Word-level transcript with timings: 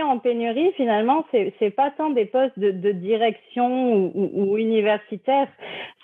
en 0.00 0.18
pénurie, 0.18 0.72
finalement, 0.76 1.26
c'est 1.30 1.52
n'est 1.60 1.70
pas 1.70 1.90
tant 1.90 2.10
des 2.10 2.24
postes 2.24 2.58
de, 2.58 2.92
direction 2.92 3.94
ou, 3.94 4.30
ou, 4.32 4.56
universitaires, 4.56 5.48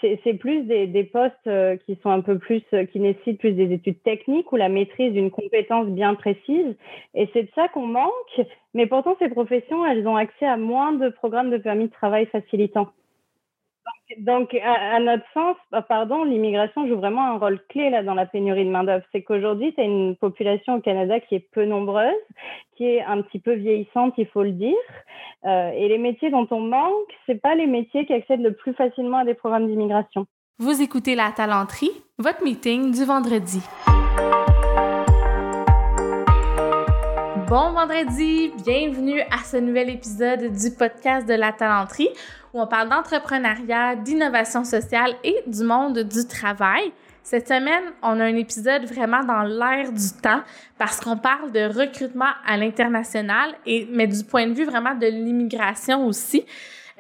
c'est 0.00 0.34
plus 0.34 0.62
des, 0.64 0.86
des 0.86 1.04
postes 1.04 1.34
euh, 1.46 1.76
qui 1.86 1.96
sont 2.02 2.10
un 2.10 2.20
peu 2.20 2.38
plus, 2.38 2.62
euh, 2.74 2.84
qui 2.84 3.00
nécessitent 3.00 3.38
plus 3.38 3.52
des 3.52 3.72
études 3.72 4.02
techniques 4.02 4.52
ou 4.52 4.56
la 4.56 4.68
maîtrise 4.68 5.12
d'une 5.12 5.30
compétence 5.30 5.86
bien 5.86 6.14
précise. 6.14 6.76
Et 7.14 7.28
c'est 7.32 7.44
de 7.44 7.50
ça 7.54 7.68
qu'on 7.68 7.86
manque. 7.86 8.40
Mais 8.74 8.86
pourtant, 8.86 9.16
ces 9.18 9.28
professions, 9.28 9.86
elles 9.86 10.06
ont 10.06 10.16
accès 10.16 10.46
à 10.46 10.56
moins 10.56 10.92
de 10.92 11.08
programmes 11.08 11.50
de 11.50 11.56
permis 11.56 11.86
de 11.86 11.92
travail 11.92 12.26
facilitants. 12.26 12.90
Donc, 14.16 14.54
à, 14.54 14.98
notre 15.00 15.24
sens, 15.34 15.56
bah, 15.70 15.82
pardon, 15.82 16.24
l'immigration 16.24 16.88
joue 16.88 16.96
vraiment 16.96 17.26
un 17.26 17.38
rôle 17.38 17.60
clé 17.68 17.90
là 17.90 18.02
dans 18.02 18.14
la 18.14 18.24
pénurie 18.24 18.64
de 18.64 18.70
main-d'œuvre. 18.70 19.04
C'est 19.12 19.22
qu'aujourd'hui, 19.22 19.74
tu 19.74 19.80
as 19.80 19.84
une 19.84 20.16
population 20.16 20.76
au 20.76 20.80
Canada 20.80 21.20
qui 21.20 21.34
est 21.34 21.46
peu 21.52 21.66
nombreuse, 21.66 22.14
qui 22.76 22.84
est 22.84 23.02
un 23.02 23.20
petit 23.20 23.38
peu 23.38 23.52
vieillissante, 23.52 24.14
il 24.16 24.26
faut 24.26 24.42
le 24.42 24.52
dire. 24.52 24.74
Euh, 25.44 25.70
et 25.72 25.88
les 25.88 25.98
métiers 25.98 26.30
dont 26.30 26.46
on 26.50 26.60
manque, 26.60 27.12
c'est 27.26 27.40
pas 27.40 27.54
les 27.54 27.66
métiers 27.66 28.06
qui 28.06 28.14
accèdent 28.14 28.42
le 28.42 28.54
plus 28.54 28.72
facilement 28.72 29.18
à 29.18 29.24
des 29.24 29.34
programmes 29.34 29.66
d'immigration. 29.66 30.26
Vous 30.58 30.82
écoutez 30.82 31.14
La 31.14 31.30
Talenterie, 31.30 31.92
votre 32.18 32.42
meeting 32.42 32.90
du 32.92 33.04
vendredi. 33.04 33.60
Bon 37.48 37.72
vendredi, 37.72 38.52
bienvenue 38.62 39.22
à 39.22 39.42
ce 39.42 39.56
nouvel 39.56 39.88
épisode 39.88 40.52
du 40.52 40.70
podcast 40.70 41.26
de 41.26 41.32
la 41.32 41.50
talenterie 41.50 42.10
où 42.52 42.60
on 42.60 42.66
parle 42.66 42.90
d'entrepreneuriat, 42.90 43.96
d'innovation 43.96 44.64
sociale 44.64 45.14
et 45.24 45.42
du 45.46 45.64
monde 45.64 46.00
du 46.00 46.26
travail. 46.26 46.92
Cette 47.22 47.48
semaine, 47.48 47.84
on 48.02 48.20
a 48.20 48.24
un 48.24 48.36
épisode 48.36 48.84
vraiment 48.84 49.24
dans 49.24 49.44
l'air 49.44 49.90
du 49.90 50.10
temps 50.22 50.42
parce 50.76 51.00
qu'on 51.00 51.16
parle 51.16 51.50
de 51.50 51.60
recrutement 51.60 52.32
à 52.46 52.58
l'international 52.58 53.54
et 53.64 53.88
mais 53.90 54.06
du 54.06 54.22
point 54.24 54.46
de 54.46 54.52
vue 54.52 54.66
vraiment 54.66 54.94
de 54.94 55.06
l'immigration 55.06 56.06
aussi. 56.06 56.44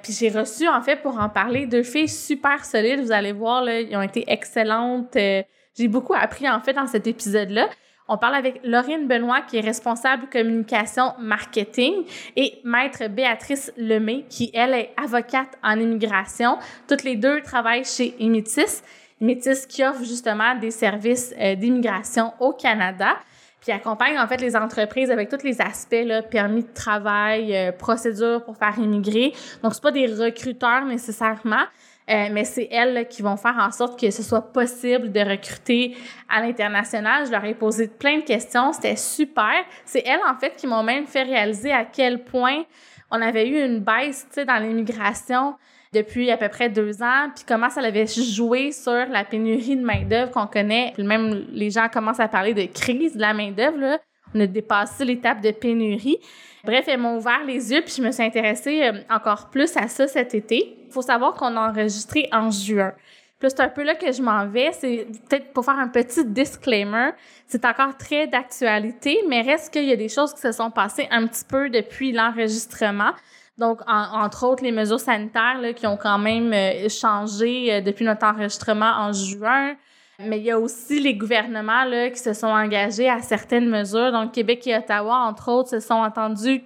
Puis 0.02 0.14
j'ai 0.14 0.30
reçu 0.30 0.66
en 0.66 0.80
fait 0.80 1.02
pour 1.02 1.20
en 1.20 1.28
parler 1.28 1.66
deux 1.66 1.82
filles 1.82 2.08
super 2.08 2.64
solides, 2.64 3.00
vous 3.00 3.12
allez 3.12 3.32
voir 3.32 3.62
là, 3.62 3.82
ils 3.82 3.94
ont 3.94 4.00
été 4.00 4.24
excellentes. 4.28 5.14
Euh, 5.16 5.42
j'ai 5.76 5.88
beaucoup 5.88 6.14
appris 6.14 6.48
en 6.48 6.60
fait 6.60 6.72
dans 6.72 6.86
cet 6.86 7.06
épisode-là. 7.06 7.68
On 8.08 8.16
parle 8.16 8.36
avec 8.36 8.60
Laurine 8.64 9.06
Benoît, 9.06 9.42
qui 9.42 9.58
est 9.58 9.60
responsable 9.60 10.28
communication 10.32 11.12
marketing, 11.18 12.04
et 12.36 12.58
maître 12.64 13.06
Béatrice 13.08 13.70
Lemay, 13.76 14.24
qui, 14.30 14.50
elle, 14.54 14.72
est 14.72 14.90
avocate 14.96 15.58
en 15.62 15.78
immigration. 15.78 16.56
Toutes 16.88 17.04
les 17.04 17.16
deux 17.16 17.42
travaillent 17.42 17.84
chez 17.84 18.14
Imitis. 18.18 18.82
Imitis 19.20 19.66
qui 19.68 19.84
offre 19.84 20.04
justement 20.04 20.54
des 20.54 20.70
services 20.70 21.34
euh, 21.38 21.54
d'immigration 21.54 22.32
au 22.40 22.52
Canada 22.52 23.16
puis 23.60 23.72
accompagne 23.72 24.18
en 24.18 24.26
fait 24.26 24.40
les 24.40 24.56
entreprises 24.56 25.10
avec 25.10 25.28
tous 25.28 25.42
les 25.42 25.60
aspects 25.60 26.04
là, 26.04 26.22
permis 26.22 26.62
de 26.62 26.72
travail, 26.72 27.56
euh, 27.56 27.72
procédures 27.72 28.44
pour 28.44 28.56
faire 28.56 28.78
immigrer. 28.78 29.32
Donc 29.62 29.74
c'est 29.74 29.82
pas 29.82 29.90
des 29.90 30.06
recruteurs 30.06 30.84
nécessairement, 30.84 31.64
euh, 32.10 32.28
mais 32.32 32.44
c'est 32.44 32.68
elles 32.70 33.06
qui 33.08 33.22
vont 33.22 33.36
faire 33.36 33.56
en 33.58 33.70
sorte 33.70 33.98
que 34.00 34.10
ce 34.10 34.22
soit 34.22 34.52
possible 34.52 35.12
de 35.12 35.20
recruter 35.20 35.96
à 36.28 36.40
l'international. 36.40 37.26
Je 37.26 37.30
leur 37.30 37.44
ai 37.44 37.54
posé 37.54 37.88
plein 37.88 38.18
de 38.18 38.24
questions, 38.24 38.72
c'était 38.72 38.96
super. 38.96 39.52
C'est 39.84 40.02
elles, 40.06 40.20
en 40.28 40.38
fait, 40.38 40.56
qui 40.56 40.66
m'ont 40.66 40.82
même 40.82 41.06
fait 41.06 41.22
réaliser 41.22 41.72
à 41.72 41.84
quel 41.84 42.24
point 42.24 42.64
on 43.10 43.20
avait 43.20 43.48
eu 43.48 43.64
une 43.64 43.80
baisse 43.80 44.26
dans 44.46 44.62
l'immigration 44.62 45.54
depuis 45.92 46.30
à 46.30 46.36
peu 46.36 46.48
près 46.48 46.68
deux 46.68 47.02
ans, 47.02 47.30
puis 47.34 47.44
comment 47.46 47.70
ça 47.70 47.80
avait 47.80 48.06
joué 48.06 48.72
sur 48.72 48.92
la 48.92 49.24
pénurie 49.24 49.76
de 49.76 49.84
main-d'œuvre 49.84 50.30
qu'on 50.30 50.46
connaît. 50.46 50.92
Puis 50.94 51.02
même 51.02 51.46
les 51.50 51.70
gens 51.70 51.88
commencent 51.88 52.20
à 52.20 52.28
parler 52.28 52.52
de 52.52 52.64
crise 52.64 53.16
de 53.16 53.20
la 53.20 53.32
main-d'œuvre. 53.32 53.98
On 54.34 54.40
a 54.40 54.46
dépassé 54.46 55.04
l'étape 55.04 55.40
de 55.40 55.50
pénurie. 55.50 56.18
Bref, 56.64 56.84
elles 56.88 56.98
m'ont 56.98 57.16
ouvert 57.16 57.42
les 57.46 57.72
yeux, 57.72 57.80
puis 57.80 57.94
je 57.96 58.02
me 58.02 58.12
suis 58.12 58.22
intéressée 58.22 58.82
euh, 58.82 59.00
encore 59.08 59.48
plus 59.48 59.74
à 59.76 59.88
ça 59.88 60.06
cet 60.06 60.34
été. 60.34 60.77
Il 60.88 60.92
faut 60.92 61.02
savoir 61.02 61.34
qu'on 61.34 61.54
a 61.56 61.68
enregistré 61.70 62.28
en 62.32 62.50
juin. 62.50 62.92
Puis 63.38 63.50
c'est 63.50 63.60
un 63.60 63.68
peu 63.68 63.84
là 63.84 63.94
que 63.94 64.10
je 64.10 64.20
m'en 64.20 64.46
vais. 64.46 64.72
C'est 64.72 65.06
peut-être 65.28 65.52
pour 65.52 65.64
faire 65.64 65.78
un 65.78 65.88
petit 65.88 66.24
disclaimer. 66.24 67.10
C'est 67.46 67.64
encore 67.64 67.96
très 67.96 68.26
d'actualité, 68.26 69.22
mais 69.28 69.42
reste 69.42 69.72
qu'il 69.72 69.84
y 69.84 69.92
a 69.92 69.96
des 69.96 70.08
choses 70.08 70.34
qui 70.34 70.40
se 70.40 70.50
sont 70.50 70.70
passées 70.70 71.06
un 71.10 71.26
petit 71.26 71.44
peu 71.44 71.70
depuis 71.70 72.12
l'enregistrement. 72.12 73.12
Donc, 73.58 73.80
entre 73.86 74.46
autres, 74.46 74.64
les 74.64 74.72
mesures 74.72 75.00
sanitaires 75.00 75.60
là, 75.60 75.72
qui 75.72 75.86
ont 75.86 75.96
quand 75.96 76.18
même 76.18 76.52
euh, 76.52 76.88
changé 76.88 77.74
euh, 77.74 77.80
depuis 77.80 78.04
notre 78.04 78.24
enregistrement 78.24 78.92
en 78.96 79.12
juin. 79.12 79.74
Mais 80.20 80.38
il 80.38 80.44
y 80.44 80.50
a 80.50 80.58
aussi 80.58 81.00
les 81.00 81.14
gouvernements 81.14 81.84
là, 81.84 82.10
qui 82.10 82.18
se 82.18 82.32
sont 82.32 82.48
engagés 82.48 83.08
à 83.08 83.20
certaines 83.20 83.68
mesures. 83.68 84.10
Donc, 84.10 84.32
Québec 84.32 84.66
et 84.66 84.76
Ottawa, 84.76 85.16
entre 85.16 85.50
autres, 85.50 85.70
se 85.70 85.80
sont 85.80 85.94
entendus 85.94 86.62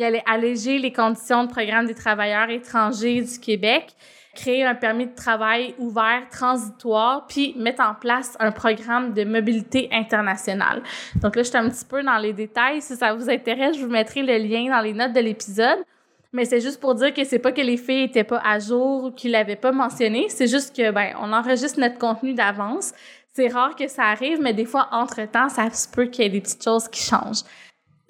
qu'ils 0.00 0.06
allaient 0.06 0.24
alléger 0.24 0.78
les 0.78 0.92
conditions 0.92 1.44
de 1.44 1.50
programme 1.50 1.86
des 1.86 1.94
travailleurs 1.94 2.48
étrangers 2.48 3.20
du 3.20 3.38
Québec, 3.38 3.92
créer 4.34 4.64
un 4.64 4.74
permis 4.74 5.06
de 5.06 5.14
travail 5.14 5.74
ouvert 5.76 6.22
transitoire, 6.30 7.26
puis 7.26 7.54
mettre 7.58 7.82
en 7.82 7.94
place 7.94 8.34
un 8.40 8.50
programme 8.50 9.12
de 9.12 9.24
mobilité 9.24 9.90
internationale. 9.92 10.82
Donc 11.16 11.36
là, 11.36 11.42
je 11.42 11.48
suis 11.48 11.58
un 11.58 11.68
petit 11.68 11.84
peu 11.84 12.02
dans 12.02 12.16
les 12.16 12.32
détails. 12.32 12.80
Si 12.80 12.96
ça 12.96 13.12
vous 13.12 13.28
intéresse, 13.28 13.76
je 13.76 13.84
vous 13.84 13.90
mettrai 13.90 14.22
le 14.22 14.38
lien 14.38 14.70
dans 14.70 14.80
les 14.80 14.94
notes 14.94 15.12
de 15.12 15.20
l'épisode. 15.20 15.84
Mais 16.32 16.46
c'est 16.46 16.60
juste 16.60 16.80
pour 16.80 16.94
dire 16.94 17.12
que 17.12 17.24
c'est 17.24 17.40
pas 17.40 17.52
que 17.52 17.60
les 17.60 17.76
filles 17.76 18.04
étaient 18.04 18.24
pas 18.24 18.40
à 18.42 18.58
jour 18.58 19.04
ou 19.04 19.10
qu'ils 19.10 19.32
l'avaient 19.32 19.56
pas 19.56 19.72
mentionné. 19.72 20.28
C'est 20.30 20.46
juste 20.46 20.74
que, 20.74 20.92
ben, 20.92 21.12
on 21.20 21.32
enregistre 21.32 21.78
notre 21.78 21.98
contenu 21.98 22.32
d'avance. 22.32 22.94
C'est 23.32 23.48
rare 23.48 23.76
que 23.76 23.88
ça 23.88 24.04
arrive, 24.04 24.40
mais 24.40 24.54
des 24.54 24.64
fois, 24.64 24.88
entre-temps, 24.92 25.48
ça 25.48 25.68
se 25.70 25.88
peut 25.88 26.06
qu'il 26.06 26.24
y 26.24 26.26
ait 26.28 26.30
des 26.30 26.40
petites 26.40 26.62
choses 26.62 26.88
qui 26.88 27.02
changent. 27.02 27.42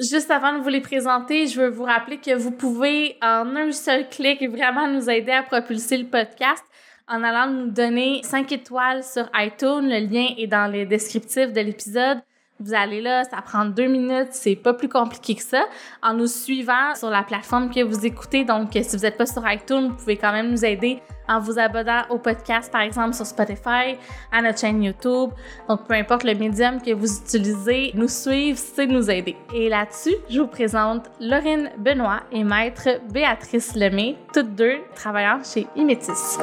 Juste 0.00 0.30
avant 0.30 0.56
de 0.56 0.62
vous 0.62 0.70
les 0.70 0.80
présenter, 0.80 1.46
je 1.46 1.60
veux 1.60 1.68
vous 1.68 1.84
rappeler 1.84 2.16
que 2.16 2.34
vous 2.34 2.52
pouvez, 2.52 3.18
en 3.20 3.54
un 3.54 3.70
seul 3.70 4.08
clic, 4.08 4.42
vraiment 4.48 4.88
nous 4.88 5.10
aider 5.10 5.32
à 5.32 5.42
propulser 5.42 5.98
le 5.98 6.06
podcast 6.06 6.64
en 7.06 7.22
allant 7.22 7.52
nous 7.52 7.70
donner 7.70 8.22
5 8.22 8.50
étoiles 8.50 9.04
sur 9.04 9.28
iTunes. 9.34 9.90
Le 9.90 9.98
lien 9.98 10.28
est 10.38 10.46
dans 10.46 10.72
les 10.72 10.86
descriptifs 10.86 11.52
de 11.52 11.60
l'épisode. 11.60 12.22
Vous 12.60 12.74
allez 12.74 13.00
là, 13.00 13.24
ça 13.24 13.40
prend 13.40 13.64
deux 13.64 13.86
minutes, 13.86 14.28
c'est 14.32 14.54
pas 14.54 14.74
plus 14.74 14.88
compliqué 14.88 15.34
que 15.34 15.42
ça. 15.42 15.64
En 16.02 16.12
nous 16.12 16.26
suivant 16.26 16.94
sur 16.94 17.08
la 17.08 17.22
plateforme 17.22 17.70
que 17.70 17.82
vous 17.82 18.04
écoutez, 18.04 18.44
donc 18.44 18.68
si 18.72 18.96
vous 18.96 19.02
n'êtes 19.02 19.16
pas 19.16 19.24
sur 19.24 19.42
iTunes, 19.50 19.88
vous 19.88 19.94
pouvez 19.94 20.18
quand 20.18 20.32
même 20.32 20.50
nous 20.50 20.62
aider 20.64 21.00
en 21.26 21.40
vous 21.40 21.58
abonnant 21.58 22.02
au 22.10 22.18
podcast, 22.18 22.70
par 22.70 22.82
exemple 22.82 23.14
sur 23.14 23.24
Spotify, 23.24 23.96
à 24.30 24.42
notre 24.42 24.58
chaîne 24.58 24.82
YouTube. 24.82 25.30
Donc 25.68 25.86
peu 25.86 25.94
importe 25.94 26.24
le 26.24 26.34
médium 26.34 26.82
que 26.82 26.92
vous 26.92 27.20
utilisez, 27.20 27.92
nous 27.94 28.08
suivre, 28.08 28.58
c'est 28.58 28.86
nous 28.86 29.10
aider. 29.10 29.36
Et 29.54 29.68
là-dessus, 29.70 30.16
je 30.28 30.40
vous 30.40 30.48
présente 30.48 31.10
Lorraine 31.18 31.70
Benoît 31.78 32.20
et 32.30 32.44
maître 32.44 32.88
Béatrice 33.10 33.74
Lemay, 33.74 34.16
toutes 34.34 34.54
deux 34.54 34.80
travaillant 34.94 35.40
chez 35.42 35.66
Imétis. 35.76 36.38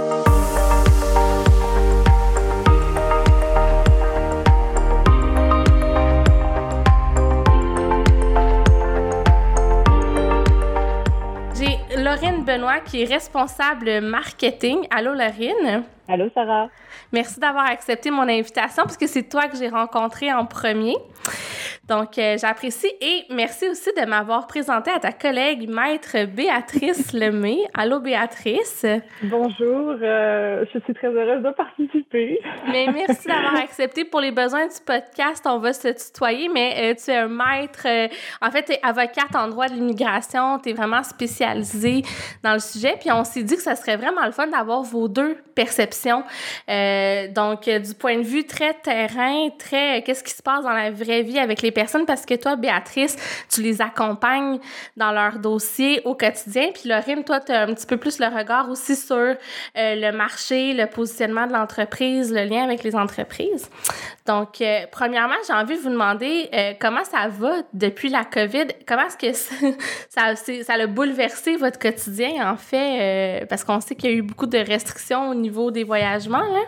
Benoît, 12.47 12.79
qui 12.79 13.01
est 13.01 13.13
responsable 13.13 13.99
marketing. 13.99 14.87
Allô, 14.89 15.11
Lorraine? 15.11 15.83
Allô, 16.09 16.29
Sarah? 16.33 16.69
Merci 17.11 17.39
d'avoir 17.39 17.69
accepté 17.69 18.11
mon 18.11 18.23
invitation 18.23 18.83
parce 18.83 18.95
que 18.95 19.07
c'est 19.07 19.27
toi 19.27 19.47
que 19.47 19.57
j'ai 19.57 19.67
rencontré 19.67 20.31
en 20.31 20.45
premier. 20.45 20.95
Donc, 21.89 22.17
euh, 22.17 22.37
j'apprécie 22.37 22.91
et 23.01 23.23
merci 23.29 23.67
aussi 23.69 23.89
de 23.93 24.05
m'avoir 24.05 24.47
présenté 24.47 24.91
à 24.91 24.99
ta 24.99 25.11
collègue 25.11 25.69
maître 25.69 26.25
Béatrice 26.25 27.13
Lemay. 27.13 27.59
Allô, 27.73 27.99
Béatrice? 27.99 28.85
Bonjour, 29.23 29.95
euh, 30.01 30.65
je 30.73 30.79
suis 30.79 30.93
très 30.93 31.07
heureuse 31.07 31.43
de 31.43 31.49
participer. 31.51 32.39
Mais 32.69 32.87
merci 32.93 33.27
d'avoir 33.27 33.55
accepté 33.55 34.03
pour 34.05 34.19
les 34.21 34.31
besoins 34.31 34.67
du 34.67 34.79
podcast. 34.85 35.45
On 35.45 35.59
va 35.59 35.71
se 35.73 35.87
tutoyer, 35.87 36.49
mais 36.49 36.91
euh, 36.91 36.95
tu 36.95 37.11
es 37.11 37.17
un 37.17 37.27
maître. 37.29 37.87
en 38.41 38.51
fait, 38.51 38.63
tu 38.63 38.73
es 38.73 38.79
avocate 38.83 39.35
en 39.35 39.47
droit 39.47 39.67
de 39.67 39.73
l'immigration. 39.73 40.59
Tu 40.59 40.69
es 40.69 40.73
vraiment 40.73 41.03
spécialisée 41.03 42.01
dans 42.43 42.53
le 42.53 42.59
sujet. 42.59 42.95
Puis 42.99 43.11
on 43.11 43.23
s'est 43.23 43.43
dit 43.43 43.55
que 43.55 43.61
ça 43.61 43.75
serait 43.75 43.97
vraiment 43.97 44.25
le 44.25 44.31
fun 44.31 44.47
d'avoir 44.47 44.83
vos 44.83 45.07
deux 45.07 45.37
perceptions. 45.55 45.96
Donc, 46.05 47.69
du 47.69 47.93
point 47.93 48.17
de 48.17 48.23
vue 48.23 48.45
très 48.45 48.73
terrain, 48.73 49.49
très 49.57 50.03
qu'est-ce 50.03 50.23
qui 50.23 50.33
se 50.33 50.43
passe 50.43 50.63
dans 50.63 50.73
la 50.73 50.91
vraie 50.91 51.21
vie 51.21 51.39
avec 51.39 51.61
les 51.61 51.71
personnes? 51.71 52.05
Parce 52.05 52.25
que 52.25 52.35
toi, 52.35 52.55
Béatrice, 52.55 53.15
tu 53.49 53.61
les 53.61 53.81
accompagnes 53.81 54.59
dans 54.95 55.11
leur 55.11 55.39
dossier 55.39 56.01
au 56.05 56.15
quotidien. 56.15 56.69
Puis 56.73 56.89
Lorine, 56.89 57.23
toi, 57.23 57.39
tu 57.39 57.51
as 57.51 57.63
un 57.63 57.73
petit 57.73 57.85
peu 57.85 57.97
plus 57.97 58.19
le 58.19 58.27
regard 58.27 58.69
aussi 58.69 58.95
sur 58.95 59.15
euh, 59.15 59.35
le 59.75 60.11
marché, 60.11 60.73
le 60.73 60.87
positionnement 60.87 61.47
de 61.47 61.53
l'entreprise, 61.53 62.31
le 62.31 62.43
lien 62.43 62.63
avec 62.63 62.83
les 62.83 62.95
entreprises. 62.95 63.69
Donc, 64.27 64.61
euh, 64.61 64.81
premièrement, 64.91 65.35
j'ai 65.47 65.53
envie 65.53 65.75
de 65.75 65.81
vous 65.81 65.89
demander 65.89 66.49
euh, 66.53 66.73
comment 66.79 67.03
ça 67.03 67.27
va 67.29 67.63
depuis 67.73 68.09
la 68.09 68.25
COVID? 68.25 68.67
Comment 68.85 69.03
est-ce 69.03 69.17
que 69.17 69.33
ça, 70.09 70.35
ça, 70.35 70.73
a 70.73 70.87
bouleversé 70.87 71.55
votre 71.55 71.79
quotidien, 71.79 72.51
en 72.51 72.57
fait? 72.57 73.45
parce 73.49 73.63
qu'on 73.63 73.79
sait 73.79 73.95
qu'il 73.95 74.11
y 74.11 74.13
a 74.13 74.15
eu 74.17 74.21
beaucoup 74.21 74.47
de 74.47 74.57
restrictions 74.57 75.29
au 75.29 75.35
niveau 75.35 75.71
des 75.71 75.83
voyagements, 75.83 76.39
là? 76.39 76.61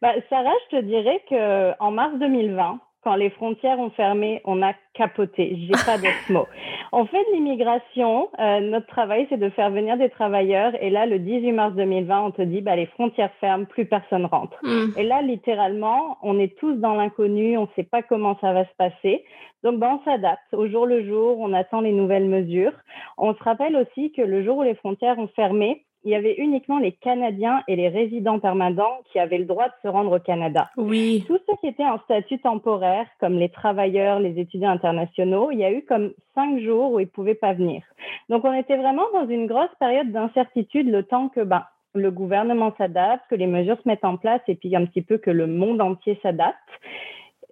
Ben, 0.00 0.14
Sarah, 0.28 0.50
je 0.70 0.78
te 0.78 0.82
dirais 0.82 1.22
que 1.28 1.72
en 1.80 1.90
mars 1.90 2.14
2020, 2.18 2.80
quand 3.02 3.14
les 3.14 3.30
frontières 3.30 3.78
ont 3.78 3.90
fermé, 3.90 4.40
on 4.44 4.62
a 4.62 4.74
capoté. 4.94 5.56
J'ai 5.60 5.84
pas 5.86 5.96
d'autre 5.98 6.30
mot. 6.30 6.46
On 6.92 7.06
fait 7.06 7.24
de 7.30 7.34
l'immigration. 7.34 8.28
Euh, 8.38 8.60
notre 8.60 8.86
travail, 8.86 9.26
c'est 9.30 9.38
de 9.38 9.48
faire 9.50 9.70
venir 9.70 9.96
des 9.96 10.10
travailleurs. 10.10 10.72
Et 10.82 10.90
là, 10.90 11.06
le 11.06 11.18
18 11.18 11.52
mars 11.52 11.74
2020, 11.74 12.20
on 12.20 12.30
te 12.30 12.42
dit, 12.42 12.60
bah, 12.60 12.76
les 12.76 12.86
frontières 12.86 13.32
ferment, 13.40 13.64
plus 13.64 13.86
personne 13.86 14.26
rentre. 14.26 14.58
Hmm. 14.62 14.90
Et 14.98 15.04
là, 15.04 15.22
littéralement, 15.22 16.18
on 16.22 16.38
est 16.38 16.56
tous 16.58 16.74
dans 16.74 16.94
l'inconnu. 16.94 17.56
On 17.56 17.62
ne 17.62 17.74
sait 17.76 17.84
pas 17.84 18.02
comment 18.02 18.36
ça 18.40 18.52
va 18.52 18.64
se 18.64 18.74
passer. 18.76 19.24
Donc, 19.62 19.78
bah, 19.78 19.98
on 19.98 20.04
s'adapte 20.04 20.52
au 20.52 20.68
jour 20.68 20.86
le 20.86 21.06
jour. 21.06 21.38
On 21.38 21.52
attend 21.52 21.80
les 21.80 21.92
nouvelles 21.92 22.28
mesures. 22.28 22.74
On 23.16 23.34
se 23.34 23.42
rappelle 23.42 23.76
aussi 23.76 24.12
que 24.12 24.22
le 24.22 24.44
jour 24.44 24.58
où 24.58 24.62
les 24.62 24.74
frontières 24.74 25.18
ont 25.18 25.28
fermé, 25.28 25.84
il 26.04 26.10
y 26.10 26.14
avait 26.14 26.34
uniquement 26.36 26.78
les 26.78 26.92
Canadiens 26.92 27.62
et 27.68 27.76
les 27.76 27.88
résidents 27.88 28.38
permanents 28.38 29.00
qui 29.12 29.18
avaient 29.18 29.38
le 29.38 29.44
droit 29.44 29.66
de 29.66 29.74
se 29.82 29.88
rendre 29.88 30.16
au 30.16 30.18
Canada. 30.18 30.70
Oui. 30.76 31.24
Tous 31.26 31.38
ceux 31.46 31.56
qui 31.60 31.66
étaient 31.66 31.84
en 31.84 31.98
statut 32.00 32.38
temporaire, 32.38 33.06
comme 33.20 33.34
les 33.34 33.50
travailleurs, 33.50 34.18
les 34.18 34.38
étudiants 34.38 34.70
internationaux, 34.70 35.50
il 35.50 35.58
y 35.58 35.64
a 35.64 35.72
eu 35.72 35.82
comme 35.82 36.12
cinq 36.34 36.60
jours 36.60 36.92
où 36.92 37.00
ils 37.00 37.08
pouvaient 37.08 37.34
pas 37.34 37.52
venir. 37.52 37.82
Donc, 38.28 38.44
on 38.44 38.52
était 38.52 38.76
vraiment 38.76 39.04
dans 39.12 39.28
une 39.28 39.46
grosse 39.46 39.74
période 39.78 40.10
d'incertitude 40.10 40.90
le 40.90 41.02
temps 41.02 41.28
que, 41.28 41.40
ben, 41.40 41.64
le 41.94 42.10
gouvernement 42.10 42.72
s'adapte, 42.78 43.24
que 43.28 43.34
les 43.34 43.46
mesures 43.46 43.76
se 43.82 43.88
mettent 43.88 44.04
en 44.04 44.16
place 44.16 44.40
et 44.48 44.54
puis 44.54 44.74
un 44.76 44.86
petit 44.86 45.02
peu 45.02 45.18
que 45.18 45.30
le 45.30 45.46
monde 45.46 45.80
entier 45.80 46.18
s'adapte 46.22 46.56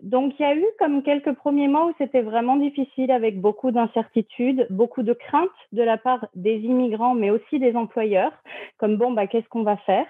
donc, 0.03 0.35
il 0.39 0.43
y 0.43 0.45
a 0.45 0.55
eu 0.55 0.65
comme 0.79 1.03
quelques 1.03 1.33
premiers 1.33 1.69
mois 1.69 1.87
où 1.87 1.95
c'était 1.99 2.23
vraiment 2.23 2.57
difficile 2.57 3.11
avec 3.11 3.41
beaucoup 3.41 3.71
d'incertitudes, 3.71 4.67
beaucoup 4.71 5.03
de 5.03 5.13
craintes 5.13 5.49
de 5.73 5.83
la 5.83 5.99
part 5.99 6.27
des 6.35 6.59
immigrants, 6.59 7.15
mais 7.15 7.31
aussi 7.31 7.59
des 7.59 7.75
employeurs, 7.75 8.33
comme 8.79 8.97
bon, 8.97 9.13
bah, 9.13 9.27
qu'est-ce 9.27 9.49
qu'on 9.49 9.63
va 9.63 9.77
faire? 9.79 10.07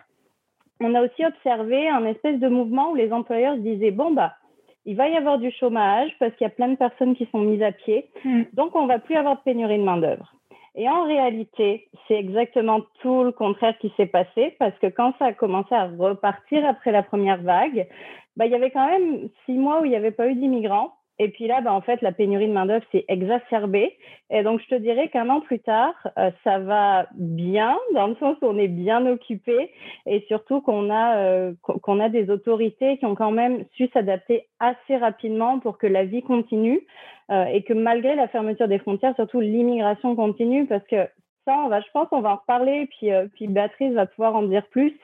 On 0.80 0.94
a 0.94 1.02
aussi 1.02 1.24
observé 1.24 1.88
un 1.88 2.04
espèce 2.06 2.38
de 2.38 2.48
mouvement 2.48 2.90
où 2.90 2.94
les 2.94 3.12
employeurs 3.12 3.56
se 3.56 3.60
disaient, 3.60 3.90
bon, 3.90 4.12
bah, 4.12 4.34
il 4.84 4.96
va 4.96 5.08
y 5.08 5.16
avoir 5.16 5.38
du 5.38 5.50
chômage 5.50 6.10
parce 6.18 6.34
qu'il 6.36 6.46
y 6.46 6.50
a 6.50 6.54
plein 6.54 6.68
de 6.68 6.76
personnes 6.76 7.14
qui 7.14 7.26
sont 7.32 7.40
mises 7.40 7.62
à 7.62 7.72
pied, 7.72 8.08
mm. 8.24 8.42
donc 8.52 8.74
on 8.74 8.86
va 8.86 8.98
plus 8.98 9.16
avoir 9.16 9.36
de 9.36 9.42
pénurie 9.42 9.78
de 9.78 9.84
main-d'œuvre. 9.84 10.32
Et 10.80 10.88
en 10.88 11.02
réalité, 11.02 11.88
c'est 12.06 12.14
exactement 12.14 12.82
tout 13.00 13.24
le 13.24 13.32
contraire 13.32 13.76
qui 13.78 13.92
s'est 13.96 14.06
passé 14.06 14.54
parce 14.60 14.78
que 14.78 14.86
quand 14.86 15.12
ça 15.18 15.26
a 15.26 15.32
commencé 15.32 15.74
à 15.74 15.88
repartir 15.88 16.64
après 16.64 16.92
la 16.92 17.02
première 17.02 17.42
vague, 17.42 17.88
bah, 18.36 18.46
il 18.46 18.52
y 18.52 18.54
avait 18.54 18.70
quand 18.70 18.86
même 18.86 19.28
six 19.44 19.54
mois 19.54 19.80
où 19.80 19.84
il 19.84 19.90
n'y 19.90 19.96
avait 19.96 20.12
pas 20.12 20.28
eu 20.28 20.36
d'immigrants. 20.36 20.94
Et 21.20 21.28
puis 21.30 21.48
là, 21.48 21.60
bah, 21.60 21.72
en 21.72 21.80
fait, 21.80 22.00
la 22.00 22.12
pénurie 22.12 22.46
de 22.46 22.52
main-d'œuvre 22.52 22.84
s'est 22.92 23.04
exacerbée. 23.08 23.96
Et 24.30 24.42
donc, 24.42 24.60
je 24.60 24.68
te 24.68 24.74
dirais 24.76 25.08
qu'un 25.08 25.28
an 25.30 25.40
plus 25.40 25.58
tard, 25.58 25.94
euh, 26.16 26.30
ça 26.44 26.58
va 26.60 27.06
bien, 27.14 27.76
dans 27.94 28.06
le 28.06 28.14
sens 28.16 28.36
où 28.40 28.46
on 28.46 28.58
est 28.58 28.68
bien 28.68 29.04
occupé 29.06 29.72
et 30.06 30.24
surtout 30.28 30.60
qu'on 30.60 30.90
a, 30.90 31.16
euh, 31.16 31.52
qu'on 31.62 31.98
a 31.98 32.08
des 32.08 32.30
autorités 32.30 32.98
qui 32.98 33.06
ont 33.06 33.16
quand 33.16 33.32
même 33.32 33.64
su 33.72 33.88
s'adapter 33.92 34.46
assez 34.60 34.96
rapidement 34.96 35.58
pour 35.58 35.78
que 35.78 35.88
la 35.88 36.04
vie 36.04 36.22
continue 36.22 36.86
euh, 37.30 37.44
et 37.46 37.62
que 37.62 37.72
malgré 37.72 38.14
la 38.14 38.28
fermeture 38.28 38.68
des 38.68 38.78
frontières, 38.78 39.14
surtout 39.16 39.40
l'immigration 39.40 40.14
continue 40.14 40.66
parce 40.66 40.86
que 40.86 41.08
ça, 41.46 41.56
on 41.64 41.68
va, 41.68 41.80
je 41.80 41.86
pense, 41.92 42.06
on 42.12 42.20
va 42.20 42.32
en 42.32 42.36
reparler. 42.36 42.88
Puis, 42.98 43.08
puis 43.34 43.48
Béatrice 43.48 43.94
va 43.94 44.06
pouvoir 44.06 44.36
en 44.36 44.42
dire 44.42 44.66
plus. 44.68 44.94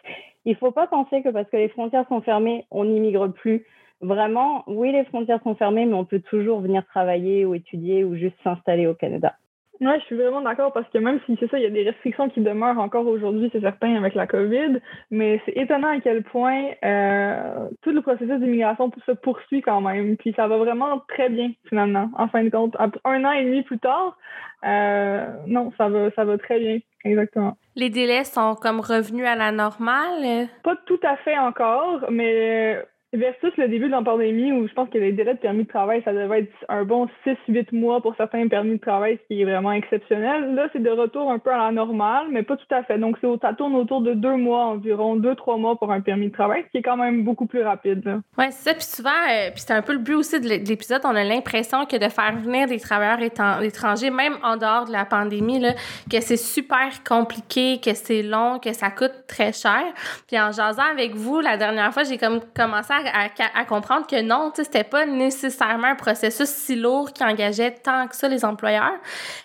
Il 0.44 0.52
ne 0.52 0.58
faut 0.58 0.70
pas 0.70 0.86
penser 0.86 1.22
que 1.22 1.30
parce 1.30 1.48
que 1.48 1.56
les 1.56 1.70
frontières 1.70 2.06
sont 2.08 2.20
fermées, 2.20 2.66
on 2.70 2.84
n'immigre 2.84 3.32
plus. 3.32 3.64
Vraiment, 4.04 4.64
oui, 4.66 4.92
les 4.92 5.04
frontières 5.04 5.42
sont 5.42 5.54
fermées, 5.54 5.86
mais 5.86 5.94
on 5.94 6.04
peut 6.04 6.20
toujours 6.20 6.60
venir 6.60 6.84
travailler 6.84 7.46
ou 7.46 7.54
étudier 7.54 8.04
ou 8.04 8.16
juste 8.16 8.36
s'installer 8.44 8.86
au 8.86 8.92
Canada. 8.94 9.34
Oui, 9.80 9.90
je 10.00 10.04
suis 10.04 10.16
vraiment 10.16 10.42
d'accord 10.42 10.72
parce 10.72 10.88
que 10.90 10.98
même 10.98 11.20
si 11.24 11.36
c'est 11.40 11.50
ça, 11.50 11.58
il 11.58 11.62
y 11.62 11.66
a 11.66 11.70
des 11.70 11.82
restrictions 11.82 12.28
qui 12.28 12.40
demeurent 12.40 12.78
encore 12.78 13.06
aujourd'hui, 13.06 13.48
c'est 13.50 13.62
certain, 13.62 13.96
avec 13.96 14.14
la 14.14 14.26
COVID, 14.26 14.80
mais 15.10 15.40
c'est 15.44 15.56
étonnant 15.56 15.88
à 15.88 16.00
quel 16.00 16.22
point 16.22 16.70
euh, 16.84 17.68
tout 17.82 17.90
le 17.90 18.02
processus 18.02 18.38
d'immigration 18.38 18.92
se 19.06 19.12
poursuit 19.12 19.62
quand 19.62 19.80
même. 19.80 20.16
Puis 20.18 20.34
ça 20.36 20.46
va 20.46 20.58
vraiment 20.58 21.00
très 21.08 21.30
bien, 21.30 21.50
finalement, 21.68 22.10
en 22.16 22.28
fin 22.28 22.44
de 22.44 22.50
compte. 22.50 22.76
Un 23.04 23.24
an 23.24 23.32
et 23.32 23.44
demi 23.44 23.62
plus 23.62 23.78
tard, 23.78 24.16
euh, 24.64 25.26
non, 25.46 25.72
ça 25.78 25.88
va, 25.88 26.10
ça 26.12 26.24
va 26.24 26.38
très 26.38 26.60
bien, 26.60 26.78
exactement. 27.04 27.56
Les 27.74 27.90
délais 27.90 28.24
sont 28.24 28.54
comme 28.54 28.80
revenus 28.80 29.26
à 29.26 29.34
la 29.34 29.50
normale? 29.50 30.46
Pas 30.62 30.76
tout 30.86 31.00
à 31.02 31.16
fait 31.16 31.38
encore, 31.38 32.04
mais 32.10 32.78
Versus 33.14 33.56
le 33.58 33.68
début 33.68 33.86
de 33.86 33.92
la 33.92 34.02
pandémie 34.02 34.50
où 34.50 34.66
je 34.66 34.72
pense 34.72 34.88
que 34.90 34.98
les 34.98 35.12
délais 35.12 35.34
de 35.34 35.38
permis 35.38 35.62
de 35.62 35.68
travail, 35.68 36.02
ça 36.04 36.12
devait 36.12 36.40
être 36.40 36.52
un 36.68 36.82
bon 36.82 37.08
6-8 37.24 37.68
mois 37.70 38.00
pour 38.00 38.16
certains 38.16 38.48
permis 38.48 38.72
de 38.72 38.80
travail, 38.80 39.20
ce 39.22 39.28
qui 39.28 39.40
est 39.40 39.44
vraiment 39.44 39.70
exceptionnel. 39.70 40.56
Là, 40.56 40.68
c'est 40.72 40.82
de 40.82 40.90
retour 40.90 41.30
un 41.30 41.38
peu 41.38 41.52
à 41.52 41.58
la 41.58 41.70
normale, 41.70 42.26
mais 42.30 42.42
pas 42.42 42.56
tout 42.56 42.74
à 42.74 42.82
fait. 42.82 42.98
Donc, 42.98 43.16
ça 43.40 43.54
tourne 43.54 43.76
autour 43.76 44.00
de 44.00 44.14
deux 44.14 44.34
mois 44.34 44.64
environ, 44.64 45.14
deux, 45.14 45.36
trois 45.36 45.56
mois 45.58 45.76
pour 45.76 45.92
un 45.92 46.00
permis 46.00 46.26
de 46.26 46.32
travail, 46.32 46.64
ce 46.66 46.70
qui 46.72 46.78
est 46.78 46.82
quand 46.82 46.96
même 46.96 47.22
beaucoup 47.22 47.46
plus 47.46 47.62
rapide. 47.62 48.20
Oui, 48.36 48.46
c'est 48.50 48.70
ça. 48.70 48.74
Puis 48.74 48.82
souvent, 48.82 49.10
euh, 49.10 49.50
puis 49.52 49.62
c'est 49.64 49.74
un 49.74 49.82
peu 49.82 49.92
le 49.92 50.00
but 50.00 50.14
aussi 50.14 50.40
de 50.40 50.48
l'épisode, 50.48 51.02
on 51.04 51.14
a 51.14 51.22
l'impression 51.22 51.86
que 51.86 51.96
de 51.96 52.08
faire 52.08 52.34
venir 52.34 52.66
des 52.66 52.80
travailleurs 52.80 53.20
étrangers, 53.62 54.10
même 54.10 54.34
en 54.42 54.56
dehors 54.56 54.86
de 54.86 54.92
la 54.92 55.04
pandémie, 55.04 55.60
là, 55.60 55.74
que 56.10 56.20
c'est 56.20 56.36
super 56.36 57.04
compliqué, 57.08 57.80
que 57.80 57.94
c'est 57.94 58.22
long, 58.22 58.58
que 58.58 58.72
ça 58.72 58.90
coûte 58.90 59.14
très 59.28 59.52
cher. 59.52 59.84
Puis 60.26 60.36
en 60.36 60.50
jasant 60.50 60.90
avec 60.90 61.14
vous, 61.14 61.38
la 61.38 61.56
dernière 61.56 61.92
fois, 61.92 62.02
j'ai 62.02 62.18
comme 62.18 62.40
commencé 62.56 62.92
à 62.92 63.03
à, 63.12 63.64
comprendre 63.64 64.06
que 64.06 64.22
non, 64.22 64.50
c'était 64.54 64.84
pas 64.84 65.06
nécessairement 65.06 65.88
un 65.88 65.94
processus 65.94 66.48
si 66.48 66.76
lourd 66.76 67.12
qui 67.12 67.24
engageait 67.24 67.72
tant 67.72 68.06
que 68.06 68.16
ça 68.16 68.28
les 68.28 68.44
employeurs. 68.44 68.98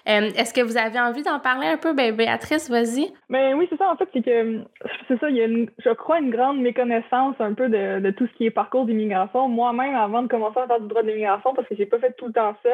Euh, 0.08 0.30
est-ce 0.36 0.54
que 0.54 0.62
vous 0.62 0.78
avez 0.78 1.00
envie 1.00 1.24
d'en 1.24 1.40
parler 1.40 1.68
un 1.68 1.78
peu, 1.78 1.94
ben, 1.94 2.16
Béatrice, 2.16 2.70
vas-y? 2.70 3.12
Ben 3.30 3.56
oui, 3.56 3.68
c'est 3.70 3.78
ça. 3.78 3.90
En 3.90 3.96
fait, 3.96 4.10
c'est 4.14 4.24
que 4.24 4.62
c'est 5.08 5.20
ça, 5.20 5.30
il 5.30 5.36
y 5.36 5.44
a, 5.44 5.48
je 5.48 5.90
crois, 5.94 6.20
une 6.20 6.30
grande 6.30 6.60
méconnaissance 6.60 7.36
un 7.40 7.54
peu 7.54 7.70
de, 7.70 8.12
tout 8.12 8.28
ce 8.28 8.38
qui 8.38 8.46
est 8.46 8.52
parcours 8.52 8.86
d'immigration. 8.86 9.48
Moi-même, 9.48 9.96
avant 9.96 10.24
de 10.24 10.28
commencer 10.28 10.60
à 10.60 10.68
faire 10.68 10.80
du 10.80 10.88
droit 10.88 11.04
d'immigration, 11.04 11.54
parce 11.54 11.68
que 11.68 11.76
j'ai 11.76 11.86
pas 11.86 12.00
fait 12.00 12.14
tout 12.18 12.28
le 12.28 12.34
temps 12.34 12.56
ça, 12.64 12.70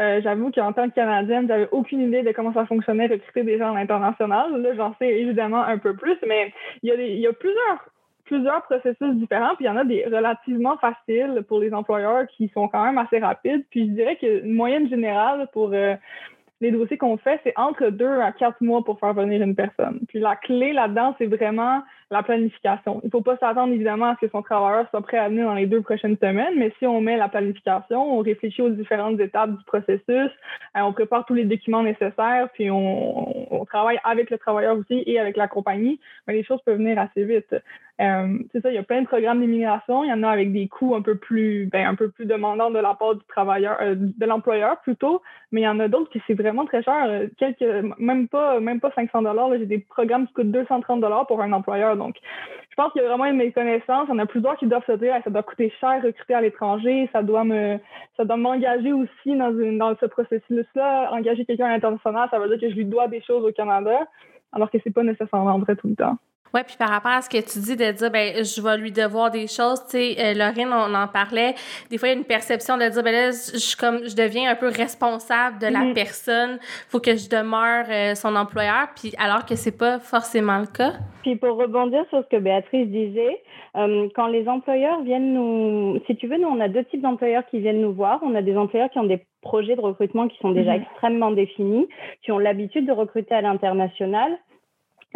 euh, 0.00 0.20
j'avoue 0.22 0.50
qu'en 0.50 0.72
tant 0.72 0.88
que 0.88 0.94
Canadienne, 0.94 1.46
j'avais 1.48 1.68
aucune 1.72 2.00
idée 2.00 2.22
de 2.22 2.32
comment 2.32 2.52
ça 2.52 2.66
fonctionnait 2.66 3.06
recruter 3.06 3.42
des 3.42 3.58
gens 3.58 3.72
à 3.72 3.78
l'international. 3.78 4.62
Là, 4.62 4.74
j'en 4.76 4.94
sais 4.98 5.08
évidemment 5.08 5.62
un 5.62 5.78
peu 5.78 5.94
plus, 5.94 6.16
mais 6.26 6.52
il 6.82 6.90
y 6.90 7.26
a 7.26 7.32
plusieurs 7.32 7.84
plusieurs 8.26 8.62
processus 8.62 9.14
différents, 9.14 9.54
puis 9.56 9.64
il 9.64 9.68
y 9.68 9.70
en 9.70 9.76
a 9.76 9.84
des 9.84 10.04
relativement 10.04 10.76
faciles 10.76 11.44
pour 11.48 11.60
les 11.60 11.72
employeurs 11.72 12.26
qui 12.26 12.48
sont 12.48 12.68
quand 12.68 12.84
même 12.84 12.98
assez 12.98 13.18
rapides. 13.18 13.64
Puis 13.70 13.86
je 13.86 13.92
dirais 13.92 14.16
qu'une 14.16 14.52
moyenne 14.52 14.88
générale 14.88 15.48
pour 15.52 15.70
euh, 15.72 15.94
les 16.60 16.70
dossiers 16.70 16.96
qu'on 16.96 17.18
fait, 17.18 17.40
c'est 17.44 17.52
entre 17.56 17.88
deux 17.90 18.20
à 18.20 18.32
quatre 18.32 18.60
mois 18.62 18.82
pour 18.82 18.98
faire 18.98 19.12
venir 19.12 19.42
une 19.42 19.54
personne. 19.54 20.00
Puis 20.08 20.20
la 20.20 20.36
clé 20.36 20.72
là-dedans, 20.72 21.14
c'est 21.18 21.26
vraiment 21.26 21.82
la 22.10 22.22
planification. 22.22 23.00
Il 23.02 23.06
ne 23.06 23.10
faut 23.10 23.20
pas 23.20 23.36
s'attendre 23.36 23.72
évidemment 23.74 24.06
à 24.06 24.14
ce 24.14 24.26
que 24.26 24.32
son 24.32 24.40
travailleur 24.40 24.88
soit 24.90 25.02
prêt 25.02 25.18
à 25.18 25.28
venir 25.28 25.46
dans 25.46 25.54
les 25.54 25.66
deux 25.66 25.82
prochaines 25.82 26.16
semaines, 26.16 26.54
mais 26.56 26.72
si 26.78 26.86
on 26.86 27.00
met 27.00 27.16
la 27.16 27.28
planification, 27.28 28.16
on 28.16 28.20
réfléchit 28.20 28.62
aux 28.62 28.70
différentes 28.70 29.20
étapes 29.20 29.50
du 29.50 29.64
processus, 29.64 30.08
euh, 30.08 30.80
on 30.80 30.92
prépare 30.92 31.26
tous 31.26 31.34
les 31.34 31.44
documents 31.44 31.82
nécessaires, 31.82 32.48
puis 32.54 32.70
on, 32.70 33.64
travaille 33.66 33.98
avec 34.04 34.30
le 34.30 34.38
travailleur 34.38 34.76
aussi 34.76 35.02
et 35.06 35.18
avec 35.18 35.36
la 35.36 35.48
compagnie, 35.48 35.98
les 36.28 36.44
choses 36.44 36.62
peuvent 36.64 36.78
venir 36.78 36.98
assez 37.00 37.24
vite. 37.24 37.52
Euh, 38.00 38.38
c'est 38.52 38.60
ça, 38.60 38.70
il 38.70 38.74
y 38.74 38.78
a 38.78 38.82
plein 38.82 39.00
de 39.00 39.06
programmes 39.06 39.40
d'immigration. 39.40 40.04
Il 40.04 40.10
y 40.10 40.12
en 40.12 40.22
a 40.22 40.28
avec 40.28 40.52
des 40.52 40.68
coûts 40.68 40.94
un 40.94 41.00
peu 41.00 41.14
plus, 41.14 41.66
ben, 41.66 41.86
un 41.86 41.94
peu 41.94 42.10
plus 42.10 42.26
demandants 42.26 42.70
de 42.70 42.78
la 42.78 42.94
part 42.94 43.14
du 43.14 43.24
travailleur, 43.26 43.78
euh, 43.80 43.94
de 43.96 44.26
l'employeur 44.26 44.80
plutôt, 44.82 45.22
mais 45.50 45.62
il 45.62 45.64
y 45.64 45.68
en 45.68 45.80
a 45.80 45.88
d'autres 45.88 46.10
qui 46.10 46.20
c'est 46.26 46.34
vraiment 46.34 46.66
très 46.66 46.82
cher. 46.82 47.06
Euh, 47.06 47.28
quelques, 47.38 47.64
même 47.98 48.28
pas, 48.28 48.60
même 48.60 48.80
pas 48.80 48.92
500 48.94 49.22
dollars. 49.22 49.50
J'ai 49.58 49.66
des 49.66 49.78
programmes 49.78 50.26
qui 50.26 50.34
coûtent 50.34 50.50
230 50.50 51.00
dollars 51.00 51.26
pour 51.26 51.40
un 51.40 51.52
employeur. 51.52 51.96
Donc, 51.96 52.16
je 52.68 52.74
pense 52.76 52.92
qu'il 52.92 53.00
y 53.00 53.04
a 53.04 53.08
vraiment 53.08 53.24
une 53.24 53.38
méconnaissance. 53.38 54.06
Il 54.08 54.12
y 54.12 54.14
en 54.14 54.18
a 54.18 54.26
plusieurs 54.26 54.56
qui 54.58 54.66
doivent 54.66 54.84
se 54.86 54.92
dire, 54.92 55.14
ça 55.24 55.30
doit 55.30 55.42
coûter 55.42 55.72
cher 55.80 56.02
recruter 56.02 56.34
à 56.34 56.42
l'étranger. 56.42 57.08
Ça 57.12 57.22
doit 57.22 57.44
me, 57.44 57.78
ça 58.18 58.26
doit 58.26 58.36
m'engager 58.36 58.92
aussi 58.92 59.34
dans 59.34 59.50
dans 59.78 59.96
ce 59.98 60.04
processus-là. 60.04 61.12
Engager 61.12 61.46
quelqu'un 61.46 61.66
à 61.66 61.70
l'international, 61.70 62.28
ça 62.30 62.38
veut 62.38 62.48
dire 62.48 62.60
que 62.60 62.68
je 62.68 62.76
lui 62.76 62.84
dois 62.84 63.08
des 63.08 63.22
choses 63.22 63.42
au 63.42 63.52
Canada, 63.52 64.06
alors 64.52 64.70
que 64.70 64.76
c'est 64.84 64.92
pas 64.92 65.02
nécessairement 65.02 65.58
vrai 65.58 65.76
tout 65.76 65.88
le 65.88 65.96
temps. 65.96 66.18
Oui, 66.54 66.60
puis 66.66 66.76
par 66.78 66.88
rapport 66.88 67.12
à 67.12 67.22
ce 67.22 67.28
que 67.28 67.38
tu 67.38 67.58
dis 67.58 67.76
de 67.76 67.92
dire, 67.92 68.10
ben 68.10 68.44
je 68.44 68.62
vais 68.62 68.76
lui 68.78 68.92
devoir 68.92 69.30
des 69.30 69.46
choses, 69.46 69.84
tu 69.84 69.98
sais, 69.98 70.16
euh, 70.18 70.34
Lorraine, 70.34 70.72
on 70.72 70.94
en 70.94 71.08
parlait, 71.08 71.54
des 71.90 71.98
fois, 71.98 72.08
il 72.08 72.12
y 72.12 72.14
a 72.14 72.18
une 72.18 72.24
perception 72.24 72.76
de 72.76 72.88
dire, 72.88 73.02
ben 73.02 73.12
là, 73.12 73.30
je, 73.30 73.76
comme, 73.76 74.06
je 74.06 74.14
deviens 74.14 74.50
un 74.50 74.54
peu 74.54 74.68
responsable 74.68 75.58
de 75.58 75.66
la 75.66 75.80
mm-hmm. 75.80 75.94
personne, 75.94 76.58
faut 76.88 77.00
que 77.00 77.16
je 77.16 77.28
demeure 77.28 77.86
euh, 77.90 78.14
son 78.14 78.36
employeur, 78.36 78.88
puis 78.94 79.12
alors 79.18 79.44
que 79.44 79.54
c'est 79.56 79.76
pas 79.76 79.98
forcément 79.98 80.58
le 80.58 80.66
cas. 80.66 80.94
Puis 81.22 81.36
pour 81.36 81.56
rebondir 81.56 82.04
sur 82.10 82.22
ce 82.22 82.28
que 82.28 82.40
Béatrice 82.40 82.88
disait, 82.88 83.42
euh, 83.76 84.08
quand 84.14 84.28
les 84.28 84.48
employeurs 84.48 85.02
viennent 85.02 85.34
nous, 85.34 86.00
si 86.06 86.16
tu 86.16 86.28
veux, 86.28 86.38
nous, 86.38 86.48
on 86.48 86.60
a 86.60 86.68
deux 86.68 86.84
types 86.84 87.02
d'employeurs 87.02 87.44
qui 87.50 87.58
viennent 87.58 87.80
nous 87.80 87.92
voir. 87.92 88.20
On 88.22 88.34
a 88.34 88.42
des 88.42 88.56
employeurs 88.56 88.90
qui 88.90 88.98
ont 88.98 89.04
des 89.04 89.22
projets 89.42 89.76
de 89.76 89.80
recrutement 89.80 90.28
qui 90.28 90.38
sont 90.38 90.52
déjà 90.52 90.76
mm-hmm. 90.76 90.82
extrêmement 90.82 91.30
définis, 91.32 91.88
qui 92.22 92.32
ont 92.32 92.38
l'habitude 92.38 92.86
de 92.86 92.92
recruter 92.92 93.34
à 93.34 93.40
l'international 93.40 94.38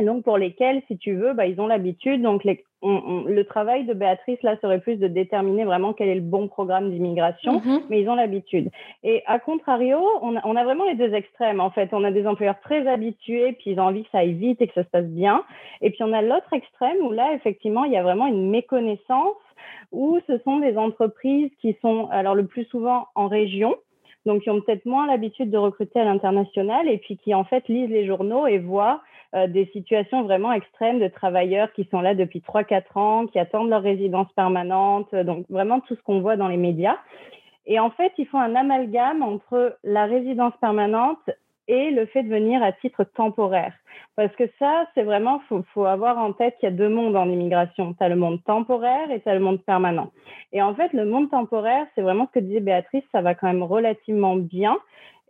donc 0.05 0.25
pour 0.25 0.39
lesquels, 0.39 0.83
si 0.89 0.99
tu 0.99 1.15
veux, 1.15 1.33
bah, 1.33 1.47
ils 1.47 1.61
ont 1.61 1.67
l'habitude. 1.67 2.23
Donc 2.23 2.45
le 2.45 3.43
travail 3.43 3.85
de 3.85 3.93
Béatrice 3.93 4.43
là 4.43 4.57
serait 4.61 4.81
plus 4.81 4.97
de 4.97 5.07
déterminer 5.07 5.65
vraiment 5.65 5.93
quel 5.93 6.09
est 6.09 6.15
le 6.15 6.21
bon 6.21 6.49
programme 6.49 6.91
d'immigration, 6.91 7.59
mm-hmm. 7.59 7.83
mais 7.91 8.01
ils 8.01 8.09
ont 8.09 8.15
l'habitude. 8.15 8.71
Et 9.03 9.23
à 9.27 9.39
contrario, 9.39 10.01
on 10.23 10.37
a, 10.37 10.41
on 10.45 10.57
a, 10.57 10.65
vraiment 10.65 10.85
les 10.85 10.95
deux 10.95 11.13
extrêmes. 11.13 11.61
En 11.61 11.71
fait, 11.71 11.91
on 11.93 12.05
a 12.05 12.11
des 12.11 12.27
employeurs 12.27 12.61
très 12.61 12.87
habitués, 12.87 13.53
puis 13.53 13.73
ils 13.73 13.81
ont 13.81 13.85
envie 13.85 14.05
que 14.05 14.11
ça 14.11 14.19
aille 14.19 14.35
vite 14.35 14.61
et 14.63 14.67
que 14.67 14.75
ça 14.75 14.85
se 14.85 14.89
passe 14.91 15.07
bien. 15.07 15.45
Et 15.83 15.91
puis 15.91 16.03
on 16.03 16.13
a 16.13 16.23
l'autre 16.23 16.53
extrême 16.53 16.99
où 17.03 17.13
là, 17.13 17.35
effectivement, 17.35 17.85
il 17.85 17.93
y 17.93 17.97
a 17.97 18.03
vraiment 18.03 18.27
une 18.27 18.51
méconnaissance 18.51 19.37
ou 19.93 20.19
ce 20.27 20.39
sont 20.39 20.61
des 20.61 20.77
entreprises 20.77 21.51
qui 21.61 21.77
sont, 21.83 22.09
alors 22.11 22.35
le 22.35 22.47
plus 22.47 22.65
souvent 22.67 23.09
en 23.15 23.29
région, 23.29 23.77
donc 24.27 24.43
qui 24.43 24.51
ont 24.51 24.61
peut-être 24.61 24.87
moins 24.87 25.07
l'habitude 25.07 25.51
de 25.51 25.59
recruter 25.59 26.01
à 26.01 26.05
l'international 26.05 26.89
et 26.89 26.99
puis 26.99 27.17
qui 27.17 27.35
en 27.35 27.45
fait 27.45 27.67
lisent 27.69 27.91
les 27.91 28.07
journaux 28.07 28.47
et 28.47 28.59
voient 28.59 29.01
euh, 29.35 29.47
des 29.47 29.67
situations 29.73 30.23
vraiment 30.23 30.53
extrêmes 30.53 30.99
de 30.99 31.09
travailleurs 31.09 31.73
qui 31.73 31.89
sont 31.91 32.01
là 32.01 32.15
depuis 32.15 32.41
3-4 32.41 32.99
ans, 32.99 33.27
qui 33.27 33.39
attendent 33.39 33.71
leur 33.71 33.83
résidence 33.83 34.33
permanente, 34.35 35.15
donc 35.15 35.47
vraiment 35.49 35.81
tout 35.81 35.95
ce 35.95 36.03
qu'on 36.03 36.21
voit 36.21 36.37
dans 36.37 36.49
les 36.49 36.57
médias. 36.57 36.97
Et 37.67 37.79
en 37.79 37.91
fait, 37.91 38.13
ils 38.19 38.27
font 38.27 38.41
un 38.41 38.57
amalgame 38.57 39.23
entre 39.23 39.79
la 39.85 40.07
résidence 40.07 40.55
permanente 40.61 41.31
et 41.69 41.93
le 41.93 42.07
fait 42.07 42.25
de 42.25 42.29
venir 42.29 42.61
à 42.65 42.73
titre 42.73 43.05
temporaire. 43.05 43.73
Parce 44.17 44.35
que 44.35 44.45
ça, 44.59 44.87
c'est 44.95 45.05
vraiment, 45.05 45.41
faut, 45.49 45.63
faut 45.73 45.85
avoir 45.85 46.19
en 46.19 46.33
tête 46.33 46.57
qu'il 46.59 46.69
y 46.69 46.73
a 46.73 46.75
deux 46.75 46.89
mondes 46.89 47.15
en 47.15 47.29
immigration. 47.29 47.95
Tu 47.95 48.03
as 48.03 48.09
le 48.09 48.17
monde 48.17 48.43
temporaire 48.43 49.09
et 49.13 49.21
tu 49.21 49.29
as 49.29 49.35
le 49.35 49.41
monde 49.41 49.63
permanent. 49.63 50.11
Et 50.53 50.61
en 50.63 50.75
fait, 50.75 50.93
le 50.93 51.05
monde 51.05 51.31
temporaire, 51.31 51.87
c'est 51.95 52.03
vraiment 52.03 52.27
ce 52.27 52.41
que 52.41 52.45
disait 52.45 52.59
Béatrice, 52.59 53.05
ça 53.13 53.23
va 53.23 53.37
quand 53.37 53.47
même 53.47 53.63
relativement 53.63 54.35
bien. 54.35 54.77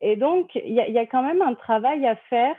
Et 0.00 0.16
donc, 0.16 0.54
il 0.54 0.72
y 0.72 0.98
a 0.98 1.06
quand 1.06 1.22
même 1.22 1.42
un 1.42 1.52
travail 1.52 2.06
à 2.06 2.16
faire 2.16 2.56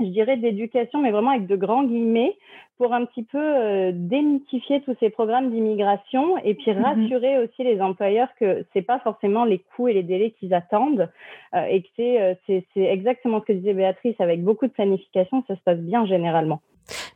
je 0.00 0.06
dirais, 0.06 0.36
d'éducation, 0.36 1.00
mais 1.00 1.10
vraiment 1.10 1.30
avec 1.30 1.46
de 1.46 1.56
grands 1.56 1.84
guillemets, 1.84 2.36
pour 2.78 2.92
un 2.92 3.04
petit 3.06 3.22
peu 3.22 3.38
euh, 3.38 3.90
démythifier 3.94 4.82
tous 4.82 4.94
ces 5.00 5.08
programmes 5.08 5.50
d'immigration 5.50 6.36
et 6.38 6.54
puis 6.54 6.72
mhm. 6.72 6.82
rassurer 6.82 7.38
aussi 7.38 7.64
les 7.64 7.80
employeurs 7.80 8.28
que 8.38 8.64
c'est 8.72 8.82
pas 8.82 8.98
forcément 8.98 9.44
les 9.44 9.58
coûts 9.58 9.88
et 9.88 9.94
les 9.94 10.02
délais 10.02 10.32
qu'ils 10.32 10.52
attendent 10.52 11.10
euh, 11.54 11.64
et 11.64 11.82
que 11.82 11.88
euh, 11.98 12.34
c'est 12.46 12.64
c'est 12.74 12.84
exactement 12.84 13.40
ce 13.40 13.46
que 13.46 13.52
disait 13.54 13.72
Béatrice 13.72 14.16
avec 14.18 14.42
beaucoup 14.42 14.66
de 14.66 14.72
planification, 14.72 15.42
ça 15.48 15.56
se 15.56 15.60
passe 15.62 15.78
bien 15.78 16.04
généralement. 16.06 16.60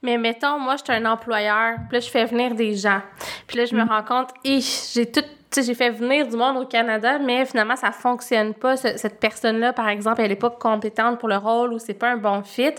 Mais 0.02 0.16
mettons, 0.16 0.58
moi, 0.58 0.76
je 0.76 0.84
suis 0.84 0.92
un 0.92 1.10
employeur, 1.10 1.76
puis 1.88 1.98
là, 1.98 2.00
je 2.00 2.10
fais 2.10 2.24
venir 2.24 2.54
des 2.54 2.74
gens. 2.74 3.02
Puis 3.46 3.58
là, 3.58 3.64
je 3.66 3.74
me 3.74 3.82
mhm. 3.82 3.88
rends 3.88 4.02
compte, 4.02 4.30
j'ai 4.44 5.10
tout 5.10 5.24
sais, 5.50 5.62
j'ai 5.62 5.74
fait 5.74 5.90
venir 5.90 6.26
du 6.26 6.36
monde 6.36 6.56
au 6.56 6.66
Canada, 6.66 7.18
mais 7.18 7.44
finalement, 7.44 7.76
ça 7.76 7.90
fonctionne 7.90 8.54
pas. 8.54 8.76
cette 8.76 9.18
personne-là, 9.18 9.72
par 9.72 9.88
exemple, 9.88 10.20
elle 10.20 10.32
est 10.32 10.36
pas 10.36 10.50
compétente 10.50 11.18
pour 11.18 11.28
le 11.28 11.36
rôle 11.36 11.72
ou 11.72 11.78
c'est 11.78 11.94
pas 11.94 12.10
un 12.10 12.16
bon 12.16 12.42
fit. 12.42 12.74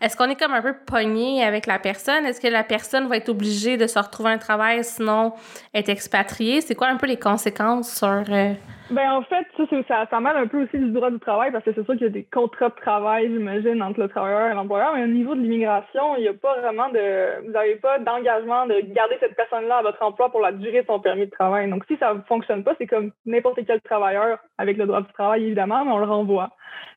Est-ce 0.00 0.16
qu'on 0.16 0.28
est 0.30 0.36
comme 0.36 0.54
un 0.54 0.62
peu 0.62 0.74
pogné 0.74 1.44
avec 1.44 1.66
la 1.66 1.78
personne? 1.78 2.24
Est-ce 2.26 2.40
que 2.40 2.48
la 2.48 2.64
personne 2.64 3.08
va 3.08 3.16
être 3.16 3.28
obligée 3.28 3.76
de 3.76 3.86
se 3.86 3.98
retrouver 3.98 4.30
un 4.30 4.38
travail 4.38 4.82
sinon 4.84 5.32
être 5.74 5.88
expatriée? 5.88 6.60
C'est 6.60 6.74
quoi 6.74 6.88
un 6.88 6.96
peu 6.96 7.06
les 7.06 7.18
conséquences 7.18 7.94
sur... 7.94 8.24
Euh, 8.28 8.54
ben 8.90 9.12
en 9.12 9.22
fait, 9.22 9.46
ça, 9.56 9.64
ça, 9.88 10.06
ça 10.10 10.20
mêle 10.20 10.36
un 10.36 10.46
peu 10.46 10.62
aussi 10.62 10.78
du 10.78 10.90
droit 10.90 11.10
du 11.10 11.18
travail 11.18 11.50
parce 11.50 11.64
que 11.64 11.72
c'est 11.72 11.84
sûr 11.84 11.94
qu'il 11.94 12.02
y 12.02 12.06
a 12.06 12.10
des 12.10 12.24
contrats 12.24 12.68
de 12.68 12.74
travail, 12.74 13.28
j'imagine, 13.28 13.82
entre 13.82 14.00
le 14.00 14.08
travailleur 14.08 14.50
et 14.50 14.54
l'employeur, 14.54 14.94
mais 14.94 15.04
au 15.04 15.08
niveau 15.08 15.34
de 15.34 15.40
l'immigration, 15.40 16.16
il 16.16 16.22
n'y 16.22 16.28
a 16.28 16.34
pas 16.34 16.60
vraiment 16.60 16.90
de. 16.90 17.46
Vous 17.46 17.52
n'avez 17.52 17.76
pas 17.76 17.98
d'engagement 17.98 18.66
de 18.66 18.80
garder 18.92 19.16
cette 19.20 19.36
personne-là 19.36 19.78
à 19.78 19.82
votre 19.82 20.02
emploi 20.02 20.30
pour 20.30 20.40
la 20.40 20.52
durée 20.52 20.82
de 20.82 20.86
son 20.86 21.00
permis 21.00 21.24
de 21.24 21.30
travail. 21.30 21.70
Donc 21.70 21.84
si 21.86 21.96
ça 21.96 22.12
ne 22.12 22.20
fonctionne 22.22 22.62
pas, 22.62 22.74
c'est 22.76 22.86
comme 22.86 23.12
n'importe 23.24 23.60
quel 23.66 23.80
travailleur 23.80 24.38
avec 24.58 24.76
le 24.76 24.86
droit 24.86 25.00
du 25.00 25.12
travail, 25.14 25.44
évidemment, 25.44 25.84
mais 25.86 25.92
on 25.92 25.98
le 25.98 26.06
renvoie. 26.06 26.50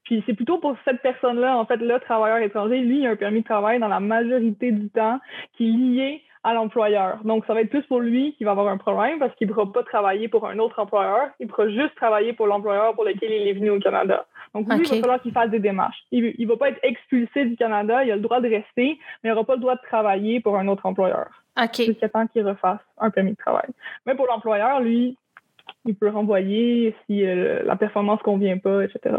Puis 0.04 0.22
c'est 0.26 0.34
plutôt 0.34 0.58
pour 0.58 0.76
cette 0.84 1.02
personne-là, 1.02 1.58
en 1.58 1.66
fait, 1.66 1.78
le 1.78 2.00
travailleur 2.00 2.40
étranger, 2.40 2.80
lui, 2.80 3.00
il 3.00 3.08
a 3.08 3.12
un 3.12 3.16
permis 3.16 3.42
de 3.42 3.46
travail 3.46 3.80
dans 3.80 3.88
la 3.88 4.02
majorité 4.02 4.72
du 4.72 4.90
temps 4.90 5.20
qui 5.56 5.70
est 5.70 5.72
lié 5.72 6.22
à 6.44 6.54
l'employeur. 6.54 7.20
Donc, 7.24 7.46
ça 7.46 7.54
va 7.54 7.62
être 7.62 7.70
plus 7.70 7.84
pour 7.84 8.00
lui 8.00 8.34
qui 8.38 8.44
va 8.44 8.52
avoir 8.52 8.68
un 8.68 8.78
problème 8.78 9.20
parce 9.20 9.34
qu'il 9.36 9.48
ne 9.48 9.54
pourra 9.54 9.72
pas 9.72 9.84
travailler 9.84 10.28
pour 10.28 10.48
un 10.48 10.60
autre 10.60 10.80
employeur. 10.80 11.30
Il 11.40 11.48
pourra 11.48 11.70
juste 11.70 11.96
travailler 11.96 12.34
pour 12.34 12.48
l'employeur 12.48 12.94
pour 12.94 13.04
lequel 13.04 13.32
il 13.32 13.48
est 13.48 13.54
venu 13.54 13.70
au 13.72 13.80
Canada. 13.80 14.26
Donc, 14.54 14.72
lui, 14.72 14.84
il 14.84 14.90
va 14.90 15.02
falloir 15.02 15.22
qu'il 15.22 15.32
fasse 15.32 15.50
des 15.50 15.60
démarches. 15.60 16.04
Il 16.12 16.34
ne 16.38 16.48
va 16.48 16.58
pas 16.58 16.70
être 16.70 16.80
expulsé 16.84 17.46
du 17.46 17.56
Canada. 17.56 18.04
Il 18.04 18.12
a 18.12 18.16
le 18.16 18.22
droit 18.22 18.42
de 18.42 18.50
rester, 18.50 18.98
mais 19.24 19.30
il 19.30 19.30
n'aura 19.30 19.44
pas 19.44 19.56
le 19.56 19.62
droit 19.62 19.76
de 19.76 19.82
travailler 19.82 20.40
pour 20.40 20.58
un 20.58 20.68
autre 20.68 20.86
employeur. 20.86 21.28
OK. 21.62 21.76
Jusqu'à 21.76 22.10
temps 22.10 22.28
qu'il 22.28 22.48
refasse 22.48 22.80
un 22.98 23.10
permis 23.10 23.32
de 23.32 23.38
travail. 23.38 23.68
Mais 24.06 24.16
pour 24.16 24.28
l'employeur, 24.28 24.80
lui, 24.80 25.18
il 25.86 25.96
peut 25.96 26.10
renvoyer 26.10 26.96
si 27.06 27.26
euh, 27.26 27.64
la 27.64 27.76
performance 27.76 28.20
ne 28.20 28.24
convient 28.24 28.58
pas, 28.58 28.84
etc. 28.84 29.18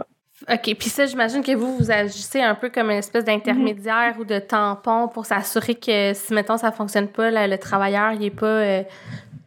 OK. 0.49 0.75
Puis 0.79 0.89
ça, 0.89 1.07
j'imagine 1.07 1.43
que 1.43 1.53
vous, 1.53 1.77
vous 1.77 1.91
agissez 1.91 2.41
un 2.41 2.55
peu 2.55 2.69
comme 2.69 2.91
une 2.91 2.99
espèce 2.99 3.25
d'intermédiaire 3.25 4.15
ou 4.19 4.25
de 4.25 4.39
tampon 4.39 5.09
pour 5.09 5.27
s'assurer 5.27 5.75
que 5.75 6.13
si, 6.15 6.33
mettons, 6.33 6.57
ça 6.57 6.71
fonctionne 6.71 7.09
pas, 7.09 7.31
le 7.31 7.57
travailleur, 7.57 8.13
il 8.13 8.25
est 8.25 8.31
pas 8.31 8.47
euh, 8.47 8.83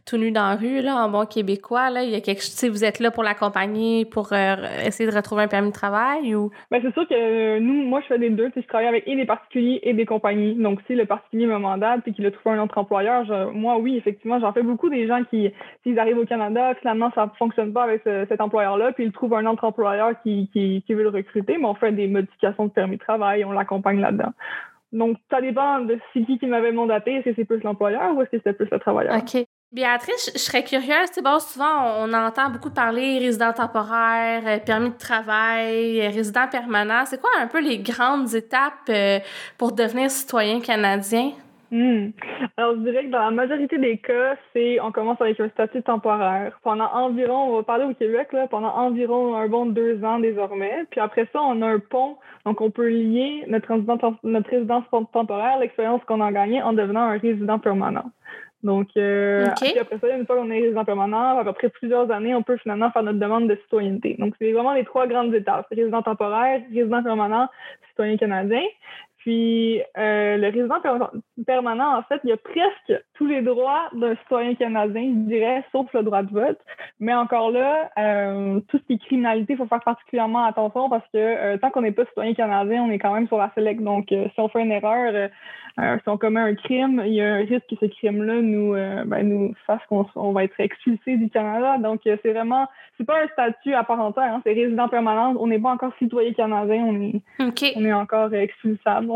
tout 0.05 0.17
nu 0.17 0.31
dans 0.31 0.49
la 0.49 0.55
rue, 0.55 0.81
là, 0.81 0.95
en 0.95 1.09
bon 1.09 1.25
québécois, 1.25 1.89
là, 1.89 2.03
il 2.03 2.09
y 2.09 2.15
a 2.15 2.21
quelque 2.21 2.41
chose, 2.41 2.69
vous 2.69 2.83
êtes 2.83 2.99
là 2.99 3.11
pour 3.11 3.23
l'accompagner, 3.23 4.05
pour 4.05 4.33
euh, 4.33 4.55
essayer 4.85 5.09
de 5.09 5.15
retrouver 5.15 5.43
un 5.43 5.47
permis 5.47 5.69
de 5.69 5.73
travail 5.73 6.35
ou? 6.35 6.51
Ben, 6.69 6.81
c'est 6.81 6.93
sûr 6.93 7.07
que 7.07 7.13
euh, 7.13 7.59
nous, 7.59 7.85
moi, 7.85 8.01
je 8.01 8.07
fais 8.07 8.19
des 8.19 8.29
deux, 8.29 8.51
je 8.55 8.61
travaille 8.67 8.87
avec 8.87 9.07
et 9.07 9.15
des 9.15 9.25
particuliers 9.25 9.79
et 9.83 9.93
des 9.93 10.05
compagnies. 10.05 10.55
Donc, 10.55 10.79
si 10.87 10.95
le 10.95 11.05
particulier 11.05 11.45
me 11.45 11.57
mandate 11.57 12.07
et 12.07 12.13
qu'il 12.13 12.25
a 12.25 12.31
trouvé 12.31 12.55
un 12.55 12.63
autre 12.63 12.77
employeur, 12.77 13.25
moi, 13.53 13.77
oui, 13.77 13.97
effectivement, 13.97 14.39
j'en 14.39 14.53
fais 14.53 14.63
beaucoup 14.63 14.89
des 14.89 15.07
gens 15.07 15.23
qui, 15.29 15.51
s'ils 15.83 15.99
arrivent 15.99 16.19
au 16.19 16.25
Canada, 16.25 16.73
finalement, 16.79 17.11
ça 17.13 17.31
fonctionne 17.37 17.73
pas 17.73 17.83
avec 17.83 18.03
cet 18.03 18.41
employeur-là, 18.41 18.91
puis 18.93 19.05
ils 19.05 19.11
trouvent 19.11 19.35
un 19.35 19.45
autre 19.45 19.63
employeur 19.63 20.13
qui, 20.23 20.49
qui, 20.53 20.83
qui 20.85 20.93
veut 20.93 21.03
le 21.03 21.09
recruter, 21.09 21.57
mais 21.57 21.65
on 21.65 21.75
fait 21.75 21.91
des 21.91 22.07
modifications 22.07 22.65
de 22.65 22.71
permis 22.71 22.97
de 22.97 23.01
travail, 23.01 23.45
on 23.45 23.51
l'accompagne 23.51 23.99
là-dedans. 23.99 24.33
Donc, 24.91 25.17
ça 25.29 25.39
dépend 25.39 25.79
de 25.79 25.97
c'est 26.13 26.23
qui 26.25 26.37
qui 26.37 26.47
m'avait 26.47 26.71
mandaté. 26.71 27.15
Est-ce 27.15 27.29
que 27.29 27.35
c'est 27.35 27.45
plus 27.45 27.63
l'employeur 27.63 28.15
ou 28.15 28.21
est-ce 28.21 28.31
que 28.31 28.41
c'est 28.43 28.53
plus 28.53 28.67
le 28.69 28.79
travailleur? 28.79 29.15
OK. 29.15 29.45
Béatrice, 29.73 30.31
je 30.33 30.37
serais 30.37 30.65
curieuse. 30.65 31.11
Tu 31.15 31.21
bon, 31.21 31.39
souvent, 31.39 32.03
on 32.03 32.11
entend 32.11 32.49
beaucoup 32.49 32.71
parler 32.71 33.19
résident 33.19 33.53
temporaire, 33.53 34.41
euh, 34.45 34.59
permis 34.59 34.89
de 34.89 34.97
travail, 34.97 36.01
euh, 36.01 36.09
résident 36.09 36.45
permanent. 36.51 37.05
C'est 37.05 37.21
quoi 37.21 37.29
un 37.39 37.47
peu 37.47 37.61
les 37.61 37.77
grandes 37.77 38.35
étapes 38.35 38.89
euh, 38.89 39.19
pour 39.57 39.71
devenir 39.71 40.11
citoyen 40.11 40.59
canadien? 40.59 41.31
Hmm. 41.71 42.09
Alors, 42.57 42.75
je 42.75 42.79
dirais 42.81 43.05
que 43.05 43.11
dans 43.11 43.23
la 43.23 43.31
majorité 43.31 43.77
des 43.77 43.97
cas, 43.97 44.35
c'est 44.51 44.81
on 44.81 44.91
commence 44.91 45.21
avec 45.21 45.39
un 45.39 45.47
statut 45.47 45.81
temporaire. 45.81 46.59
Pendant 46.63 46.91
environ, 46.91 47.47
on 47.47 47.55
va 47.55 47.63
parler 47.63 47.85
au 47.85 47.93
Québec, 47.93 48.33
là, 48.33 48.47
pendant 48.47 48.75
environ 48.75 49.37
un 49.37 49.47
bon 49.47 49.67
deux 49.67 50.03
ans 50.03 50.19
désormais. 50.19 50.83
Puis 50.89 50.99
après 50.99 51.29
ça, 51.31 51.41
on 51.41 51.61
a 51.61 51.67
un 51.67 51.79
pont. 51.79 52.17
Donc, 52.45 52.59
on 52.59 52.71
peut 52.71 52.89
lier 52.89 53.45
notre, 53.47 53.73
notre 54.23 54.49
résidence 54.49 54.83
temporaire, 55.13 55.59
l'expérience 55.59 56.01
qu'on 56.05 56.19
a 56.19 56.29
gagnée 56.33 56.61
en 56.61 56.73
devenant 56.73 57.03
un 57.03 57.17
résident 57.17 57.57
permanent. 57.57 58.11
Donc, 58.63 58.89
euh, 58.95 59.47
après 59.47 59.97
ça, 59.99 60.15
une 60.15 60.25
fois 60.25 60.35
qu'on 60.35 60.51
est 60.51 60.61
résident 60.61 60.85
permanent, 60.85 61.39
après 61.39 61.69
plusieurs 61.69 62.11
années, 62.11 62.35
on 62.35 62.43
peut 62.43 62.57
finalement 62.57 62.91
faire 62.91 63.03
notre 63.03 63.19
demande 63.19 63.47
de 63.49 63.55
citoyenneté. 63.63 64.15
Donc, 64.19 64.35
c'est 64.39 64.51
vraiment 64.51 64.73
les 64.73 64.85
trois 64.85 65.07
grandes 65.07 65.33
étapes. 65.33 65.67
Résident 65.71 66.01
temporaire, 66.03 66.61
résident 66.71 67.01
permanent, 67.01 67.47
citoyen 67.89 68.17
canadien. 68.17 68.61
Puis 69.21 69.81
euh, 69.99 70.37
le 70.37 70.47
résident 70.47 70.81
permanent, 71.45 71.95
en 71.95 72.01
fait, 72.03 72.19
il 72.23 72.31
y 72.31 72.33
a 72.33 72.37
presque 72.37 73.03
tous 73.13 73.27
les 73.27 73.43
droits 73.43 73.89
d'un 73.93 74.15
citoyen 74.15 74.55
canadien, 74.55 75.13
je 75.13 75.29
dirais, 75.29 75.63
sauf 75.71 75.93
le 75.93 76.01
droit 76.01 76.23
de 76.23 76.31
vote. 76.31 76.57
Mais 76.99 77.13
encore 77.13 77.51
là, 77.51 77.91
euh, 77.99 78.59
tout 78.67 78.79
ce 78.79 78.83
qui 78.83 78.93
est 78.93 78.97
criminalité, 78.97 79.53
il 79.53 79.57
faut 79.57 79.67
faire 79.67 79.83
particulièrement 79.83 80.43
attention 80.43 80.89
parce 80.89 81.05
que 81.13 81.17
euh, 81.17 81.57
tant 81.57 81.69
qu'on 81.69 81.81
n'est 81.81 81.91
pas 81.91 82.05
citoyen 82.05 82.33
canadien, 82.33 82.81
on 82.81 82.89
est 82.89 82.97
quand 82.97 83.13
même 83.13 83.27
sur 83.27 83.37
la 83.37 83.51
select. 83.53 83.81
Donc, 83.81 84.07
si 84.09 84.39
on 84.39 84.49
fait 84.49 84.63
une 84.63 84.71
erreur, 84.71 85.29
si 85.77 86.09
on 86.09 86.17
commet 86.17 86.41
un 86.41 86.55
crime, 86.55 87.03
il 87.05 87.13
y 87.13 87.21
a 87.21 87.35
un 87.35 87.45
risque 87.45 87.67
que 87.69 87.75
ce 87.79 87.85
crime-là 87.85 88.41
nous, 88.41 88.73
ben, 89.05 89.23
nous 89.23 89.53
fasse 89.67 89.81
qu'on 89.87 90.31
va 90.31 90.43
être 90.45 90.59
expulsé 90.59 91.17
du 91.17 91.29
Canada. 91.29 91.77
Donc, 91.77 92.01
c'est 92.03 92.31
vraiment, 92.31 92.67
c'est 92.97 93.05
pas 93.05 93.21
un 93.23 93.27
statut 93.27 93.73
à 93.75 93.83
part 93.83 93.99
entière, 93.99 94.33
hein, 94.33 94.41
c'est 94.43 94.53
résident 94.53 94.89
permanent. 94.89 95.35
On 95.39 95.47
n'est 95.47 95.59
pas 95.59 95.69
encore 95.69 95.93
citoyen 95.99 96.33
canadien, 96.33 96.83
on 96.87 97.01
est, 97.01 97.21
on 97.77 97.85
est 97.85 97.93
encore 97.93 98.33
expulsable. 98.33 99.10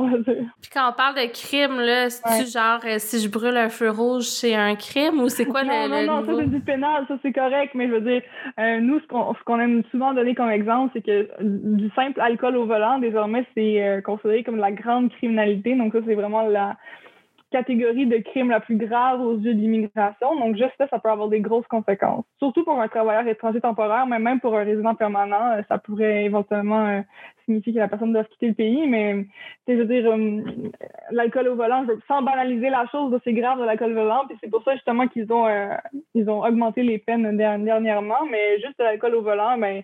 Puis 0.62 0.72
quand 0.74 0.90
on 0.90 0.94
parle 0.94 1.16
de 1.16 1.32
crime, 1.32 1.80
là, 1.80 2.10
c'est-tu 2.10 2.52
genre 2.52 2.80
euh, 2.86 2.96
si 2.98 3.20
je 3.20 3.30
brûle 3.30 3.58
un 3.58 3.70
feu 3.70 3.90
rouge, 3.90 4.24
c'est 4.24 4.56
un 4.56 4.76
crime 4.76 5.20
ou 5.20 5.30
c'est 5.30 5.46
quoi 5.46 5.64
non, 5.64 5.88
le. 5.88 6.06
Non, 6.06 6.22
non, 6.22 6.26
ça 6.26 6.42
c'est 6.42 6.50
du 6.50 6.60
pénal, 6.60 7.06
ça 7.08 7.18
c'est 7.22 7.34
correct, 7.34 7.74
mais 7.76 7.88
je 7.88 7.94
veux 7.94 8.02
dire, 8.02 8.22
euh, 8.60 8.80
nous, 8.80 9.00
ce 9.00 9.08
qu'on, 9.08 9.34
ce 9.34 9.44
qu'on 9.44 9.60
aime 9.60 9.84
souvent 9.92 10.14
donner 10.14 10.36
comme 10.36 10.50
exemple, 10.50 10.92
c'est 10.94 11.02
que 11.02 11.30
du 11.42 11.90
simple 11.96 12.20
alcool 12.22 12.58
au 12.58 12.66
volant, 12.66 13.00
désormais, 13.00 13.46
c'est 13.56 13.84
euh, 13.84 14.02
considéré 14.02 14.44
comme 14.44 14.58
la 14.58 14.72
grande 14.72 15.12
criminalité. 15.12 15.76
Donc, 15.76 15.94
ça, 15.94 16.00
c'est 16.06 16.16
vraiment 16.16 16.44
la 16.44 16.78
catégorie 17.52 18.06
de 18.06 18.18
crime 18.18 18.50
la 18.50 18.60
plus 18.60 18.78
grave 18.78 19.22
aux 19.22 19.38
yeux 19.38 19.54
de 19.54 19.60
l'immigration. 19.60 20.36
Donc, 20.40 20.56
juste 20.58 20.74
ça, 20.78 20.88
ça 20.88 21.00
peut 21.00 21.10
avoir 21.10 21.30
des 21.30 21.40
grosses 21.40 21.68
conséquences. 21.68 22.26
Surtout 22.40 22.64
pour 22.64 22.80
un 22.82 22.88
travailleur 22.88 23.28
étranger 23.28 23.62
temporaire, 23.62 24.08
mais 24.08 24.20
même 24.20 24.40
pour 24.40 24.56
un 24.56 24.64
résident 24.64 24.96
permanent, 24.96 25.62
ça 25.70 25.78
pourrait 25.78 26.26
éventuellement 26.26 27.04
signifie 27.46 27.74
que 27.74 27.80
la 27.80 27.88
personne 27.88 28.14
doit 28.14 28.24
quitter 28.26 28.48
le 28.48 28.54
pays, 28.54 28.88
mais 28.88 29.26
je 29.68 29.74
veux 29.74 29.86
dire, 29.86 30.06
euh, 30.08 30.42
l'alcool 31.12 31.48
au 31.48 31.56
volant, 31.56 31.84
je 31.88 31.94
veux, 31.94 32.02
sans 32.08 32.22
banaliser 32.22 32.70
la 32.70 32.86
chose, 32.88 33.18
c'est 33.24 33.34
grave 33.34 33.60
de 33.60 33.66
l'alcool 33.66 33.92
au 33.92 34.02
volant, 34.02 34.24
puis 34.28 34.38
c'est 34.42 34.50
pour 34.50 34.64
ça 34.64 34.74
justement 34.74 35.08
qu'ils 35.08 35.32
ont 35.32 35.48
euh, 35.48 35.76
ont 36.28 36.44
augmenté 36.44 36.84
les 36.84 36.98
peines 36.98 37.38
dernièrement, 37.38 38.26
mais 38.30 38.60
juste 38.60 38.80
l'alcool 38.80 39.16
au 39.16 39.22
volant, 39.22 39.58
ben 39.58 39.84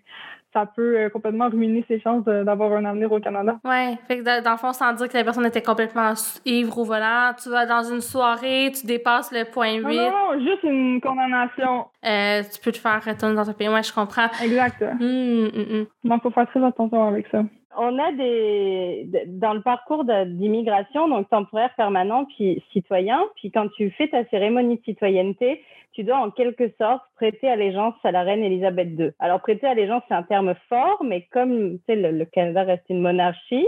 ça 0.54 0.66
peut 0.66 0.98
euh, 0.98 1.10
complètement 1.10 1.50
ruiner 1.50 1.84
ses 1.88 2.00
chances 2.00 2.24
d'avoir 2.26 2.74
un 2.74 2.86
avenir 2.86 3.12
au 3.12 3.20
Canada. 3.20 3.60
Oui, 3.64 3.96
fait 4.08 4.20
que 4.20 4.44
dans 4.44 4.52
le 4.52 4.58
fond, 4.58 4.74
sans 4.74 4.94
dire 4.94 5.08
que 5.08 5.18
la 5.18 5.24
personne 5.24 5.46
était 5.46 5.62
complètement 5.62 6.14
ivre 6.46 6.78
au 6.78 6.84
volant, 6.84 7.32
tu 7.42 7.50
vas 7.50 7.66
dans 7.66 7.84
une 7.84 8.02
soirée, 8.02 8.72
tu 8.74 8.86
dépasses 8.86 9.32
le 9.32 9.50
point 9.50 9.74
8. 9.74 9.84
Non, 9.84 9.92
non, 9.94 10.40
juste 10.40 10.64
une 10.64 11.00
condamnation. 11.02 11.86
tu 12.04 12.62
peux 12.64 12.72
te 12.72 12.78
faire 12.78 13.04
retourner 13.04 13.36
dans 13.36 13.46
ton 13.46 13.54
pays. 13.54 13.70
Ouais, 13.70 13.84
je 13.84 13.94
comprends. 13.94 14.28
Exact. 14.44 14.82
Hum, 14.82 15.50
hum, 15.54 15.66
hum. 15.72 15.86
Donc, 16.04 16.22
faut 16.24 16.32
faire 16.32 16.48
très 16.48 16.64
attention 16.64 17.08
avec 17.08 17.28
ça. 17.32 17.44
On 17.78 17.98
a 18.00 18.12
des 18.12 19.08
dans 19.28 19.54
le 19.54 19.62
parcours 19.62 20.04
d'immigration, 20.04 21.08
donc 21.08 21.30
temporaire, 21.30 21.70
permanent, 21.78 22.26
puis 22.26 22.62
citoyen. 22.74 23.22
Puis 23.38 23.50
quand 23.52 23.70
tu 23.70 23.90
fais 23.92 24.10
ta 24.10 24.26
cérémonie 24.26 24.78
de 24.78 24.84
citoyenneté, 24.84 25.62
tu 25.94 26.04
dois 26.04 26.18
en 26.18 26.32
quelque 26.32 26.72
sorte 26.78 27.02
prêter 27.16 27.50
allégeance 27.50 27.96
à 28.04 28.12
la 28.12 28.24
reine 28.24 28.44
Elisabeth 28.44 28.90
II. 28.98 29.12
Alors 29.20 29.42
prêter 29.42 29.68
allégeance, 29.68 30.04
c'est 30.08 30.14
un 30.14 30.24
terme 30.24 30.54
fort, 30.70 31.04
mais 31.04 31.28
comme 31.32 31.78
tu 31.80 31.84
sais, 31.88 31.96
le, 31.96 32.26
Canada 32.26 32.64
reste 32.64 32.86
une 32.90 33.02
monarchie, 33.02 33.68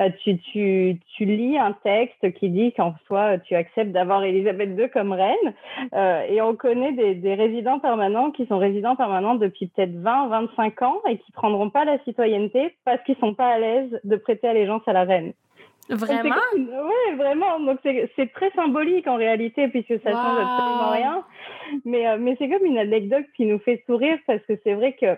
euh, 0.00 0.10
tu, 0.22 0.38
tu, 0.38 0.98
tu 1.16 1.24
lis 1.24 1.58
un 1.58 1.72
texte 1.84 2.32
qui 2.34 2.50
dit 2.50 2.72
qu'en 2.72 2.94
soi, 3.06 3.38
tu 3.38 3.54
acceptes 3.54 3.92
d'avoir 3.92 4.24
Elisabeth 4.24 4.78
II 4.78 4.90
comme 4.90 5.12
reine. 5.12 5.54
Euh, 5.94 6.22
et 6.28 6.40
on 6.42 6.56
connaît 6.56 6.92
des, 6.92 7.14
des, 7.14 7.34
résidents 7.34 7.78
permanents 7.78 8.30
qui 8.30 8.46
sont 8.46 8.58
résidents 8.58 8.96
permanents 8.96 9.34
depuis 9.34 9.68
peut-être 9.68 9.94
20, 9.94 10.28
25 10.28 10.82
ans 10.82 11.00
et 11.08 11.18
qui 11.18 11.32
prendront 11.32 11.70
pas 11.70 11.84
la 11.84 11.98
citoyenneté 12.04 12.76
parce 12.84 13.02
qu'ils 13.04 13.16
sont 13.16 13.34
pas 13.34 13.48
à 13.48 13.58
l'aise 13.58 14.00
de 14.04 14.16
prêter 14.16 14.48
allégeance 14.48 14.82
à 14.86 14.92
la 14.92 15.04
reine. 15.04 15.32
Vraiment? 15.90 16.34
Oui, 16.54 17.16
vraiment. 17.16 17.60
Donc, 17.60 17.78
c'est 17.82 18.32
très 18.32 18.50
symbolique 18.52 19.06
en 19.06 19.16
réalité, 19.16 19.68
puisque 19.68 20.00
ça 20.02 20.10
change 20.12 20.38
absolument 20.38 20.90
rien. 20.90 21.24
Mais, 21.84 22.08
euh, 22.08 22.16
mais 22.18 22.36
c'est 22.38 22.48
comme 22.48 22.64
une 22.64 22.78
anecdote 22.78 23.26
qui 23.36 23.46
nous 23.46 23.58
fait 23.58 23.82
sourire 23.86 24.18
parce 24.26 24.42
que 24.46 24.54
c'est 24.64 24.74
vrai 24.74 24.92
que 24.92 25.16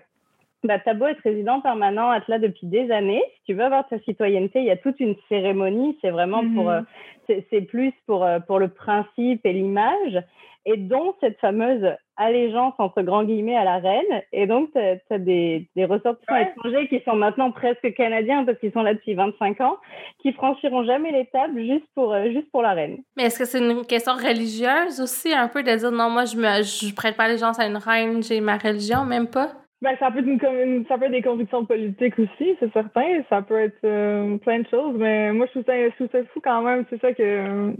bah, 0.65 0.79
t'as 0.79 0.95
beau 0.95 1.07
être 1.07 1.21
résident 1.23 1.61
permanent 1.61 2.11
à 2.11 2.21
là 2.29 2.39
depuis 2.39 2.67
des 2.67 2.91
années, 2.91 3.23
si 3.37 3.43
tu 3.47 3.55
veux 3.55 3.65
avoir 3.65 3.89
ta 3.89 3.99
citoyenneté, 4.01 4.61
il 4.61 4.67
y 4.67 4.71
a 4.71 4.77
toute 4.77 5.01
une 5.01 5.17
cérémonie. 5.29 5.99
C'est 6.01 6.11
vraiment 6.11 6.43
pour, 6.55 6.69
mm-hmm. 6.69 6.85
euh, 7.29 7.41
c'est 7.51 7.63
plus 7.63 7.93
pour, 8.07 8.25
euh, 8.25 8.39
pour 8.41 8.59
le 8.59 8.69
principe 8.69 9.45
et 9.45 9.53
l'image 9.53 10.23
et 10.65 10.77
dont 10.77 11.15
cette 11.21 11.39
fameuse 11.41 11.85
allégeance 12.17 12.75
entre 12.79 13.03
grands 13.03 13.25
guillemets 13.25 13.57
à 13.57 13.65
la 13.65 13.79
reine. 13.79 14.23
Et 14.33 14.47
donc, 14.47 14.71
tu 14.73 14.79
as, 14.79 15.19
des, 15.19 15.69
des 15.75 15.85
ressortissants 15.85 16.37
étrangers 16.37 16.89
qui 16.89 17.01
sont 17.05 17.17
maintenant 17.17 17.51
presque 17.51 17.95
canadiens 17.95 18.45
parce 18.45 18.59
qu'ils 18.59 18.73
sont 18.73 18.83
là 18.83 18.95
depuis 18.95 19.15
25 19.15 19.61
ans, 19.61 19.79
qui 20.21 20.33
franchiront 20.33 20.85
jamais 20.85 21.11
l'étape 21.11 21.51
juste 21.57 21.87
pour, 21.95 22.13
euh, 22.13 22.31
juste 22.31 22.51
pour 22.53 22.63
la 22.63 22.73
reine. 22.73 22.99
Mais 23.17 23.25
est-ce 23.25 23.39
que 23.39 23.45
c'est 23.45 23.59
une 23.59 23.85
question 23.87 24.13
religieuse 24.13 25.01
aussi, 25.01 25.33
un 25.33 25.49
peu 25.49 25.63
de 25.63 25.75
dire 25.75 25.91
non, 25.91 26.11
moi, 26.11 26.25
je 26.25 26.37
je 26.37 26.95
prête 26.95 27.17
pas 27.17 27.25
allégeance 27.25 27.59
à 27.59 27.67
une 27.67 27.77
reine, 27.77 28.23
j'ai 28.23 28.41
ma 28.41 28.57
religion, 28.57 29.05
même 29.05 29.29
pas? 29.29 29.53
Ben, 29.81 29.97
ça, 29.99 30.13
peut 30.13 30.21
être 30.21 30.27
une, 30.27 30.87
ça 30.87 30.97
peut 30.97 31.07
être 31.07 31.11
des 31.11 31.23
convictions 31.23 31.65
politiques 31.65 32.17
aussi, 32.17 32.57
c'est 32.61 32.73
certain. 32.73 33.23
Ça 33.29 33.43
peut 33.43 33.59
être 33.59 33.85
euh, 33.85 34.37
plein 34.39 34.61
de 34.61 34.69
choses, 34.69 34.95
mais 34.97 35.33
moi, 35.33 35.47
je 35.47 35.51
trouve 35.53 35.65
ça, 35.65 35.77
je 35.77 35.95
trouve 35.97 36.09
ça 36.13 36.25
fou 36.33 36.41
quand 36.41 36.63
même. 36.63 36.85
C'est 36.89 37.01
ça 37.01 37.13
que 37.13 37.75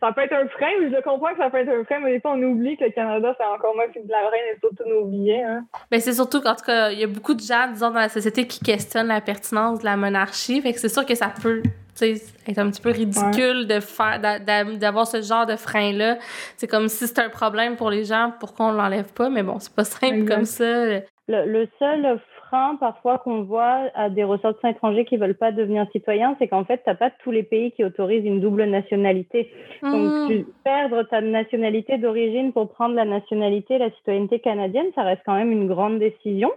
ça 0.00 0.12
peut 0.12 0.22
être 0.22 0.32
un 0.32 0.48
frein, 0.48 0.72
mais 0.80 0.90
je 0.90 1.02
comprends 1.02 1.30
que 1.32 1.38
ça 1.38 1.50
peut 1.50 1.58
être 1.58 1.68
un 1.68 1.84
frein, 1.84 2.00
mais 2.00 2.12
des 2.12 2.20
fois, 2.20 2.32
on 2.32 2.42
oublie 2.42 2.76
que 2.76 2.84
le 2.84 2.90
Canada, 2.90 3.34
c'est 3.38 3.46
encore 3.46 3.74
moins 3.74 3.88
que 3.88 3.98
de 3.98 4.10
la 4.10 4.28
reine 4.28 4.54
et 4.54 4.58
surtout 4.60 4.88
nos 4.88 5.04
billets. 5.04 5.42
Hein. 5.42 5.64
Ben, 5.90 6.00
c'est 6.00 6.12
surtout 6.12 6.40
qu'en 6.40 6.54
tout 6.54 6.64
cas, 6.64 6.90
il 6.90 6.98
y 6.98 7.04
a 7.04 7.06
beaucoup 7.06 7.34
de 7.34 7.40
gens, 7.40 7.70
disons, 7.72 7.90
dans 7.90 8.00
la 8.00 8.08
société 8.08 8.46
qui 8.46 8.60
questionnent 8.60 9.08
la 9.08 9.20
pertinence 9.20 9.80
de 9.80 9.84
la 9.84 9.96
monarchie. 9.96 10.60
Fait 10.60 10.72
que 10.72 10.78
c'est 10.78 10.88
sûr 10.88 11.04
que 11.06 11.14
ça 11.14 11.32
peut 11.42 11.62
être 12.02 12.58
un 12.58 12.70
petit 12.70 12.82
peu 12.82 12.90
ridicule 12.90 13.66
de 13.66 13.80
faire 13.80 14.20
d'avoir 14.80 15.06
ce 15.06 15.22
genre 15.22 15.46
de 15.46 15.56
frein-là. 15.56 16.18
C'est 16.56 16.66
comme 16.66 16.88
si 16.88 17.06
c'était 17.06 17.22
un 17.22 17.30
problème 17.30 17.76
pour 17.76 17.90
les 17.90 18.04
gens, 18.04 18.32
pourquoi 18.38 18.66
on 18.66 18.72
l'enlève 18.72 19.12
pas, 19.12 19.30
mais 19.30 19.42
bon, 19.42 19.58
c'est 19.58 19.74
pas 19.74 19.84
simple 19.84 20.26
comme 20.26 20.44
ça. 20.44 21.00
le 21.28 21.68
seul 21.78 22.20
parfois 22.78 23.18
qu'on 23.18 23.42
voit 23.42 23.90
à 23.94 24.10
des 24.10 24.24
ressortissants 24.24 24.68
étrangers 24.68 25.04
qui 25.04 25.16
veulent 25.16 25.36
pas 25.36 25.52
devenir 25.52 25.86
citoyens, 25.92 26.36
c'est 26.38 26.48
qu'en 26.48 26.64
fait, 26.64 26.78
tu 26.78 26.90
n'as 26.90 26.94
pas 26.94 27.10
tous 27.10 27.30
les 27.30 27.42
pays 27.42 27.72
qui 27.72 27.84
autorisent 27.84 28.24
une 28.24 28.40
double 28.40 28.64
nationalité. 28.64 29.50
Donc, 29.82 30.30
mmh. 30.30 30.44
perdre 30.64 31.02
ta 31.04 31.20
nationalité 31.20 31.98
d'origine 31.98 32.52
pour 32.52 32.68
prendre 32.68 32.94
la 32.94 33.04
nationalité, 33.04 33.78
la 33.78 33.90
citoyenneté 33.90 34.40
canadienne, 34.40 34.86
ça 34.94 35.02
reste 35.02 35.22
quand 35.24 35.34
même 35.34 35.52
une 35.52 35.68
grande 35.68 35.98
décision. 35.98 36.50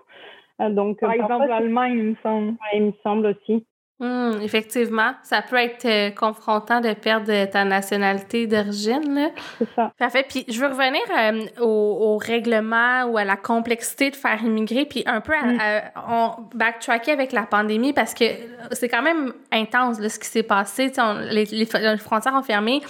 Euh, 0.61 0.69
donc, 0.69 0.99
Par 0.99 1.13
exemple, 1.13 1.47
l'Allemagne, 1.47 1.97
il 1.97 2.03
me 2.03 2.15
semble. 2.21 2.53
il 2.73 2.83
me 2.83 2.93
semble 3.03 3.25
aussi. 3.27 3.65
Hum, 4.01 4.39
effectivement, 4.41 5.11
ça 5.23 5.41
peut 5.41 5.57
être 5.57 5.83
euh, 5.83 6.09
confrontant 6.11 6.79
de 6.79 6.93
perdre 6.93 7.45
ta 7.51 7.65
nationalité 7.65 8.47
d'origine. 8.47 9.29
C'est 9.57 9.67
ça. 9.75 9.91
Parfait. 9.99 10.25
Puis 10.27 10.45
je 10.47 10.57
veux 10.57 10.67
revenir 10.67 11.01
euh, 11.17 11.61
au, 11.61 12.13
au, 12.13 12.17
règlement 12.17 13.03
ou 13.03 13.17
à 13.17 13.25
la 13.25 13.35
complexité 13.35 14.09
de 14.09 14.15
faire 14.15 14.41
immigrer, 14.41 14.85
puis 14.85 15.03
un 15.05 15.19
peu 15.19 15.33
hum. 15.33 15.59
on 16.07 16.31
backtracker 16.53 17.11
avec 17.11 17.33
la 17.33 17.43
pandémie 17.43 17.91
parce 17.91 18.13
que 18.13 18.23
c'est 18.71 18.87
quand 18.87 19.01
même 19.01 19.33
intense 19.51 19.99
là, 19.99 20.07
ce 20.07 20.17
qui 20.17 20.27
s'est 20.27 20.43
passé. 20.43 20.93
les, 21.31 21.43
les, 21.43 21.65
frontières 21.97 22.35
ont 22.35 22.43
fermé. 22.43 22.81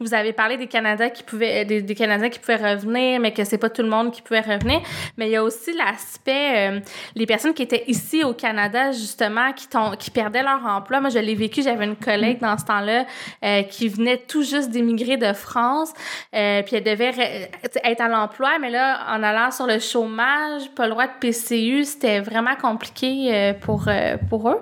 Vous 0.00 0.12
avez 0.12 0.34
parlé 0.34 0.58
des 0.58 0.66
Canadiens 0.66 1.08
qui 1.08 1.22
pouvaient, 1.22 1.64
des, 1.64 1.80
des, 1.80 1.94
Canadiens 1.94 2.28
qui 2.28 2.40
pouvaient 2.40 2.74
revenir, 2.74 3.20
mais 3.20 3.32
que 3.32 3.44
c'est 3.44 3.56
pas 3.56 3.70
tout 3.70 3.82
le 3.82 3.88
monde 3.88 4.12
qui 4.12 4.20
pouvait 4.20 4.40
revenir. 4.40 4.82
Mais 5.16 5.28
il 5.28 5.32
y 5.32 5.36
a 5.36 5.42
aussi 5.42 5.72
l'aspect, 5.72 6.72
euh, 6.72 6.80
les 7.14 7.24
personnes 7.24 7.54
qui 7.54 7.62
étaient 7.62 7.84
ici 7.86 8.22
au 8.22 8.34
Canada 8.34 8.92
justement, 8.92 9.52
qui, 9.54 9.66
qui 9.98 10.10
perdaient 10.10 10.42
leur 10.42 10.57
emploi. 10.64 11.00
Moi, 11.00 11.10
je 11.10 11.18
l'ai 11.18 11.34
vécu. 11.34 11.62
J'avais 11.62 11.84
une 11.84 11.96
collègue 11.96 12.40
dans 12.40 12.56
ce 12.56 12.64
temps-là 12.64 13.04
euh, 13.44 13.62
qui 13.62 13.88
venait 13.88 14.18
tout 14.18 14.42
juste 14.42 14.70
d'émigrer 14.70 15.16
de 15.16 15.32
France. 15.32 15.92
Euh, 16.34 16.62
puis 16.62 16.76
elle 16.76 16.84
devait 16.84 17.50
être 17.84 18.00
à 18.00 18.08
l'emploi, 18.08 18.58
mais 18.60 18.70
là, 18.70 19.00
en 19.08 19.22
allant 19.22 19.50
sur 19.50 19.66
le 19.66 19.78
chômage, 19.78 20.70
pas 20.74 20.84
le 20.84 20.90
droit 20.90 21.06
de 21.06 21.12
PCU, 21.20 21.84
c'était 21.84 22.20
vraiment 22.20 22.56
compliqué 22.56 23.30
euh, 23.32 23.52
pour, 23.54 23.88
pour 24.28 24.50
eux. 24.50 24.60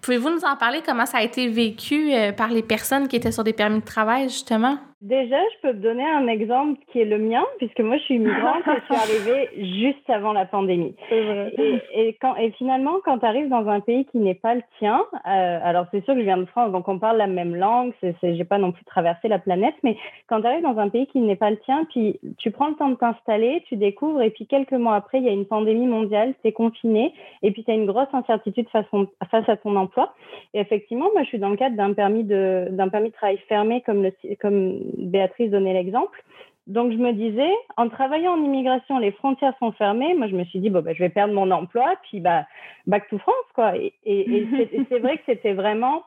Pouvez-vous 0.00 0.30
nous 0.30 0.44
en 0.44 0.56
parler? 0.56 0.82
Comment 0.84 1.06
ça 1.06 1.18
a 1.18 1.22
été 1.22 1.48
vécu 1.48 2.12
par 2.36 2.48
les 2.48 2.62
personnes 2.62 3.08
qui 3.08 3.16
étaient 3.16 3.32
sur 3.32 3.44
des 3.44 3.52
permis 3.52 3.80
de 3.80 3.84
travail, 3.84 4.24
justement? 4.24 4.78
Déjà, 5.02 5.36
je 5.36 5.62
peux 5.62 5.74
te 5.74 5.82
donner 5.82 6.04
un 6.04 6.28
exemple 6.28 6.80
qui 6.92 7.00
est 7.00 7.04
le 7.04 7.18
mien, 7.18 7.42
puisque 7.58 7.80
moi, 7.80 7.96
je 7.96 8.02
suis 8.04 8.14
immigrante 8.14 8.62
et 8.68 8.78
je 8.78 8.84
suis 8.84 8.94
arrivée 8.94 9.82
juste 9.82 10.08
avant 10.08 10.32
la 10.32 10.44
pandémie. 10.44 10.94
Vrai. 11.10 11.52
Et, 11.58 11.80
et, 11.92 12.16
quand, 12.20 12.36
et 12.36 12.52
finalement, 12.52 12.98
quand 13.04 13.18
tu 13.18 13.26
arrives 13.26 13.48
dans 13.48 13.66
un 13.68 13.80
pays 13.80 14.04
qui 14.06 14.18
n'est 14.18 14.36
pas 14.36 14.54
le 14.54 14.62
tien, 14.78 15.00
euh, 15.26 15.58
alors 15.64 15.86
c'est 15.90 16.04
sûr 16.04 16.14
que 16.14 16.20
je 16.20 16.24
viens 16.24 16.36
de 16.38 16.44
France, 16.44 16.70
donc 16.70 16.86
on 16.86 17.00
parle 17.00 17.16
la 17.16 17.26
même 17.26 17.56
langue, 17.56 17.92
je 18.00 18.26
n'ai 18.26 18.44
pas 18.44 18.58
non 18.58 18.70
plus 18.70 18.84
traversé 18.84 19.26
la 19.26 19.40
planète, 19.40 19.74
mais 19.82 19.96
quand 20.28 20.40
tu 20.40 20.46
arrives 20.46 20.62
dans 20.62 20.78
un 20.78 20.88
pays 20.88 21.08
qui 21.08 21.18
n'est 21.18 21.34
pas 21.34 21.50
le 21.50 21.58
tien, 21.58 21.84
puis 21.90 22.20
tu 22.38 22.52
prends 22.52 22.68
le 22.68 22.76
temps 22.76 22.90
de 22.90 22.94
t'installer, 22.94 23.64
tu 23.66 23.74
découvres, 23.74 24.22
et 24.22 24.30
puis 24.30 24.46
quelques 24.46 24.70
mois 24.70 24.94
après, 24.94 25.18
il 25.18 25.24
y 25.24 25.28
a 25.28 25.32
une 25.32 25.46
pandémie 25.46 25.88
mondiale, 25.88 26.32
tu 26.42 26.48
es 26.48 26.52
confiné, 26.52 27.12
et 27.42 27.50
puis 27.50 27.64
tu 27.64 27.72
as 27.72 27.74
une 27.74 27.86
grosse 27.86 28.12
incertitude 28.12 28.68
face, 28.68 28.86
face 29.32 29.48
à 29.48 29.56
ton 29.56 29.74
emploi. 29.74 30.14
Et 30.54 30.60
effectivement, 30.60 31.08
moi, 31.12 31.24
je 31.24 31.28
suis 31.28 31.40
dans 31.40 31.48
le 31.48 31.56
cadre 31.56 31.74
d'un 31.74 31.92
permis 31.92 32.22
de, 32.22 32.68
d'un 32.70 32.88
permis 32.88 33.08
de 33.08 33.14
travail 33.14 33.38
fermé, 33.48 33.80
comme 33.80 34.04
le, 34.04 34.12
comme 34.40 34.91
Béatrice 34.96 35.50
donnait 35.50 35.74
l'exemple. 35.74 36.22
Donc, 36.68 36.92
je 36.92 36.96
me 36.96 37.12
disais, 37.12 37.50
en 37.76 37.88
travaillant 37.88 38.34
en 38.34 38.44
immigration, 38.44 38.98
les 38.98 39.10
frontières 39.10 39.54
sont 39.58 39.72
fermées. 39.72 40.14
Moi, 40.14 40.28
je 40.28 40.36
me 40.36 40.44
suis 40.44 40.60
dit, 40.60 40.70
bon, 40.70 40.80
bah, 40.80 40.92
je 40.94 41.00
vais 41.00 41.08
perdre 41.08 41.34
mon 41.34 41.50
emploi, 41.50 41.94
puis 42.02 42.20
bah, 42.20 42.46
back 42.86 43.08
to 43.08 43.18
France, 43.18 43.34
quoi. 43.54 43.76
Et, 43.76 43.94
et, 44.04 44.86
c'est 44.88 45.00
vrai 45.00 45.18
que 45.18 45.24
c'était 45.26 45.54
vraiment, 45.54 46.04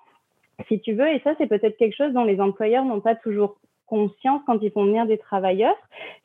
si 0.68 0.80
tu 0.80 0.94
veux, 0.94 1.10
et 1.10 1.20
ça, 1.26 1.34
c'est 1.38 1.48
peut-être 1.48 1.78
quelque 1.78 1.96
chose 1.96 2.14
dont 2.14 2.24
les 2.24 2.40
employeurs 2.40 2.86
n'ont 2.86 3.02
pas 3.02 3.16
toujours 3.16 3.58
conscience 3.86 4.42
quand 4.46 4.60
ils 4.62 4.72
font 4.72 4.86
venir 4.86 5.06
des 5.06 5.18
travailleurs, 5.18 5.76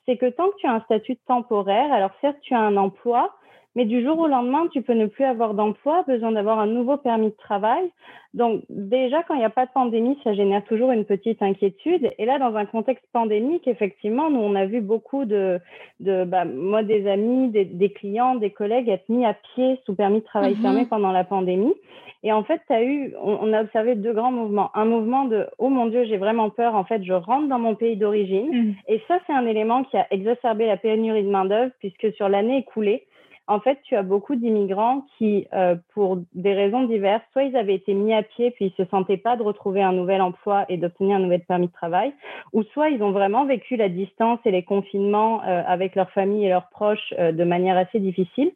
c'est 0.07 0.17
que 0.17 0.27
tant 0.27 0.49
que 0.51 0.57
tu 0.59 0.67
as 0.67 0.73
un 0.73 0.81
statut 0.81 1.17
temporaire, 1.27 1.93
alors 1.93 2.13
certes, 2.21 2.39
tu 2.43 2.55
as 2.55 2.61
un 2.61 2.77
emploi, 2.77 3.35
mais 3.77 3.85
du 3.85 4.03
jour 4.03 4.19
au 4.19 4.27
lendemain, 4.27 4.67
tu 4.73 4.83
peux 4.83 4.95
ne 4.95 5.07
plus 5.07 5.25
avoir 5.25 5.55
d'emploi, 5.55 6.05
besoin 6.07 6.33
d'avoir 6.33 6.59
un 6.59 6.67
nouveau 6.67 6.97
permis 6.97 7.29
de 7.29 7.37
travail. 7.37 7.91
Donc 8.35 8.63
déjà, 8.69 9.23
quand 9.23 9.35
il 9.35 9.39
n'y 9.39 9.45
a 9.45 9.51
pas 9.51 9.67
de 9.67 9.73
pandémie, 9.73 10.19
ça 10.25 10.35
génère 10.35 10.65
toujours 10.65 10.91
une 10.93 11.05
petite 11.05 11.43
inquiétude. 11.43 12.11
Et 12.19 12.27
là, 12.27 12.39
dans 12.39 12.57
un 12.57 12.67
contexte 12.67 13.05
pandémique, 13.13 13.67
effectivement, 13.69 14.31
nous, 14.31 14.41
on 14.41 14.55
a 14.55 14.67
vu 14.67 14.81
beaucoup 14.81 15.25
de, 15.25 15.61
de 16.01 16.25
bah, 16.25 16.45
moi, 16.45 16.83
des 16.83 17.09
amis, 17.09 17.49
des, 17.49 17.65
des, 17.65 17.91
clients, 17.91 18.37
des 18.37 18.51
collègues 18.51 18.89
être 18.89 19.09
mis 19.09 19.25
à 19.25 19.35
pied 19.35 19.81
sous 19.85 19.95
permis 19.95 20.21
de 20.21 20.25
travail 20.25 20.55
mm-hmm. 20.55 20.63
fermé 20.63 20.87
pendant 20.87 21.13
la 21.13 21.25
pandémie. 21.25 21.75
Et 22.23 22.33
en 22.33 22.45
fait, 22.45 22.61
as 22.69 22.83
eu, 22.83 23.15
on, 23.23 23.53
a 23.53 23.63
observé 23.63 23.95
deux 23.95 24.13
grands 24.13 24.33
mouvements. 24.33 24.71
Un 24.75 24.85
mouvement 24.85 25.25
de 25.25 25.47
oh 25.59 25.71
mon 25.71 25.87
Dieu, 25.87 26.05
j'ai 26.05 26.19
vraiment 26.19 26.51
peur. 26.51 26.75
En 26.75 26.85
fait, 26.85 27.03
je 27.03 27.15
rentre 27.15 27.49
dans 27.49 27.59
mon 27.59 27.75
pays 27.75 27.97
d'origine. 27.97 28.51
Mm. 28.51 28.75
Et 28.89 29.03
ça, 29.09 29.19
c'est 29.27 29.33
un 29.33 29.47
élément 29.47 29.85
qui 29.85 29.97
a 29.97 30.07
exacerbé 30.11 30.67
la 30.67 30.77
pénurie 30.77 31.25
de 31.25 31.31
main 31.31 31.47
d'œuvre 31.47 31.73
puisque 31.79 32.13
sur 32.15 32.29
l'année 32.29 32.59
écoulée, 32.59 33.07
en 33.47 33.59
fait, 33.59 33.81
tu 33.83 33.97
as 33.97 34.03
beaucoup 34.03 34.37
d'immigrants 34.37 35.05
qui, 35.19 35.49
euh, 35.53 35.75
pour 35.93 36.19
des 36.35 36.55
raisons 36.55 36.85
diverses, 36.85 37.25
soit 37.33 37.43
ils 37.43 37.57
avaient 37.57 37.75
été 37.75 37.95
mis 37.95 38.15
à 38.15 38.23
pied 38.23 38.53
puis 38.53 38.67
ils 38.67 38.85
se 38.85 38.89
sentaient 38.91 39.17
pas 39.17 39.37
de 39.37 39.43
retrouver 39.43 39.83
un 39.83 39.93
nouvel 39.93 40.23
emploi 40.23 40.65
et 40.69 40.77
d'obtenir 40.77 41.17
un 41.17 41.21
nouvel 41.21 41.41
permis 41.41 41.67
de 41.67 41.73
travail, 41.73 42.13
ou 42.53 42.63
soit 42.63 42.91
ils 42.91 43.03
ont 43.03 43.11
vraiment 43.11 43.47
vécu 43.47 43.77
la 43.77 43.89
distance 43.89 44.39
et 44.45 44.51
les 44.51 44.63
confinements 44.63 45.43
euh, 45.43 45.63
avec 45.67 45.97
leur 45.97 46.11
famille 46.11 46.47
et 46.47 46.49
leurs 46.49 46.69
proches 46.69 47.13
euh, 47.19 47.33
de 47.33 47.45
manière 47.45 47.77
assez 47.77 47.99
difficile. 47.99 48.53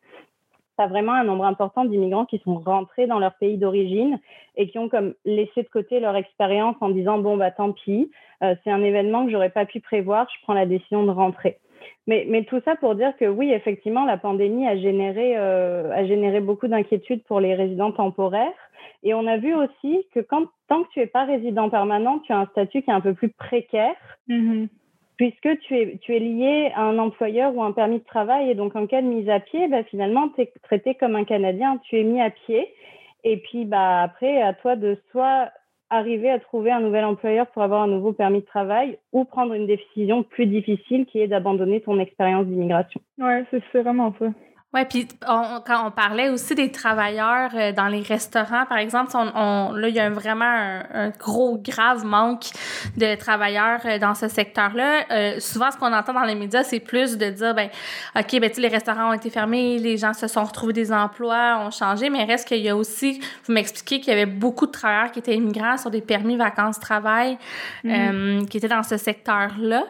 Tu 0.79 0.89
vraiment 0.89 1.13
un 1.13 1.25
nombre 1.25 1.45
important 1.45 1.85
d'immigrants 1.85 2.27
qui 2.27 2.41
sont 2.45 2.57
rentrés 2.57 3.07
dans 3.07 3.21
leur 3.21 3.35
pays 3.35 3.59
d'origine 3.59 4.19
et 4.57 4.69
qui 4.69 4.79
ont 4.79 4.89
comme 4.89 5.15
laissé 5.25 5.63
de 5.63 5.69
côté 5.69 6.01
leur 6.01 6.17
expérience 6.17 6.75
en 6.81 6.89
disant 6.89 7.19
bon 7.19 7.37
bah 7.37 7.53
tant 7.53 7.71
pis, 7.71 8.11
c'est 8.41 8.73
un 8.73 8.83
événement 8.83 9.25
que 9.25 9.31
j'aurais 9.31 9.51
pas 9.51 9.67
pu 9.67 9.79
prévoir, 9.79 10.27
je 10.35 10.43
prends 10.43 10.53
la 10.53 10.67
décision 10.67 11.05
de 11.05 11.13
rentrer. 11.13 11.59
Mais, 12.07 12.27
mais, 12.29 12.45
tout 12.45 12.61
ça 12.65 12.77
pour 12.77 12.95
dire 12.95 13.17
que 13.17 13.25
oui, 13.25 13.51
effectivement, 13.53 14.05
la 14.05 14.19
pandémie 14.19 14.67
a 14.67 14.77
généré, 14.77 15.35
euh, 15.37 15.91
a 15.93 16.05
généré 16.07 16.41
beaucoup 16.41 16.69
d'inquiétudes 16.69 17.25
pour 17.25 17.41
les 17.41 17.55
résidents 17.55 17.93
temporaires. 17.93 18.53
Et 19.03 19.15
on 19.15 19.27
a 19.27 19.37
vu 19.37 19.55
aussi 19.55 20.07
que 20.15 20.21
quand, 20.21 20.47
tant 20.69 20.83
que 20.85 20.89
tu 20.91 21.01
n'es 21.01 21.07
pas 21.07 21.25
résident 21.25 21.71
permanent, 21.71 22.19
tu 22.21 22.33
as 22.33 22.39
un 22.39 22.47
statut 22.47 22.83
qui 22.83 22.91
est 22.91 22.95
un 22.95 23.01
peu 23.01 23.15
plus 23.15 23.31
précaire, 23.31 23.95
mm-hmm. 24.29 24.69
puisque 25.17 25.59
tu 25.61 25.79
es, 25.79 25.99
tu 25.99 26.15
es 26.15 26.19
lié 26.19 26.73
à 26.75 26.83
un 26.83 26.99
employeur 26.99 27.55
ou 27.55 27.63
un 27.63 27.73
permis 27.73 27.99
de 27.99 28.05
travail. 28.05 28.51
Et 28.51 28.55
donc, 28.55 28.77
en 28.77 28.87
cas 28.87 29.03
de 29.03 29.07
mise 29.07 29.29
à 29.29 29.41
pied, 29.41 29.69
bah, 29.69 29.85
finalement, 29.85 30.29
tu 30.31 30.43
es 30.43 30.53
traité 30.63 30.95
comme 30.95 31.17
un 31.17 31.25
Canadien, 31.25 31.79
tu 31.85 31.99
es 31.99 32.05
mis 32.05 32.21
à 32.21 32.31
pied. 32.31 32.69
Et 33.25 33.39
puis, 33.39 33.65
bah, 33.65 34.03
après, 34.03 34.41
à 34.41 34.53
toi 34.53 34.77
de 34.77 34.99
soit 35.11 35.51
arriver 35.95 36.31
à 36.31 36.39
trouver 36.39 36.71
un 36.71 36.81
nouvel 36.81 37.05
employeur 37.05 37.47
pour 37.49 37.63
avoir 37.63 37.83
un 37.83 37.89
nouveau 37.89 38.13
permis 38.13 38.41
de 38.41 38.47
travail 38.47 38.99
ou 39.13 39.25
prendre 39.25 39.55
une 39.55 39.67
décision 39.67 40.23
plus 40.23 40.47
difficile 40.47 41.07
qui 41.07 41.21
est 41.21 41.29
d'abandonner 41.29 41.81
ton 41.81 41.99
expérience 41.99 42.47
d'immigration. 42.47 43.01
Ouais, 43.19 43.45
c'est 43.51 43.83
vraiment 43.83 44.15
ça. 44.19 44.27
Oui, 44.75 44.81
puis 44.87 45.07
quand 45.25 45.87
on 45.87 45.91
parlait 45.93 46.31
aussi 46.31 46.57
des 46.57 46.73
travailleurs 46.73 47.51
euh, 47.55 47.71
dans 47.71 47.87
les 47.87 48.03
restaurants, 48.03 48.67
par 48.67 48.79
exemple, 48.79 49.13
on, 49.15 49.71
là, 49.73 49.89
il 49.89 49.95
y 49.95 50.01
a 50.01 50.11
vraiment 50.11 50.45
un, 50.45 51.11
gros, 51.11 51.57
grave 51.57 52.05
manque 52.05 52.47
de 52.97 53.15
travailleurs 53.15 53.81
euh, 53.85 53.99
dans 54.01 54.15
ce 54.15 54.27
secteur-là. 54.27 55.05
Euh, 55.13 55.39
souvent, 55.39 55.71
ce 55.71 55.77
qu'on 55.77 55.93
entend 55.93 56.13
dans 56.13 56.25
les 56.25 56.35
médias, 56.35 56.65
c'est 56.65 56.81
plus 56.81 57.17
de 57.17 57.31
dire, 57.31 57.55
ben, 57.55 57.69
OK, 58.19 58.41
ben, 58.41 58.51
tu 58.51 58.61
les 58.61 58.69
restaurants 58.69 59.11
ont 59.11 59.13
été 59.13 59.31
fermés, 59.31 59.79
les 59.79 59.97
gens 59.97 60.13
se 60.13 60.27
sont 60.27 60.43
retrouvés 60.43 60.73
des 60.73 60.93
emplois, 60.93 61.61
ont 61.65 61.71
changé, 61.71 62.11
mais 62.11 62.25
reste 62.25 62.49
qu'il 62.49 62.59
y 62.59 62.69
a 62.69 62.77
aussi, 62.77 63.21
vous 63.47 63.53
m'expliquez 63.53 64.01
qu'il 64.01 64.13
y 64.13 64.17
avait 64.17 64.27
beaucoup 64.27 64.67
de 64.67 64.73
travailleurs 64.73 65.13
qui 65.13 65.21
étaient 65.21 65.37
immigrants 65.37 65.77
sur 65.77 65.93
des 65.93 66.01
permis 66.01 66.37
vacances-travail, 66.37 67.39
mm-hmm. 67.85 68.49
qui 68.49 68.57
étaient 68.57 68.67
dans 68.67 68.83
ce 68.83 68.97
secteur-là. 68.97 69.85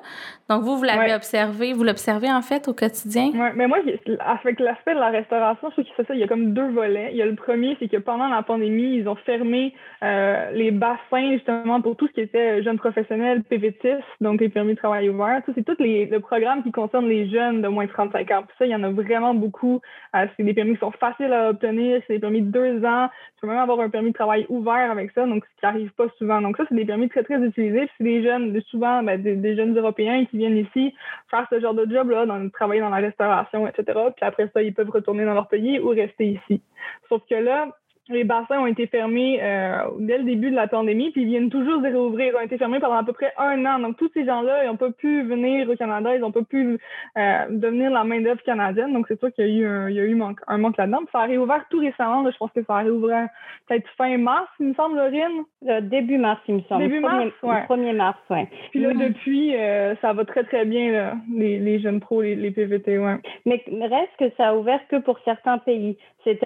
Donc, 0.50 0.62
vous, 0.62 0.76
vous 0.76 0.84
l'avez 0.84 1.14
observé, 1.14 1.72
vous 1.72 1.84
l'observez 1.84 2.30
en 2.30 2.42
fait 2.42 2.68
au 2.68 2.74
quotidien? 2.74 3.30
Oui, 3.32 3.48
mais 3.54 3.66
moi, 3.66 3.78
avec 4.20 4.60
l'aspect 4.60 4.94
de 4.94 5.00
la 5.00 5.10
restauration, 5.10 5.70
je 5.70 5.82
trouve 5.82 5.96
que 5.96 6.04
ça, 6.04 6.14
il 6.14 6.20
y 6.20 6.22
a 6.22 6.28
comme 6.28 6.52
deux 6.52 6.68
volets. 6.70 7.08
Il 7.12 7.16
y 7.16 7.22
a 7.22 7.26
le 7.26 7.34
premier, 7.34 7.76
c'est 7.80 7.88
que 7.88 7.96
pendant 7.96 8.28
la 8.28 8.42
pandémie, 8.42 8.96
ils 8.96 9.08
ont 9.08 9.16
fermé 9.16 9.74
euh, 10.02 10.50
les 10.52 10.70
bassins 10.70 11.32
justement 11.32 11.80
pour 11.80 11.96
tout 11.96 12.06
ce 12.08 12.12
qui 12.12 12.20
était 12.20 12.62
jeunes 12.62 12.78
professionnels, 12.78 13.42
PVTIS, 13.42 14.02
donc 14.20 14.40
les 14.40 14.50
permis 14.50 14.74
de 14.74 14.78
travail 14.78 15.08
ouverts. 15.08 15.42
Ça, 15.46 15.52
c'est 15.54 15.64
tous 15.64 15.82
les 15.82 16.06
le 16.06 16.20
programme 16.20 16.62
qui 16.62 16.72
concerne 16.72 17.08
les 17.08 17.28
jeunes 17.28 17.62
de 17.62 17.68
moins 17.68 17.86
de 17.86 17.90
35 17.90 18.30
ans. 18.30 18.42
Puis 18.46 18.56
ça, 18.58 18.66
il 18.66 18.70
y 18.70 18.74
en 18.74 18.82
a 18.82 18.90
vraiment 18.90 19.34
beaucoup. 19.34 19.80
Euh, 20.14 20.26
c'est 20.36 20.42
des 20.42 20.54
permis 20.54 20.74
qui 20.74 20.80
sont 20.80 20.92
faciles 20.92 21.32
à 21.32 21.50
obtenir, 21.50 22.00
c'est 22.06 22.14
des 22.14 22.18
permis 22.20 22.42
de 22.42 22.50
deux 22.50 22.84
ans. 22.84 23.08
Tu 23.36 23.40
peux 23.40 23.46
même 23.48 23.58
avoir 23.58 23.80
un 23.80 23.90
permis 23.90 24.10
de 24.10 24.14
travail 24.14 24.46
ouvert 24.48 24.90
avec 24.90 25.10
ça, 25.12 25.26
donc 25.26 25.44
ce 25.44 25.60
qui 25.60 25.66
n'arrive 25.66 25.90
pas 25.92 26.06
souvent. 26.18 26.40
Donc 26.40 26.56
ça, 26.56 26.64
c'est 26.68 26.74
des 26.74 26.84
permis 26.84 27.08
très, 27.08 27.22
très 27.22 27.40
utilisés. 27.40 27.88
c'est 27.98 28.04
des 28.04 28.22
jeunes, 28.22 28.60
souvent 28.70 29.02
ben, 29.02 29.20
des, 29.20 29.56
jeunes 29.56 29.76
Européens 29.76 30.24
qui 30.30 30.33
viennent 30.38 30.58
ici 30.58 30.94
faire 31.30 31.46
ce 31.50 31.60
genre 31.60 31.74
de 31.74 31.86
job-là, 31.90 32.26
dans, 32.26 32.48
travailler 32.50 32.80
dans 32.80 32.90
la 32.90 32.96
restauration, 32.96 33.66
etc. 33.66 33.98
Puis 34.16 34.26
après 34.26 34.50
ça, 34.52 34.62
ils 34.62 34.74
peuvent 34.74 34.90
retourner 34.90 35.24
dans 35.24 35.34
leur 35.34 35.48
pays 35.48 35.78
ou 35.78 35.88
rester 35.88 36.26
ici. 36.26 36.62
Sauf 37.08 37.22
que 37.28 37.34
là, 37.34 37.68
les 38.08 38.24
bassins 38.24 38.60
ont 38.60 38.66
été 38.66 38.86
fermés 38.86 39.38
euh, 39.42 39.78
dès 39.98 40.18
le 40.18 40.24
début 40.24 40.50
de 40.50 40.56
la 40.56 40.68
pandémie, 40.68 41.10
puis 41.10 41.22
ils 41.22 41.28
viennent 41.28 41.48
toujours 41.48 41.80
de 41.80 41.88
réouvrir. 41.88 42.32
Ils 42.34 42.36
ont 42.36 42.44
été 42.44 42.58
fermés 42.58 42.78
pendant 42.78 42.96
à 42.96 43.04
peu 43.04 43.14
près 43.14 43.32
un 43.38 43.64
an. 43.64 43.78
Donc, 43.78 43.96
tous 43.96 44.10
ces 44.12 44.26
gens-là, 44.26 44.64
ils 44.64 44.66
n'ont 44.66 44.76
pas 44.76 44.90
pu 44.90 45.22
venir 45.22 45.68
au 45.70 45.76
Canada, 45.76 46.14
ils 46.14 46.20
n'ont 46.20 46.32
pas 46.32 46.42
pu 46.42 46.78
euh, 47.16 47.44
devenir 47.48 47.90
la 47.90 48.04
main-d'œuvre 48.04 48.42
canadienne. 48.42 48.92
Donc, 48.92 49.06
c'est 49.08 49.18
sûr 49.18 49.32
qu'il 49.32 49.46
y 49.46 49.48
a 49.48 49.60
eu 49.60 49.66
un, 49.66 49.88
il 49.88 49.96
y 49.96 50.00
a 50.00 50.04
eu 50.04 50.14
manque, 50.14 50.40
un 50.46 50.58
manque 50.58 50.76
là-dedans. 50.76 51.00
ça 51.12 51.20
a 51.20 51.24
réouvert 51.24 51.64
tout 51.70 51.78
récemment. 51.78 52.30
je 52.30 52.36
pense 52.36 52.52
que 52.52 52.62
ça 52.64 52.76
a 52.76 52.78
réouvert 52.80 53.28
peut-être 53.68 53.88
fin 53.96 54.18
mars, 54.18 54.48
il 54.60 54.66
me 54.66 54.74
semble, 54.74 54.96
Laurine. 54.96 55.44
Le 55.62 55.80
début 55.80 56.18
mars, 56.18 56.40
il 56.46 56.56
me 56.56 56.62
semble. 56.68 56.82
Début 56.82 57.00
mars, 57.00 57.32
ouais. 57.42 57.62
1er 57.68 57.96
mars, 57.96 58.18
oui. 58.28 58.44
Puis 58.70 58.80
là, 58.80 58.92
depuis, 58.92 59.56
euh, 59.56 59.94
ça 60.02 60.12
va 60.12 60.26
très, 60.26 60.44
très 60.44 60.66
bien, 60.66 60.92
là, 60.92 61.14
les, 61.34 61.58
les 61.58 61.80
jeunes 61.80 62.00
pros, 62.00 62.20
les, 62.20 62.34
les 62.34 62.50
PVT, 62.50 62.98
ouais. 62.98 63.16
Mais 63.46 63.62
reste 63.80 64.12
que 64.18 64.30
ça 64.36 64.48
a 64.48 64.54
ouvert 64.54 64.80
que 64.88 64.96
pour 64.96 65.18
certains 65.24 65.56
pays. 65.58 65.96
C'est 66.22 66.38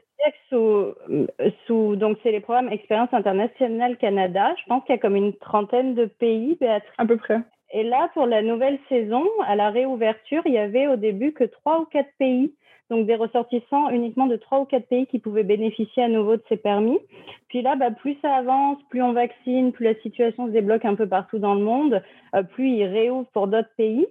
sous, 0.48 0.94
sous 1.66 1.96
donc 1.96 2.18
c'est 2.22 2.32
les 2.32 2.40
programmes 2.40 2.68
Expérience 2.68 3.12
internationale 3.12 3.96
Canada. 3.96 4.54
Je 4.60 4.64
pense 4.68 4.84
qu'il 4.84 4.94
y 4.94 4.98
a 4.98 5.00
comme 5.00 5.16
une 5.16 5.34
trentaine 5.34 5.94
de 5.94 6.06
pays, 6.06 6.56
Béatrice. 6.60 6.92
À 6.98 7.06
peu 7.06 7.16
près. 7.16 7.40
Et 7.72 7.82
là, 7.82 8.10
pour 8.14 8.26
la 8.26 8.42
nouvelle 8.42 8.78
saison, 8.88 9.24
à 9.46 9.54
la 9.54 9.70
réouverture, 9.70 10.42
il 10.46 10.54
y 10.54 10.58
avait 10.58 10.86
au 10.86 10.96
début 10.96 11.32
que 11.32 11.44
trois 11.44 11.80
ou 11.80 11.84
quatre 11.84 12.10
pays, 12.18 12.54
donc 12.90 13.06
des 13.06 13.14
ressortissants 13.14 13.90
uniquement 13.90 14.26
de 14.26 14.36
trois 14.36 14.60
ou 14.60 14.64
quatre 14.64 14.88
pays 14.88 15.06
qui 15.06 15.18
pouvaient 15.18 15.44
bénéficier 15.44 16.02
à 16.02 16.08
nouveau 16.08 16.36
de 16.36 16.42
ces 16.48 16.56
permis. 16.56 16.98
Puis 17.48 17.60
là, 17.60 17.76
bah, 17.76 17.90
plus 17.90 18.16
ça 18.22 18.34
avance, 18.36 18.78
plus 18.88 19.02
on 19.02 19.12
vaccine, 19.12 19.72
plus 19.72 19.84
la 19.84 19.94
situation 19.96 20.46
se 20.46 20.52
débloque 20.52 20.86
un 20.86 20.94
peu 20.94 21.06
partout 21.06 21.38
dans 21.38 21.54
le 21.54 21.62
monde, 21.62 22.02
euh, 22.34 22.42
plus 22.42 22.70
ils 22.70 22.86
réouvrent 22.86 23.28
pour 23.32 23.48
d'autres 23.48 23.74
pays. 23.76 24.06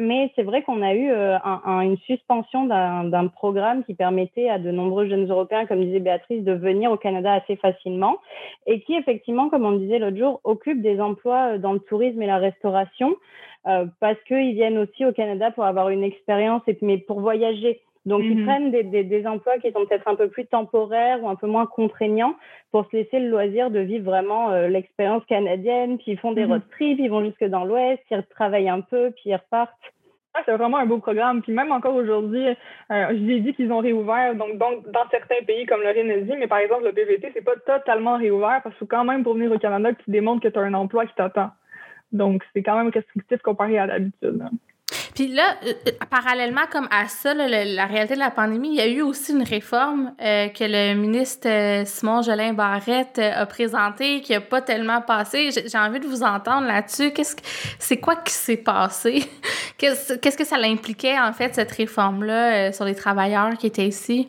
Mais 0.00 0.30
c'est 0.36 0.44
vrai 0.44 0.62
qu'on 0.62 0.80
a 0.80 0.94
eu 0.94 1.10
euh, 1.10 1.38
une 1.82 1.98
suspension 1.98 2.66
d'un 2.66 3.26
programme 3.26 3.82
qui 3.84 3.94
permettait 3.94 4.48
à 4.48 4.58
de 4.60 4.70
nombreux 4.70 5.08
jeunes 5.08 5.28
Européens, 5.28 5.66
comme 5.66 5.84
disait 5.84 5.98
Béatrice, 5.98 6.44
de 6.44 6.52
venir 6.52 6.92
au 6.92 6.96
Canada 6.96 7.32
assez 7.32 7.56
facilement 7.56 8.18
et 8.66 8.80
qui, 8.82 8.94
effectivement, 8.94 9.48
comme 9.50 9.64
on 9.64 9.72
disait 9.72 9.98
l'autre 9.98 10.16
jour, 10.16 10.40
occupe 10.44 10.82
des 10.82 11.00
emplois 11.00 11.54
euh, 11.54 11.58
dans 11.58 11.72
le 11.72 11.80
tourisme 11.80 12.22
et 12.22 12.26
la 12.26 12.38
restauration 12.38 13.16
euh, 13.66 13.86
parce 13.98 14.18
qu'ils 14.28 14.54
viennent 14.54 14.78
aussi 14.78 15.04
au 15.04 15.12
Canada 15.12 15.50
pour 15.50 15.64
avoir 15.64 15.88
une 15.88 16.04
expérience, 16.04 16.62
mais 16.80 16.98
pour 16.98 17.20
voyager. 17.20 17.80
Donc, 18.06 18.22
ils 18.24 18.38
mhm. 18.38 18.44
prennent 18.44 18.70
des, 18.70 18.84
des, 18.84 19.04
des, 19.04 19.26
emplois 19.26 19.58
qui 19.58 19.70
sont 19.72 19.84
peut-être 19.84 20.08
un 20.08 20.14
peu 20.14 20.28
plus 20.28 20.46
temporaires 20.46 21.22
ou 21.22 21.28
un 21.28 21.34
peu 21.34 21.46
moins 21.46 21.66
contraignants 21.66 22.34
pour 22.70 22.86
se 22.86 22.96
laisser 22.96 23.18
le 23.18 23.28
loisir 23.28 23.70
de 23.70 23.80
vivre 23.80 24.04
vraiment 24.04 24.50
l'expérience 24.68 25.24
canadienne. 25.26 25.98
Puis, 25.98 26.12
ils 26.12 26.18
font 26.18 26.32
des 26.32 26.44
mhm. 26.44 26.52
road 26.52 26.62
trips, 26.70 26.98
ils 26.98 27.10
vont 27.10 27.24
jusque 27.24 27.44
dans 27.44 27.64
l'Ouest, 27.64 28.02
ils 28.10 28.22
travaillent 28.30 28.68
un 28.68 28.80
peu, 28.80 29.10
puis 29.10 29.30
ils 29.30 29.36
repartent. 29.36 29.74
Ah, 30.38 30.42
c'est 30.44 30.56
vraiment 30.56 30.76
un 30.76 30.86
beau 30.86 30.98
programme. 30.98 31.42
Puis 31.42 31.52
même 31.52 31.72
encore 31.72 31.94
aujourd'hui, 31.94 32.46
euh, 32.48 32.54
je 32.90 33.30
ai 33.30 33.40
dit 33.40 33.54
qu'ils 33.54 33.72
ont 33.72 33.78
réouvert, 33.78 34.34
donc, 34.34 34.58
donc 34.58 34.88
dans 34.90 35.08
certains 35.10 35.42
pays 35.46 35.66
comme 35.66 35.84
a 35.84 35.92
dit, 35.92 36.34
mais 36.38 36.46
par 36.46 36.58
exemple, 36.58 36.84
le 36.84 36.92
PVT, 36.92 37.32
c'est 37.34 37.44
pas 37.44 37.56
totalement 37.56 38.16
réouvert 38.18 38.60
parce 38.62 38.76
que 38.76 38.84
quand 38.84 39.04
même, 39.04 39.24
pour 39.24 39.34
venir 39.34 39.50
au 39.50 39.58
Canada, 39.58 39.92
tu 39.94 40.10
démontres 40.10 40.42
que 40.42 40.48
tu 40.48 40.58
as 40.58 40.62
un 40.62 40.74
emploi 40.74 41.06
qui 41.06 41.14
t'attend. 41.14 41.50
Donc, 42.12 42.44
c'est 42.52 42.62
quand 42.62 42.76
même 42.76 42.90
restrictif 42.90 43.40
comparé 43.42 43.78
à 43.78 43.86
l'habitude. 43.86 44.44
Puis 45.18 45.26
là, 45.26 45.56
euh, 45.66 45.72
euh, 45.88 45.90
parallèlement 46.08 46.66
comme 46.70 46.86
à 46.92 47.08
ça, 47.08 47.34
la 47.34 47.86
réalité 47.86 48.14
de 48.14 48.20
la 48.20 48.30
pandémie, 48.30 48.68
il 48.68 48.76
y 48.76 48.80
a 48.80 48.86
eu 48.86 49.02
aussi 49.02 49.32
une 49.32 49.42
réforme 49.42 50.12
euh, 50.22 50.46
que 50.46 50.62
le 50.62 50.94
ministre 50.94 51.48
Simon 51.86 52.22
Jolin 52.22 52.52
Barrette 52.52 53.18
a 53.18 53.44
présentée 53.44 54.20
qui 54.20 54.30
n'a 54.30 54.40
pas 54.40 54.62
tellement 54.62 55.00
passé. 55.00 55.50
J'ai 55.50 55.76
envie 55.76 55.98
de 55.98 56.06
vous 56.06 56.22
entendre 56.22 56.68
là-dessus. 56.68 57.10
Qu'est-ce 57.10 57.34
que 57.34 57.42
c'est 57.80 57.96
quoi 57.96 58.14
qui 58.14 58.32
s'est 58.32 58.58
passé? 58.58 59.24
Qu'est-ce 59.76 60.36
que 60.36 60.44
ça 60.44 60.54
impliquait 60.62 61.18
en 61.18 61.32
fait 61.32 61.52
cette 61.52 61.72
réforme-là 61.72 62.70
sur 62.70 62.84
les 62.84 62.94
travailleurs 62.94 63.58
qui 63.58 63.66
étaient 63.66 63.88
ici? 63.88 64.28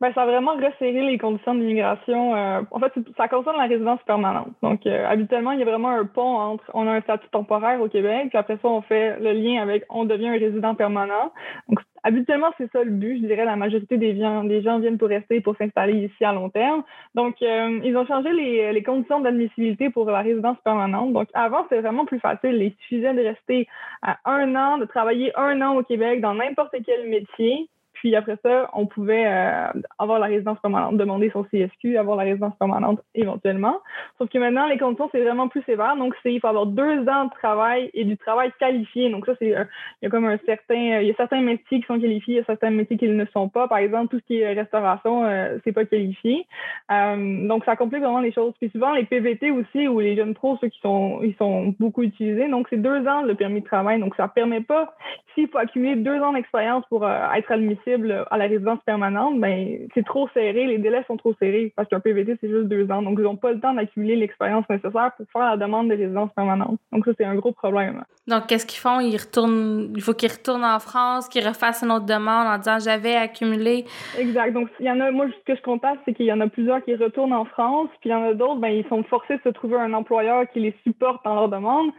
Ben, 0.00 0.14
ça 0.14 0.22
a 0.22 0.26
vraiment 0.26 0.54
resserré 0.54 1.02
les 1.02 1.18
conditions 1.18 1.54
d'immigration. 1.54 2.34
Euh, 2.34 2.62
en 2.70 2.80
fait, 2.80 2.92
ça 3.18 3.28
concerne 3.28 3.58
la 3.58 3.66
résidence 3.66 4.00
permanente. 4.06 4.48
Donc, 4.62 4.86
euh, 4.86 5.06
habituellement, 5.06 5.52
il 5.52 5.58
y 5.58 5.62
a 5.62 5.66
vraiment 5.66 5.90
un 5.90 6.06
pont 6.06 6.38
entre 6.38 6.64
on 6.72 6.86
a 6.86 6.92
un 6.92 7.02
statut 7.02 7.28
temporaire 7.30 7.82
au 7.82 7.88
Québec, 7.88 8.28
puis 8.30 8.38
après 8.38 8.56
ça, 8.62 8.68
on 8.68 8.80
fait 8.80 9.20
le 9.20 9.32
lien 9.32 9.60
avec 9.60 9.84
on 9.90 10.06
devient 10.06 10.28
un 10.28 10.38
résident 10.38 10.74
permanent. 10.74 11.32
Donc, 11.68 11.80
habituellement, 12.02 12.50
c'est 12.56 12.72
ça 12.72 12.82
le 12.82 12.92
but. 12.92 13.20
Je 13.20 13.26
dirais 13.26 13.44
la 13.44 13.56
majorité 13.56 13.98
des 13.98 14.18
gens, 14.18 14.42
des 14.44 14.62
gens 14.62 14.78
viennent 14.78 14.96
pour 14.96 15.08
rester, 15.08 15.42
pour 15.42 15.54
s'installer 15.58 16.06
ici 16.06 16.24
à 16.24 16.32
long 16.32 16.48
terme. 16.48 16.82
Donc, 17.14 17.36
euh, 17.42 17.78
ils 17.84 17.94
ont 17.94 18.06
changé 18.06 18.32
les, 18.32 18.72
les 18.72 18.82
conditions 18.82 19.20
d'admissibilité 19.20 19.90
pour 19.90 20.10
la 20.10 20.22
résidence 20.22 20.56
permanente. 20.64 21.12
Donc, 21.12 21.28
avant, 21.34 21.64
c'était 21.64 21.82
vraiment 21.82 22.06
plus 22.06 22.20
facile. 22.20 22.54
Il 22.62 22.72
suffisait 22.84 23.12
de 23.12 23.22
rester 23.22 23.68
à 24.00 24.16
un 24.24 24.56
an, 24.56 24.78
de 24.78 24.86
travailler 24.86 25.30
un 25.36 25.60
an 25.60 25.76
au 25.76 25.82
Québec 25.82 26.22
dans 26.22 26.32
n'importe 26.32 26.74
quel 26.86 27.06
métier 27.06 27.68
puis 28.00 28.16
après 28.16 28.38
ça, 28.42 28.70
on 28.72 28.86
pouvait 28.86 29.26
euh, 29.26 29.66
avoir 29.98 30.18
la 30.18 30.26
résidence 30.26 30.58
permanente, 30.60 30.96
demander 30.96 31.28
son 31.34 31.44
CSQ, 31.44 31.98
avoir 31.98 32.16
la 32.16 32.24
résidence 32.24 32.56
permanente 32.58 32.98
éventuellement. 33.14 33.78
Sauf 34.16 34.30
que 34.30 34.38
maintenant, 34.38 34.66
les 34.68 34.78
conditions, 34.78 35.10
c'est 35.12 35.20
vraiment 35.20 35.48
plus 35.48 35.62
sévère. 35.64 35.96
Donc, 35.96 36.14
c'est 36.22 36.32
il 36.32 36.40
faut 36.40 36.46
avoir 36.46 36.64
deux 36.64 37.06
ans 37.10 37.26
de 37.26 37.30
travail 37.30 37.90
et 37.92 38.04
du 38.04 38.16
travail 38.16 38.52
qualifié. 38.58 39.10
Donc, 39.10 39.26
ça, 39.26 39.32
c'est 39.38 39.54
euh, 39.54 39.64
il 40.00 40.06
y 40.06 40.08
a 40.08 40.10
comme 40.10 40.24
un 40.24 40.38
certain. 40.46 41.00
Il 41.02 41.08
y 41.08 41.10
a 41.10 41.14
certains 41.14 41.42
métiers 41.42 41.80
qui 41.80 41.86
sont 41.86 42.00
qualifiés, 42.00 42.36
il 42.36 42.38
y 42.38 42.40
a 42.40 42.44
certains 42.44 42.70
métiers 42.70 42.96
qui 42.96 43.06
ne 43.06 43.24
sont 43.26 43.50
pas. 43.50 43.68
Par 43.68 43.78
exemple, 43.78 44.08
tout 44.08 44.18
ce 44.18 44.24
qui 44.24 44.40
est 44.40 44.54
restauration, 44.54 45.26
euh, 45.26 45.58
c'est 45.64 45.72
pas 45.72 45.84
qualifié. 45.84 46.46
donc, 46.88 47.66
ça 47.66 47.76
complique 47.76 48.00
vraiment 48.00 48.20
les 48.20 48.32
choses. 48.32 48.54
Puis 48.58 48.70
souvent, 48.70 48.94
les 48.94 49.04
PVT 49.04 49.50
aussi, 49.50 49.88
ou 49.88 50.00
les 50.00 50.16
jeunes 50.16 50.32
pros, 50.32 50.56
ceux 50.62 50.68
qui 50.68 50.80
sont, 50.80 51.20
ils 51.22 51.34
sont 51.34 51.74
beaucoup 51.78 52.02
utilisés. 52.02 52.48
Donc, 52.48 52.66
c'est 52.70 52.80
deux 52.80 53.06
ans 53.06 53.24
le 53.24 53.34
permis 53.34 53.60
de 53.60 53.66
travail. 53.66 54.00
Donc, 54.00 54.14
ça 54.16 54.26
permet 54.26 54.62
pas, 54.62 54.94
s'il 55.34 55.48
faut 55.48 55.58
accumuler 55.58 55.96
deux 55.96 56.18
ans 56.22 56.32
d'expérience 56.32 56.86
pour 56.88 57.06
être 57.06 57.52
admissible 57.52 57.89
à 57.94 58.38
la 58.38 58.44
résidence 58.46 58.78
permanente, 58.84 59.40
ben, 59.40 59.78
c'est 59.94 60.04
trop 60.04 60.28
serré, 60.34 60.66
les 60.66 60.78
délais 60.78 61.04
sont 61.06 61.16
trop 61.16 61.34
serrés 61.34 61.72
parce 61.76 61.88
qu'un 61.88 62.00
PVT, 62.00 62.36
c'est 62.40 62.48
juste 62.48 62.68
deux 62.68 62.90
ans. 62.90 63.02
Donc, 63.02 63.18
ils 63.18 63.24
n'ont 63.24 63.36
pas 63.36 63.52
le 63.52 63.60
temps 63.60 63.74
d'accumuler 63.74 64.16
l'expérience 64.16 64.64
nécessaire 64.68 65.12
pour 65.16 65.26
faire 65.32 65.50
la 65.50 65.56
demande 65.56 65.88
de 65.88 65.96
résidence 65.96 66.30
permanente. 66.34 66.78
Donc, 66.92 67.04
ça, 67.04 67.12
c'est 67.16 67.24
un 67.24 67.34
gros 67.34 67.52
problème. 67.52 68.04
Donc, 68.26 68.46
qu'est-ce 68.46 68.66
qu'ils 68.66 68.80
font? 68.80 69.00
Ils 69.00 69.16
retournent, 69.16 69.92
il 69.94 70.02
faut 70.02 70.14
qu'ils 70.14 70.30
retournent 70.30 70.64
en 70.64 70.78
France, 70.78 71.28
qu'ils 71.28 71.46
refassent 71.46 71.82
une 71.82 71.92
autre 71.92 72.06
demande 72.06 72.46
en 72.46 72.58
disant 72.58 72.78
j'avais 72.78 73.16
accumulé. 73.16 73.84
Exact. 74.18 74.52
Donc, 74.52 74.68
il 74.78 74.86
y 74.86 74.90
en 74.90 75.00
a, 75.00 75.10
moi, 75.10 75.26
ce 75.28 75.44
que 75.44 75.56
je 75.56 75.62
constate, 75.62 75.98
c'est 76.04 76.14
qu'il 76.14 76.26
y 76.26 76.32
en 76.32 76.40
a 76.40 76.48
plusieurs 76.48 76.84
qui 76.84 76.94
retournent 76.94 77.32
en 77.32 77.44
France, 77.44 77.88
puis 78.00 78.10
il 78.10 78.12
y 78.12 78.14
en 78.14 78.24
a 78.24 78.34
d'autres, 78.34 78.60
ben, 78.60 78.68
ils 78.68 78.86
sont 78.88 79.02
forcés 79.04 79.36
de 79.36 79.42
se 79.42 79.48
trouver 79.50 79.76
un 79.76 79.92
employeur 79.92 80.44
qui 80.52 80.60
les 80.60 80.74
supporte 80.84 81.24
dans 81.24 81.34
leur 81.34 81.48
demande. 81.48 81.90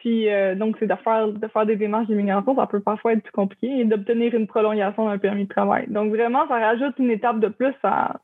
Puis 0.00 0.30
euh, 0.30 0.54
donc, 0.54 0.76
c'est 0.80 0.86
de 0.86 0.94
faire, 1.04 1.28
de 1.28 1.48
faire 1.48 1.66
des 1.66 1.76
démarches 1.76 2.06
d'immigration, 2.06 2.56
ça 2.56 2.66
peut 2.66 2.80
parfois 2.80 3.12
être 3.12 3.22
plus 3.22 3.32
compliqué, 3.32 3.80
et 3.80 3.84
d'obtenir 3.84 4.34
une 4.34 4.46
prolongation 4.46 5.06
d'un 5.06 5.18
permis 5.18 5.44
de 5.44 5.50
travail. 5.50 5.84
Donc 5.88 6.10
vraiment, 6.10 6.48
ça 6.48 6.58
rajoute 6.58 6.98
une 6.98 7.10
étape 7.10 7.38
de 7.38 7.48
plus, 7.48 7.74
ça, 7.82 8.16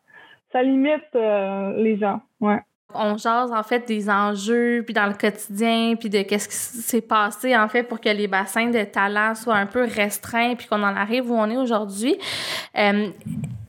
ça 0.52 0.62
limite 0.62 1.04
euh, 1.14 1.74
les 1.76 1.98
gens. 1.98 2.22
Ouais. 2.40 2.60
on 2.94 3.18
jase 3.18 3.52
en 3.52 3.62
fait 3.62 3.86
des 3.86 4.08
enjeux, 4.08 4.84
puis 4.86 4.94
dans 4.94 5.06
le 5.06 5.12
quotidien, 5.12 5.96
puis 6.00 6.08
de 6.08 6.22
qu'est-ce 6.22 6.48
qui 6.48 6.54
s'est 6.54 7.02
passé 7.02 7.54
en 7.54 7.68
fait 7.68 7.82
pour 7.82 8.00
que 8.00 8.08
les 8.08 8.26
bassins 8.26 8.70
de 8.70 8.84
talent 8.84 9.34
soient 9.34 9.56
un 9.56 9.66
peu 9.66 9.84
restreints, 9.84 10.54
puis 10.54 10.66
qu'on 10.66 10.82
en 10.82 10.96
arrive 10.96 11.30
où 11.30 11.34
on 11.34 11.50
est 11.50 11.58
aujourd'hui. 11.58 12.16
Euh, 12.78 13.08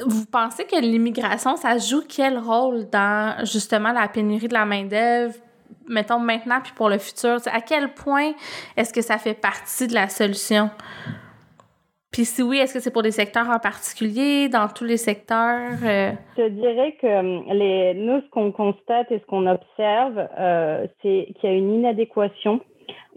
vous 0.06 0.26
pensez 0.32 0.64
que 0.64 0.80
l'immigration, 0.80 1.58
ça 1.58 1.78
joue 1.78 2.04
quel 2.08 2.38
rôle 2.38 2.90
dans 2.90 3.44
justement 3.44 3.92
la 3.92 4.08
pénurie 4.08 4.48
de 4.48 4.54
la 4.54 4.64
main-d'œuvre, 4.64 5.34
mettons 5.88 6.20
maintenant 6.20 6.60
puis 6.64 6.74
pour 6.76 6.90
le 6.90 6.98
futur? 6.98 7.38
À 7.52 7.62
quel 7.62 7.94
point 7.94 8.34
est-ce 8.76 8.94
que 8.94 9.02
ça 9.02 9.18
fait 9.18 9.34
partie 9.34 9.88
de 9.88 9.94
la 9.94 10.08
solution? 10.10 10.70
Puis 12.12 12.26
si 12.26 12.42
oui, 12.42 12.58
est-ce 12.58 12.74
que 12.74 12.80
c'est 12.80 12.92
pour 12.92 13.04
des 13.04 13.12
secteurs 13.12 13.50
en 13.50 13.60
particulier, 13.60 14.50
dans 14.50 14.68
tous 14.68 14.86
les 14.86 14.98
secteurs? 14.98 15.78
Euh? 15.84 16.12
Je 16.38 16.48
dirais 16.48 16.96
que 17.02 17.06
euh, 17.06 17.54
les, 17.54 17.94
nous, 17.94 18.22
ce 18.22 18.30
qu'on 18.30 18.52
constate 18.52 19.12
et 19.12 19.20
ce 19.20 19.26
qu'on 19.26 19.46
observe, 19.46 20.28
euh, 20.40 20.88
c'est 21.02 21.28
qu'il 21.36 21.50
y 21.50 21.54
a 21.54 21.56
une 21.56 21.74
inadéquation 21.74 22.62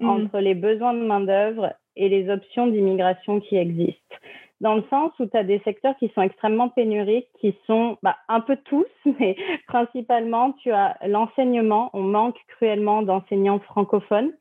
mm. 0.01 0.09
entre 0.09 0.39
les 0.41 0.55
besoins 0.55 0.93
de 0.93 1.01
main-d'œuvre 1.01 1.73
et 1.97 2.09
les 2.09 2.29
options 2.31 2.67
d'immigration 2.67 3.41
qui 3.41 3.57
existent. 3.57 4.17
Dans 4.61 4.75
le 4.75 4.85
sens 4.91 5.13
où 5.19 5.27
tu 5.27 5.37
as 5.37 5.45
des 5.45 5.61
secteurs 5.61 5.97
qui 5.99 6.11
sont 6.15 6.23
extrêmement 6.23 6.69
pénuriques, 6.69 7.29
qui 7.41 7.57
sont 7.67 7.97
bah, 8.03 8.17
un 8.29 8.41
peu 8.41 8.57
tous, 8.65 8.87
mais 9.19 9.37
principalement, 9.67 10.53
tu 10.53 10.71
as 10.71 10.99
l'enseignement. 11.07 11.91
On 11.95 12.03
manque 12.03 12.37
cruellement 12.49 13.03
d'enseignants 13.03 13.61
francophones 13.61 14.33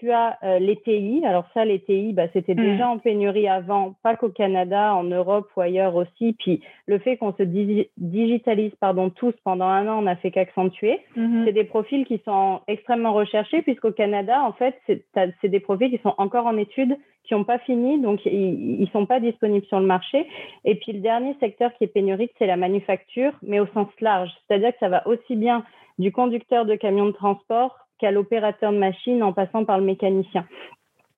tu 0.00 0.10
as 0.10 0.38
euh, 0.42 0.58
les 0.58 0.76
TI. 0.76 1.22
Alors 1.24 1.44
ça, 1.54 1.64
les 1.64 1.78
TI, 1.80 2.12
bah, 2.12 2.24
c'était 2.32 2.54
hmm. 2.54 2.72
déjà 2.72 2.88
en 2.88 2.98
pénurie 2.98 3.46
avant, 3.46 3.94
pas 4.02 4.16
qu'au 4.16 4.30
Canada, 4.30 4.94
en 4.94 5.04
Europe 5.04 5.48
ou 5.56 5.60
ailleurs 5.60 5.94
aussi. 5.94 6.34
Puis 6.38 6.62
le 6.86 6.98
fait 6.98 7.18
qu'on 7.18 7.34
se 7.34 7.42
digitalise 7.42 8.72
pardon, 8.80 9.10
tous 9.10 9.34
pendant 9.44 9.66
un 9.66 9.86
an, 9.86 10.02
n'a 10.02 10.16
fait 10.16 10.30
qu'accentuer. 10.30 11.00
Hmm. 11.16 11.44
C'est 11.44 11.52
des 11.52 11.64
profils 11.64 12.04
qui 12.06 12.20
sont 12.24 12.60
extrêmement 12.66 13.12
recherchés, 13.12 13.62
puisqu'au 13.62 13.92
Canada, 13.92 14.42
en 14.42 14.52
fait, 14.52 14.74
c'est 14.86 15.48
des 15.48 15.60
profils 15.60 15.90
qui 15.90 16.02
sont 16.02 16.14
encore 16.16 16.46
en 16.46 16.56
études, 16.56 16.96
qui 17.24 17.34
n'ont 17.34 17.44
pas 17.44 17.58
fini, 17.58 18.00
donc 18.00 18.24
ils 18.24 18.80
ne 18.80 18.86
sont 18.86 19.06
pas 19.06 19.20
disponibles 19.20 19.66
sur 19.66 19.78
le 19.78 19.86
marché. 19.86 20.26
Et 20.64 20.76
puis 20.76 20.92
le 20.92 21.00
dernier 21.00 21.36
secteur 21.38 21.70
qui 21.74 21.84
est 21.84 21.88
pénurique, 21.88 22.32
c'est 22.38 22.46
la 22.46 22.56
manufacture, 22.56 23.32
mais 23.42 23.60
au 23.60 23.66
sens 23.68 23.88
large. 24.00 24.30
C'est-à-dire 24.48 24.72
que 24.72 24.78
ça 24.80 24.88
va 24.88 25.06
aussi 25.06 25.36
bien 25.36 25.62
du 25.98 26.10
conducteur 26.10 26.64
de 26.64 26.74
camion 26.74 27.06
de 27.06 27.12
transport 27.12 27.76
qu'à 28.00 28.10
l'opérateur 28.10 28.72
de 28.72 28.78
machine 28.78 29.22
en 29.22 29.32
passant 29.32 29.64
par 29.64 29.78
le 29.78 29.84
mécanicien. 29.84 30.46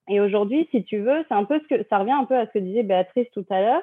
Et 0.09 0.21
aujourd'hui, 0.21 0.68
si 0.73 0.83
tu 0.85 0.99
veux, 0.99 1.25
c'est 1.29 1.35
un 1.35 1.45
peu 1.45 1.61
ce 1.61 1.75
que 1.75 1.87
ça 1.88 1.99
revient 1.99 2.12
un 2.12 2.25
peu 2.25 2.37
à 2.37 2.47
ce 2.47 2.51
que 2.53 2.59
disait 2.59 2.83
Béatrice 2.83 3.29
tout 3.33 3.47
à 3.51 3.61
l'heure. 3.61 3.83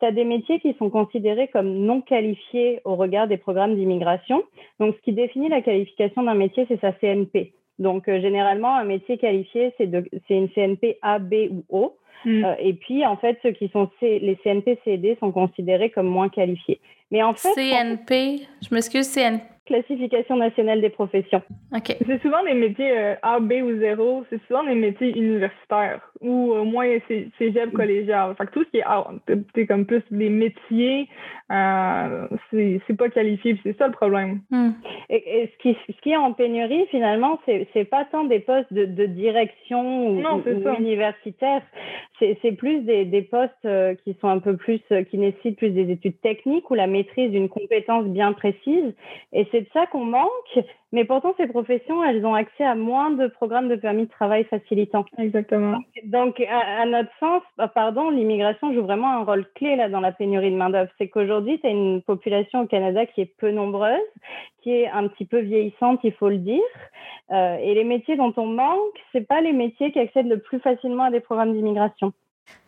Tu 0.00 0.06
as 0.06 0.10
des 0.10 0.24
métiers 0.24 0.58
qui 0.58 0.74
sont 0.74 0.90
considérés 0.90 1.48
comme 1.48 1.72
non 1.72 2.00
qualifiés 2.00 2.80
au 2.84 2.96
regard 2.96 3.28
des 3.28 3.36
programmes 3.36 3.76
d'immigration. 3.76 4.42
Donc, 4.80 4.96
ce 4.96 5.02
qui 5.02 5.12
définit 5.12 5.48
la 5.48 5.62
qualification 5.62 6.24
d'un 6.24 6.34
métier, 6.34 6.66
c'est 6.68 6.80
sa 6.80 6.92
CNP. 6.92 7.52
Donc, 7.78 8.08
euh, 8.08 8.20
généralement, 8.20 8.76
un 8.76 8.84
métier 8.84 9.16
qualifié, 9.16 9.72
c'est 9.78 9.88
une 10.28 10.48
CNP 10.50 10.98
A, 11.02 11.18
B 11.18 11.34
ou 11.50 11.64
O. 11.68 11.96
Mm. 12.24 12.44
Euh, 12.44 12.54
et 12.58 12.74
puis, 12.74 13.06
en 13.06 13.16
fait, 13.16 13.38
ceux 13.42 13.52
qui 13.52 13.68
sont 13.68 13.88
C, 14.00 14.18
les 14.18 14.36
CNP, 14.42 14.78
C 14.84 14.92
et 14.92 14.98
D 14.98 15.16
sont 15.20 15.30
considérés 15.30 15.90
comme 15.90 16.08
moins 16.08 16.28
qualifiés. 16.28 16.80
Mais 17.12 17.22
en 17.22 17.32
fait, 17.32 17.54
CNP, 17.54 18.40
je 18.60 18.74
m'excuse, 18.74 19.08
CNP 19.08 19.44
classification 19.66 20.36
nationale 20.36 20.80
des 20.80 20.90
professions. 20.90 21.42
C'est 21.86 22.22
souvent 22.22 22.42
des 22.44 22.54
métiers 22.54 22.96
euh, 22.96 23.14
A, 23.22 23.38
B 23.40 23.52
ou 23.62 23.78
0, 23.78 24.24
c'est 24.30 24.40
souvent 24.46 24.64
des 24.64 24.74
métiers 24.74 25.16
universitaires 25.16 26.00
ou 26.20 26.52
au 26.52 26.64
moins 26.64 26.86
cégep 27.38 27.72
collégial. 27.72 28.34
Fait 28.36 28.46
que 28.46 28.52
tout 28.52 28.64
ce 28.64 28.70
qui 28.70 28.78
est 28.78 28.84
A, 28.84 29.06
c'est 29.54 29.66
comme 29.66 29.86
plus 29.86 30.02
des 30.10 30.28
métiers, 30.28 31.08
euh, 31.50 32.26
c'est 32.50 32.96
pas 32.96 33.08
qualifié, 33.08 33.58
c'est 33.62 33.76
ça 33.78 33.86
le 33.86 33.92
problème. 33.92 34.40
Hmm. 34.50 34.70
Et, 35.08 35.50
ce, 35.52 35.62
qui, 35.62 35.76
ce 35.86 36.00
qui 36.02 36.10
est 36.10 36.16
en 36.16 36.32
pénurie, 36.32 36.86
finalement, 36.90 37.38
c'est 37.46 37.84
pas 37.84 38.04
tant 38.04 38.24
des 38.24 38.40
postes 38.40 38.72
de, 38.72 38.84
de 38.84 39.06
direction 39.06 40.08
ou, 40.08 40.22
universitaires, 40.78 41.62
c'est 42.18 42.52
plus 42.52 42.80
des, 42.80 43.04
des 43.06 43.22
postes 43.22 43.52
euh, 43.64 43.94
qui 44.04 44.14
sont 44.20 44.28
un 44.28 44.38
peu 44.38 44.56
plus, 44.56 44.80
qui 45.10 45.18
nécessitent 45.18 45.56
plus 45.56 45.70
des 45.70 45.90
études 45.90 46.20
techniques 46.20 46.70
ou 46.70 46.74
la 46.74 46.86
maîtrise 46.86 47.30
d'une 47.30 47.48
compétence 47.48 48.04
bien 48.06 48.32
précise. 48.32 48.94
Et 49.32 49.46
c'est 49.50 49.62
de 49.62 49.68
ça 49.72 49.86
qu'on 49.86 50.04
manque. 50.04 50.58
Mais 50.92 51.04
pourtant, 51.04 51.34
ces 51.36 51.46
professions, 51.46 52.02
elles 52.02 52.26
ont 52.26 52.34
accès 52.34 52.64
à 52.64 52.74
moins 52.74 53.10
de 53.10 53.28
programmes 53.28 53.68
de 53.68 53.76
permis 53.76 54.06
de 54.06 54.10
travail 54.10 54.44
facilitants. 54.44 55.04
Exactement. 55.18 55.78
Donc, 56.04 56.40
à, 56.40 56.84
notre 56.86 57.10
sens, 57.20 57.42
bah, 57.56 57.68
pardon, 57.68 58.10
l'immigration 58.10 58.72
joue 58.74 58.82
vraiment 58.82 59.12
un 59.12 59.24
rôle 59.24 59.46
clé 59.54 59.76
là 59.76 59.88
dans 59.88 60.00
la 60.00 60.12
pénurie 60.12 60.50
de 60.50 60.56
main-d'œuvre. 60.56 60.90
C'est 60.98 61.08
qu'aujourd'hui, 61.08 61.60
tu 61.60 61.66
as 61.66 61.70
une 61.70 62.02
population 62.02 62.62
au 62.62 62.66
Canada 62.66 63.06
qui 63.06 63.20
est 63.20 63.36
peu 63.38 63.50
nombreuse, 63.50 63.98
qui 64.62 64.72
est 64.72 64.88
un 64.88 65.06
petit 65.08 65.26
peu 65.26 65.38
vieillissante, 65.38 66.00
il 66.02 66.12
faut 66.12 66.28
le 66.28 66.38
dire. 66.38 66.60
Euh, 67.30 67.56
et 67.56 67.74
les 67.74 67.84
métiers 67.84 68.16
dont 68.16 68.34
on 68.36 68.46
manque, 68.46 68.98
c'est 69.12 69.26
pas 69.26 69.40
les 69.40 69.52
métiers 69.52 69.92
qui 69.92 70.00
accèdent 70.00 70.28
le 70.28 70.40
plus 70.40 70.58
facilement 70.58 71.04
à 71.04 71.10
des 71.10 71.20
programmes 71.20 71.52
d'immigration. 71.52 72.12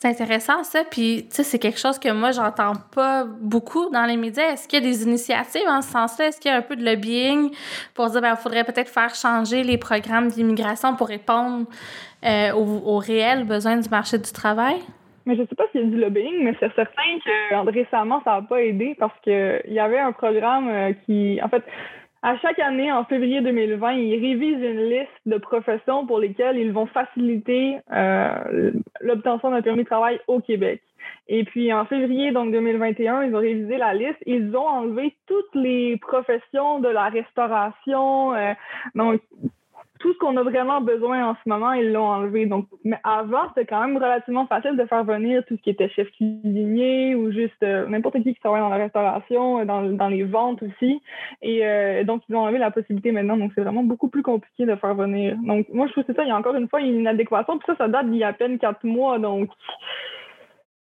C'est 0.03 0.09
intéressant 0.09 0.65
ça, 0.65 0.83
puis 0.91 1.27
tu 1.29 1.37
sais, 1.37 1.45
c'est 1.45 1.61
quelque 1.61 1.79
chose 1.79 1.97
que 1.97 2.11
moi 2.11 2.33
j'entends 2.33 2.73
pas 2.93 3.25
beaucoup 3.25 3.89
dans 3.91 4.05
les 4.05 4.17
médias. 4.17 4.53
Est-ce 4.53 4.67
qu'il 4.67 4.83
y 4.83 4.85
a 4.85 4.85
des 4.85 5.05
initiatives 5.05 5.69
en 5.69 5.81
ce 5.81 5.93
sens-là? 5.93 6.27
Est-ce 6.27 6.41
qu'il 6.41 6.51
y 6.51 6.55
a 6.55 6.57
un 6.57 6.63
peu 6.63 6.75
de 6.75 6.85
lobbying 6.85 7.53
pour 7.95 8.11
dire 8.11 8.21
ben 8.21 8.35
faudrait 8.35 8.65
peut-être 8.65 8.89
faire 8.89 9.15
changer 9.15 9.63
les 9.63 9.79
programmes 9.79 10.27
d'immigration 10.27 10.97
pour 10.97 11.07
répondre 11.07 11.67
euh, 12.25 12.53
aux, 12.53 12.99
réels 12.99 13.45
besoins 13.45 13.77
du 13.77 13.89
marché 13.91 14.19
du 14.19 14.33
travail? 14.33 14.81
Mais 15.25 15.37
je 15.37 15.43
sais 15.43 15.55
pas 15.55 15.67
s'il 15.71 15.83
y 15.83 15.85
a 15.85 15.87
du 15.87 15.99
lobbying, 15.99 16.43
mais 16.43 16.57
c'est 16.59 16.75
certain 16.75 17.19
que 17.25 17.71
récemment 17.71 18.21
ça 18.25 18.41
n'a 18.41 18.43
pas 18.43 18.61
aidé 18.61 18.97
parce 18.99 19.15
que 19.25 19.63
il 19.69 19.73
y 19.73 19.79
avait 19.79 20.01
un 20.01 20.11
programme 20.11 20.69
euh, 20.69 20.93
qui, 21.07 21.39
en 21.41 21.49
fait, 21.49 21.63
à 22.23 22.39
chaque 22.39 22.61
année, 22.61 22.93
en 22.93 23.05
février 23.05 23.41
2020, 23.41 23.93
ils 23.95 24.21
révisent 24.21 24.63
une 24.63 24.89
liste 24.89 25.11
de 25.27 25.39
professions 25.39 26.07
pour 26.07 26.21
lesquelles 26.21 26.57
ils 26.57 26.73
vont 26.73 26.87
faciliter 26.87 27.79
euh, 27.93 28.71
l'obtention 29.01 29.51
d'un 29.51 29.61
permis 29.61 29.83
de 29.83 29.89
travail 29.89 30.21
au 30.29 30.41
Québec. 30.41 30.83
Et 31.27 31.43
puis 31.43 31.73
en 31.73 31.85
février 31.85 32.31
donc 32.31 32.53
2021, 32.53 33.25
ils 33.25 33.35
ont 33.35 33.41
révisé 33.41 33.77
la 33.77 33.93
liste. 33.93 34.19
Ils 34.27 34.57
ont 34.57 34.67
enlevé 34.67 35.17
toutes 35.27 35.55
les 35.55 35.97
professions 35.97 36.79
de 36.79 36.89
la 36.89 37.09
restauration. 37.09 38.35
Euh, 38.35 38.53
donc 38.95 39.21
tout 40.03 40.13
ce 40.13 40.19
qu'on 40.19 40.37
a 40.37 40.43
vraiment 40.43 40.81
besoin 40.81 41.31
en 41.31 41.35
ce 41.43 41.49
moment, 41.49 41.73
ils 41.73 41.93
l'ont 41.93 42.09
enlevé. 42.09 42.47
Donc, 42.47 42.67
mais 42.85 42.99
avant, 43.05 43.49
c'était 43.49 43.67
quand 43.67 43.81
même 43.81 43.97
relativement 43.97 44.47
facile 44.47 44.77
de 44.77 44.85
faire 44.85 45.05
venir 45.05 45.45
tout 45.47 45.57
ce 45.57 45.63
qui 45.63 45.71
était 45.71 45.89
chef 45.89 46.11
cuisinier 46.11 47.15
ou 47.15 47.31
juste 47.31 47.63
euh, 47.63 47.87
n'importe 47.87 48.17
qui 48.23 48.35
qui 48.35 48.41
travaille 48.41 48.61
dans 48.61 48.69
la 48.69 48.77
restauration, 48.77 49.61
euh, 49.61 49.65
dans, 49.65 49.83
dans 49.83 50.09
les 50.09 50.25
ventes 50.25 50.63
aussi. 50.63 51.01
Et 51.41 51.65
euh, 51.65 52.03
donc, 52.03 52.23
ils 52.29 52.35
ont 52.35 52.41
enlevé 52.41 52.59
la 52.59 52.73
possibilité 52.73 53.13
maintenant. 53.13 53.37
Donc, 53.37 53.53
c'est 53.55 53.63
vraiment 53.63 53.85
beaucoup 53.85 54.09
plus 54.09 54.23
compliqué 54.23 54.67
de 54.67 54.75
faire 54.75 54.95
venir. 54.95 55.37
Donc, 55.47 55.69
moi, 55.73 55.87
je 55.87 55.93
trouve 55.93 56.05
que 56.05 56.13
c'est 56.13 56.17
ça. 56.17 56.25
Il 56.25 56.29
y 56.29 56.33
a 56.33 56.37
encore 56.37 56.57
une 56.57 56.69
fois 56.69 56.81
une 56.81 57.01
inadéquation. 57.01 57.59
Puis 57.59 57.67
ça, 57.67 57.77
ça 57.77 57.89
date 57.89 58.11
d'il 58.11 58.19
y 58.19 58.25
a 58.25 58.29
à 58.29 58.33
peine 58.33 58.59
quatre 58.59 58.85
mois. 58.85 59.21
Donc, 59.21 59.51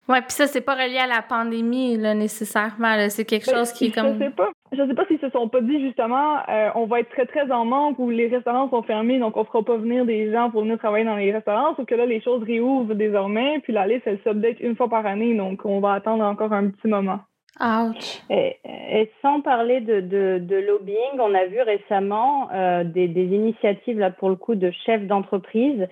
oui, 0.09 0.17
puis 0.19 0.31
ça, 0.31 0.47
c'est 0.47 0.61
pas 0.61 0.75
relié 0.75 0.97
à 0.97 1.07
la 1.07 1.21
pandémie, 1.21 1.97
là, 1.97 2.13
nécessairement. 2.13 3.07
C'est 3.09 3.23
quelque 3.23 3.45
ben, 3.45 3.57
chose 3.57 3.71
qui 3.71 3.85
est 3.85 3.91
comme. 3.91 4.15
Je 4.15 4.25
sais 4.25 4.31
pas. 4.31 4.49
Je 4.73 4.87
sais 4.87 4.93
pas 4.93 5.05
s'ils 5.05 5.19
se 5.19 5.29
sont 5.29 5.47
pas 5.49 5.61
dit, 5.61 5.79
justement, 5.81 6.37
euh, 6.49 6.69
on 6.75 6.85
va 6.85 6.99
être 6.99 7.09
très, 7.09 7.25
très 7.25 7.51
en 7.51 7.65
manque 7.65 7.99
ou 7.99 8.09
les 8.09 8.27
restaurants 8.27 8.69
sont 8.69 8.83
fermés, 8.83 9.19
donc 9.19 9.37
on 9.37 9.43
fera 9.43 9.63
pas 9.63 9.77
venir 9.77 10.05
des 10.05 10.31
gens 10.31 10.49
pour 10.49 10.61
venir 10.61 10.77
travailler 10.77 11.05
dans 11.05 11.15
les 11.15 11.31
restaurants. 11.31 11.75
Sauf 11.75 11.85
que 11.85 11.95
là, 11.95 12.05
les 12.05 12.21
choses 12.21 12.43
réouvrent 12.43 12.95
désormais, 12.95 13.59
puis 13.63 13.73
la 13.73 13.87
liste, 13.87 14.03
elle 14.05 14.19
s'update 14.23 14.59
une 14.59 14.75
fois 14.75 14.89
par 14.89 15.05
année, 15.05 15.35
donc 15.35 15.61
on 15.65 15.79
va 15.79 15.93
attendre 15.93 16.23
encore 16.23 16.53
un 16.53 16.69
petit 16.69 16.87
moment. 16.87 17.19
Ouch. 17.59 18.23
Et, 18.31 18.57
et, 18.65 19.11
sans 19.21 19.41
parler 19.41 19.79
de, 19.81 20.01
de, 20.01 20.39
de, 20.39 20.55
lobbying, 20.55 21.19
on 21.19 21.35
a 21.35 21.45
vu 21.45 21.61
récemment 21.61 22.49
euh, 22.51 22.83
des, 22.83 23.07
des, 23.07 23.25
initiatives, 23.25 23.99
là, 23.99 24.09
pour 24.09 24.29
le 24.29 24.35
coup, 24.35 24.55
de 24.55 24.71
chefs 24.85 25.05
d'entreprise 25.05 25.87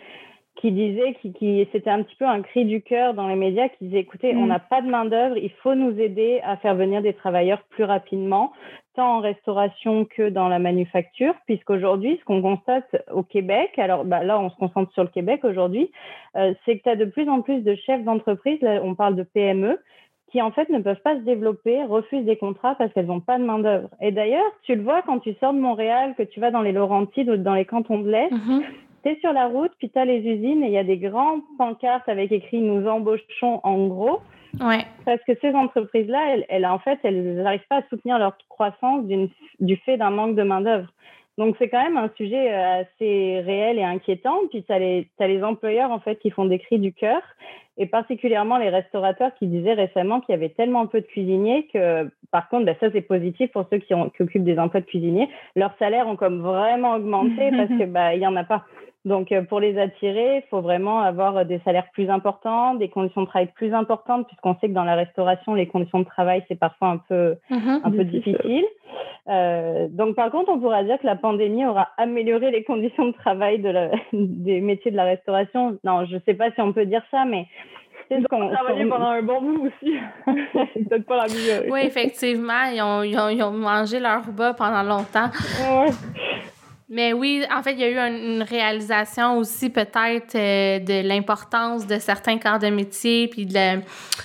qui 0.61 0.71
disait, 0.71 1.15
qui, 1.21 1.33
qui 1.33 1.67
c'était 1.71 1.89
un 1.89 2.03
petit 2.03 2.15
peu 2.15 2.25
un 2.25 2.43
cri 2.43 2.65
du 2.65 2.83
cœur 2.83 3.15
dans 3.15 3.27
les 3.27 3.35
médias, 3.35 3.67
qui 3.69 3.85
disait, 3.85 3.99
écoutez, 3.99 4.35
on 4.35 4.45
mm. 4.45 4.47
n'a 4.47 4.59
pas 4.59 4.81
de 4.81 4.87
main 4.87 5.05
d'œuvre, 5.05 5.35
il 5.35 5.49
faut 5.63 5.73
nous 5.73 5.99
aider 5.99 6.39
à 6.43 6.55
faire 6.57 6.75
venir 6.75 7.01
des 7.01 7.13
travailleurs 7.13 7.63
plus 7.69 7.83
rapidement, 7.83 8.53
tant 8.95 9.17
en 9.17 9.19
restauration 9.21 10.05
que 10.05 10.29
dans 10.29 10.49
la 10.49 10.59
manufacture, 10.59 11.33
puisqu'aujourd'hui, 11.47 12.17
ce 12.19 12.25
qu'on 12.25 12.43
constate 12.43 13.03
au 13.11 13.23
Québec, 13.23 13.71
alors 13.77 14.05
bah, 14.05 14.23
là, 14.23 14.39
on 14.39 14.51
se 14.51 14.55
concentre 14.55 14.93
sur 14.93 15.01
le 15.01 15.09
Québec 15.09 15.43
aujourd'hui, 15.43 15.91
euh, 16.35 16.53
c'est 16.63 16.77
que 16.77 16.83
tu 16.83 16.89
as 16.89 16.95
de 16.95 17.05
plus 17.05 17.27
en 17.27 17.41
plus 17.41 17.61
de 17.61 17.73
chefs 17.73 18.03
d'entreprise, 18.03 18.61
là, 18.61 18.81
on 18.83 18.93
parle 18.93 19.15
de 19.15 19.23
PME, 19.23 19.79
qui 20.31 20.43
en 20.43 20.51
fait 20.51 20.69
ne 20.69 20.79
peuvent 20.79 21.01
pas 21.03 21.15
se 21.15 21.21
développer, 21.21 21.83
refusent 21.83 22.23
des 22.23 22.37
contrats 22.37 22.75
parce 22.75 22.93
qu'elles 22.93 23.07
n'ont 23.07 23.19
pas 23.19 23.39
de 23.39 23.43
main 23.43 23.59
d'œuvre. 23.59 23.89
Et 23.99 24.11
d'ailleurs, 24.11 24.45
tu 24.61 24.75
le 24.75 24.83
vois 24.83 25.01
quand 25.01 25.19
tu 25.19 25.33
sors 25.41 25.53
de 25.53 25.59
Montréal, 25.59 26.13
que 26.17 26.23
tu 26.23 26.39
vas 26.39 26.51
dans 26.51 26.61
les 26.61 26.71
Laurentides 26.71 27.29
ou 27.29 27.35
dans 27.35 27.55
les 27.55 27.65
cantons 27.65 27.99
de 27.99 28.09
l'Est, 28.09 28.31
mm-hmm 28.31 28.63
tu 29.03 29.09
es 29.09 29.19
sur 29.19 29.33
la 29.33 29.47
route, 29.47 29.71
puis 29.77 29.89
tu 29.89 29.99
as 29.99 30.05
les 30.05 30.19
usines 30.19 30.63
et 30.63 30.67
il 30.67 30.73
y 30.73 30.77
a 30.77 30.83
des 30.83 30.97
grandes 30.97 31.41
pancartes 31.57 32.07
avec 32.07 32.31
écrit 32.31 32.61
Nous 32.61 32.87
embauchons 32.87 33.59
en 33.63 33.87
gros. 33.87 34.21
Ouais. 34.59 34.85
Parce 35.05 35.21
que 35.25 35.33
ces 35.39 35.53
entreprises-là, 35.53 36.33
elles, 36.33 36.45
elles, 36.49 36.65
en 36.65 36.79
fait, 36.79 36.99
elles 37.03 37.35
n'arrivent 37.35 37.67
pas 37.69 37.77
à 37.77 37.83
soutenir 37.89 38.19
leur 38.19 38.37
croissance 38.49 39.05
du 39.59 39.77
fait 39.77 39.97
d'un 39.97 40.09
manque 40.09 40.35
de 40.35 40.43
main-d'œuvre. 40.43 40.89
Donc, 41.37 41.55
c'est 41.57 41.69
quand 41.69 41.81
même 41.81 41.97
un 41.97 42.09
sujet 42.17 42.51
euh, 42.51 42.81
assez 42.81 43.41
réel 43.45 43.79
et 43.79 43.83
inquiétant. 43.83 44.37
Puis, 44.49 44.63
tu 44.63 44.71
as, 44.71 44.75
as, 44.75 45.27
les 45.27 45.43
employeurs, 45.43 45.89
en 45.89 45.99
fait, 45.99 46.17
qui 46.17 46.29
font 46.29 46.45
des 46.45 46.59
cris 46.59 46.79
du 46.79 46.93
cœur. 46.93 47.21
et 47.77 47.85
particulièrement 47.85 48.57
les 48.57 48.69
restaurateurs 48.69 49.33
qui 49.35 49.47
disaient 49.47 49.73
récemment 49.73 50.19
qu'il 50.19 50.33
y 50.33 50.35
avait 50.35 50.49
tellement 50.49 50.85
peu 50.87 51.01
de 51.01 51.07
cuisiniers 51.07 51.67
que, 51.73 52.09
par 52.29 52.49
contre, 52.49 52.65
ben, 52.65 52.75
ça 52.79 52.91
c'est 52.91 53.01
positif 53.01 53.49
pour 53.51 53.65
ceux 53.71 53.79
qui, 53.79 53.93
ont, 53.93 54.09
qui 54.09 54.21
occupent 54.21 54.43
des 54.43 54.59
emplois 54.59 54.81
de 54.81 54.85
cuisiniers, 54.85 55.29
leurs 55.55 55.75
salaires 55.79 56.07
ont 56.07 56.17
comme 56.17 56.41
vraiment 56.41 56.95
augmenté 56.95 57.49
parce 57.57 57.69
que 57.69 57.85
bah 57.85 58.13
il 58.13 58.21
y 58.21 58.27
en 58.27 58.35
a 58.35 58.43
pas. 58.43 58.65
Donc, 59.03 59.31
euh, 59.31 59.41
pour 59.41 59.59
les 59.59 59.79
attirer, 59.79 60.37
il 60.37 60.43
faut 60.49 60.61
vraiment 60.61 60.99
avoir 60.99 61.43
des 61.45 61.59
salaires 61.65 61.87
plus 61.91 62.09
importants, 62.09 62.75
des 62.75 62.89
conditions 62.89 63.21
de 63.21 63.27
travail 63.27 63.49
plus 63.55 63.73
importantes, 63.73 64.27
puisqu'on 64.27 64.55
sait 64.59 64.67
que 64.67 64.73
dans 64.73 64.83
la 64.83 64.95
restauration, 64.95 65.55
les 65.55 65.67
conditions 65.67 65.99
de 65.99 66.05
travail, 66.05 66.43
c'est 66.47 66.59
parfois 66.59 66.89
un 66.89 66.97
peu, 66.97 67.35
mm-hmm. 67.49 67.81
un 67.83 67.91
peu 67.91 68.03
difficile. 68.03 68.65
Euh, 69.27 69.87
donc, 69.89 70.15
par 70.15 70.29
contre, 70.29 70.51
on 70.51 70.59
pourra 70.59 70.83
dire 70.83 70.99
que 70.99 71.05
la 71.07 71.15
pandémie 71.15 71.65
aura 71.65 71.89
amélioré 71.97 72.51
les 72.51 72.63
conditions 72.63 73.07
de 73.07 73.13
travail 73.13 73.59
de 73.59 73.69
la, 73.69 73.89
des 74.13 74.61
métiers 74.61 74.91
de 74.91 74.97
la 74.97 75.05
restauration. 75.05 75.77
Non, 75.83 76.05
je 76.05 76.15
ne 76.15 76.21
sais 76.25 76.35
pas 76.35 76.51
si 76.51 76.61
on 76.61 76.71
peut 76.71 76.85
dire 76.85 77.03
ça, 77.09 77.25
mais 77.25 77.47
c'est 78.07 78.21
ce 78.21 78.27
qu'on 78.27 78.49
a 78.49 78.53
travaillé 78.53 78.85
pendant 78.85 79.07
un 79.07 79.23
bon 79.23 79.41
bout 79.41 79.67
aussi. 79.67 79.95
c'est 80.73 80.89
peut-être 80.89 81.05
pas 81.05 81.25
la 81.25 81.33
meilleure. 81.33 81.63
Oui, 81.69 81.79
effectivement, 81.83 82.65
ils 82.71 82.81
ont, 82.81 83.01
ils, 83.03 83.17
ont, 83.17 83.29
ils 83.29 83.41
ont, 83.41 83.51
mangé 83.51 83.99
leur 83.99 84.25
repas 84.25 84.53
pendant 84.53 84.83
longtemps. 84.83 85.29
Ouais. 85.61 85.91
Mais 86.93 87.13
oui, 87.13 87.41
en 87.49 87.63
fait, 87.63 87.71
il 87.71 87.79
y 87.79 87.83
a 87.85 87.89
eu 87.89 87.97
une 87.97 88.43
réalisation 88.43 89.37
aussi 89.37 89.69
peut-être 89.69 90.35
euh, 90.35 90.79
de 90.79 91.07
l'importance 91.07 91.87
de 91.87 91.97
certains 91.99 92.37
corps 92.37 92.59
de 92.59 92.67
métier, 92.67 93.29
puis 93.29 93.45
de, 93.45 93.77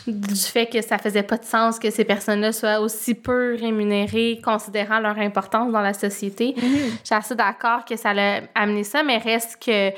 du 0.09 0.35
fait 0.35 0.66
que 0.66 0.83
ça 0.83 0.98
faisait 0.98 1.22
pas 1.22 1.37
de 1.37 1.44
sens 1.44 1.79
que 1.79 1.90
ces 1.90 2.05
personnes-là 2.05 2.50
soient 2.50 2.81
aussi 2.81 3.14
peu 3.14 3.57
rémunérées, 3.57 4.40
considérant 4.44 4.98
leur 4.98 5.16
importance 5.18 5.70
dans 5.70 5.81
la 5.81 5.94
société. 5.94 6.57
Mm-hmm. 6.59 6.90
Je 7.02 7.07
suis 7.07 7.14
assez 7.14 7.37
d'accord 7.37 7.85
que 7.85 7.94
ça 7.94 8.11
a 8.11 8.40
amené 8.57 8.83
ça, 8.83 9.05
mais 9.05 9.18
reste 9.18 9.62
que 9.64 9.90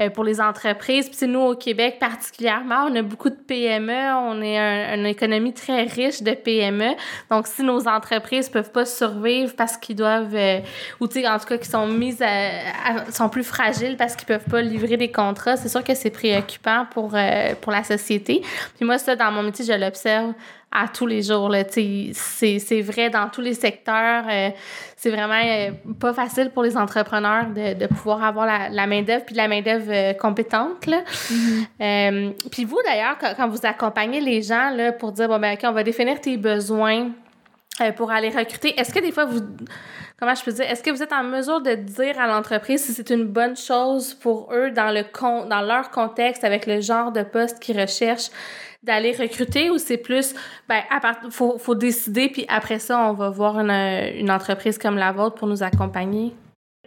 euh, 0.00 0.10
pour 0.10 0.24
les 0.24 0.40
entreprises, 0.40 1.08
puis 1.08 1.28
nous 1.28 1.38
au 1.38 1.54
Québec 1.54 1.98
particulièrement, 2.00 2.88
on 2.90 2.96
a 2.96 3.02
beaucoup 3.02 3.30
de 3.30 3.36
PME, 3.36 3.92
on 3.92 4.42
est 4.42 4.58
une 4.58 5.06
économie 5.06 5.54
très 5.54 5.84
riche 5.84 6.22
de 6.22 6.32
PME. 6.32 6.96
Donc, 7.30 7.46
si 7.46 7.62
nos 7.62 7.86
entreprises 7.86 8.48
peuvent 8.48 8.72
pas 8.72 8.84
survivre 8.84 9.54
parce 9.56 9.76
qu'ils 9.76 9.94
doivent, 9.94 10.34
euh, 10.34 10.58
ou 10.98 11.06
tu 11.06 11.20
sais, 11.20 11.28
en 11.28 11.38
tout 11.38 11.46
cas, 11.46 11.58
qui 11.58 11.70
sont 11.70 11.86
mises 12.20 13.12
sont 13.12 13.28
plus 13.28 13.44
fragiles 13.44 13.96
parce 13.96 14.16
qu'ils 14.16 14.26
peuvent 14.26 14.48
pas 14.50 14.62
livrer 14.62 14.96
des 14.96 15.10
contrats. 15.10 15.56
C'est 15.56 15.68
sûr 15.68 15.82
que 15.82 15.94
c'est 15.94 16.10
préoccupant 16.10 16.86
pour, 16.90 17.12
euh, 17.14 17.54
pour 17.60 17.72
la 17.72 17.84
société. 17.84 18.42
Puis 18.76 18.84
moi, 18.84 18.98
ça, 18.98 19.16
dans 19.16 19.30
mon 19.30 19.42
métier, 19.42 19.64
je 19.64 19.72
l'observe 19.72 20.32
à 20.72 20.88
tous 20.88 21.06
les 21.06 21.22
jours. 21.22 21.54
C'est 22.12 22.80
vrai 22.82 23.08
dans 23.08 23.28
tous 23.28 23.40
les 23.40 23.54
secteurs. 23.54 24.24
Euh, 24.28 24.50
c'est 24.96 25.10
vraiment 25.10 25.40
euh, 25.42 25.70
pas 25.98 26.12
facile 26.12 26.50
pour 26.50 26.62
les 26.62 26.76
entrepreneurs 26.76 27.46
de, 27.46 27.74
de 27.74 27.86
pouvoir 27.86 28.24
avoir 28.24 28.46
la, 28.46 28.68
la 28.68 28.86
main-d'œuvre 28.86 29.24
puis 29.24 29.34
la 29.34 29.48
main-d'œuvre 29.48 30.16
compétente. 30.18 30.86
Là. 30.86 31.02
Mm-hmm. 31.80 32.32
puis 32.50 32.64
vous, 32.64 32.78
d'ailleurs, 32.84 33.16
quand, 33.18 33.32
quand, 33.36 33.48
vous 33.48 33.64
accompagnez 33.64 34.20
les 34.20 34.42
gens 34.42 34.70
là, 34.70 34.92
pour 34.92 35.12
dire 35.12 35.28
bon, 35.28 35.38
ben, 35.38 35.54
OK, 35.54 35.60
on 35.64 35.72
va 35.72 35.82
définir 35.82 36.20
tes 36.20 36.36
besoins 36.36 37.10
pour 37.96 38.10
aller 38.10 38.30
recruter, 38.30 38.78
est-ce 38.78 38.92
que 38.92 39.00
des 39.00 39.12
fois 39.12 39.24
vous 39.24 39.40
comment 40.18 40.34
je 40.34 40.44
peux 40.44 40.52
dire, 40.52 40.64
est-ce 40.64 40.82
que 40.82 40.90
vous 40.90 41.02
êtes 41.02 41.12
en 41.12 41.24
mesure 41.24 41.60
de 41.60 41.74
dire 41.74 42.18
à 42.18 42.26
l'entreprise 42.26 42.84
si 42.84 42.92
c'est 42.92 43.10
une 43.10 43.26
bonne 43.26 43.56
chose 43.56 44.14
pour 44.14 44.52
eux 44.52 44.70
dans 44.70 44.92
le 44.92 45.02
con, 45.02 45.46
dans 45.46 45.60
leur 45.60 45.90
contexte 45.90 46.44
avec 46.44 46.66
le 46.66 46.80
genre 46.80 47.12
de 47.12 47.22
poste 47.22 47.62
qu'ils 47.62 47.78
recherchent 47.78 48.30
d'aller 48.82 49.12
recruter 49.12 49.68
ou 49.68 49.78
c'est 49.78 49.98
plus 49.98 50.34
ben 50.68 50.80
à 50.90 51.00
part, 51.00 51.16
faut, 51.30 51.58
faut 51.58 51.74
décider 51.74 52.28
puis 52.28 52.46
après 52.48 52.78
ça 52.78 53.10
on 53.10 53.14
va 53.14 53.30
voir 53.30 53.58
une, 53.58 53.70
une 53.70 54.30
entreprise 54.30 54.78
comme 54.78 54.96
la 54.96 55.12
vôtre 55.12 55.36
pour 55.36 55.48
nous 55.48 55.62
accompagner? 55.62 56.32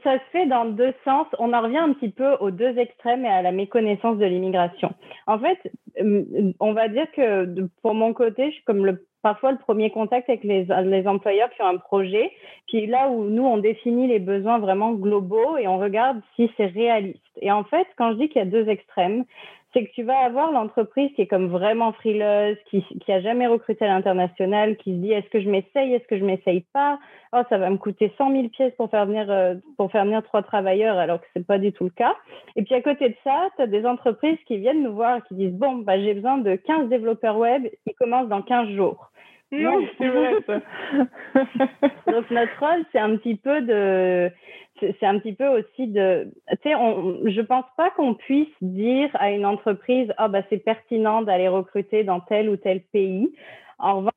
Ça 0.03 0.13
se 0.13 0.23
fait 0.31 0.45
dans 0.45 0.63
deux 0.63 0.93
sens. 1.03 1.27
On 1.39 1.51
en 1.51 1.61
revient 1.61 1.79
un 1.79 1.91
petit 1.91 2.09
peu 2.09 2.35
aux 2.39 2.51
deux 2.51 2.77
extrêmes 2.77 3.25
et 3.25 3.29
à 3.29 3.41
la 3.41 3.51
méconnaissance 3.51 4.17
de 4.17 4.25
l'immigration. 4.25 4.93
En 5.27 5.39
fait, 5.39 5.57
euh, 5.99 6.53
on 6.61 6.71
va 6.71 6.87
dire 6.87 7.07
que 7.13 7.67
pour 7.81 7.93
mon 7.93 8.13
côté, 8.13 8.45
je 8.47 8.55
suis 8.55 8.63
comme 8.63 8.85
le 8.85 9.05
parfois 9.21 9.51
le 9.51 9.57
premier 9.57 9.91
contact 9.91 10.29
avec 10.29 10.43
les, 10.43 10.65
les, 10.83 11.07
employeurs 11.07 11.49
qui 11.51 11.61
ont 11.61 11.67
un 11.67 11.77
projet, 11.77 12.31
puis 12.67 12.87
là 12.87 13.09
où 13.09 13.25
nous, 13.25 13.45
on 13.45 13.57
définit 13.57 14.07
les 14.07 14.19
besoins 14.19 14.59
vraiment 14.59 14.93
globaux 14.93 15.57
et 15.57 15.67
on 15.67 15.77
regarde 15.77 16.21
si 16.35 16.49
c'est 16.57 16.67
réaliste. 16.67 17.19
Et 17.41 17.51
en 17.51 17.63
fait, 17.63 17.87
quand 17.97 18.11
je 18.11 18.17
dis 18.17 18.29
qu'il 18.29 18.39
y 18.39 18.47
a 18.47 18.49
deux 18.49 18.67
extrêmes, 18.69 19.25
c'est 19.73 19.85
que 19.85 19.91
tu 19.91 20.03
vas 20.03 20.17
avoir 20.19 20.51
l'entreprise 20.51 21.11
qui 21.15 21.21
est 21.21 21.27
comme 21.27 21.47
vraiment 21.47 21.91
frileuse, 21.91 22.57
qui, 22.69 22.83
qui 22.83 23.11
a 23.11 23.21
jamais 23.21 23.45
recruté 23.45 23.85
à 23.85 23.89
l'international, 23.89 24.77
qui 24.77 24.91
se 24.93 24.97
dit 24.97 25.11
est-ce 25.11 25.29
que 25.29 25.41
je 25.41 25.49
m'essaye, 25.49 25.93
est-ce 25.93 26.07
que 26.07 26.17
je 26.17 26.25
m'essaye 26.25 26.65
pas? 26.73 26.99
Oh, 27.33 27.41
ça 27.49 27.59
va 27.59 27.69
me 27.69 27.77
coûter 27.77 28.11
100 28.17 28.31
000 28.31 28.49
pièces 28.49 28.73
pour 28.77 28.89
faire 28.89 29.05
venir 29.05 29.29
euh, 29.29 29.55
pour 29.77 29.91
faire 29.91 30.05
venir 30.05 30.23
trois 30.23 30.41
travailleurs, 30.41 30.97
alors 30.97 31.21
que 31.21 31.27
c'est 31.35 31.45
pas 31.45 31.59
du 31.59 31.71
tout 31.71 31.83
le 31.83 31.91
cas. 31.91 32.15
Et 32.55 32.63
puis 32.63 32.73
à 32.73 32.81
côté 32.81 33.09
de 33.09 33.15
ça, 33.23 33.49
tu 33.55 33.61
as 33.61 33.67
des 33.67 33.85
entreprises 33.85 34.39
qui 34.47 34.57
viennent 34.57 34.83
nous 34.83 34.93
voir 34.93 35.23
qui 35.27 35.35
disent 35.35 35.53
bon, 35.53 35.77
bah 35.77 35.99
j'ai 35.99 36.15
besoin 36.15 36.39
de 36.39 36.55
15 36.55 36.89
développeurs 36.89 37.37
web 37.37 37.67
qui 37.87 37.93
commencent 37.93 38.29
dans 38.29 38.41
15 38.41 38.69
jours. 38.69 39.08
Non, 39.51 39.87
c'est 39.97 40.07
vrai 40.07 40.35
ça. 40.45 40.59
Donc 42.11 42.29
notre 42.29 42.59
rôle, 42.59 42.85
c'est 42.91 42.99
un 42.99 43.15
petit 43.17 43.35
peu 43.35 43.61
de 43.61 44.31
c'est 44.79 45.05
un 45.05 45.19
petit 45.19 45.33
peu 45.33 45.47
aussi 45.47 45.87
de, 45.87 46.31
tu 46.49 46.69
sais, 46.69 46.71
je 46.71 47.41
pense 47.41 47.65
pas 47.75 47.89
qu'on 47.91 48.13
puisse 48.13 48.47
dire 48.61 49.09
à 49.13 49.31
une 49.31 49.45
entreprise, 49.45 50.13
ah 50.17 50.27
bah 50.27 50.41
c'est 50.49 50.63
pertinent 50.63 51.21
d'aller 51.21 51.47
recruter 51.47 52.03
dans 52.03 52.19
tel 52.21 52.49
ou 52.49 52.55
tel 52.55 52.81
pays. 52.81 53.29
En 53.77 53.97
revanche, 53.97 54.13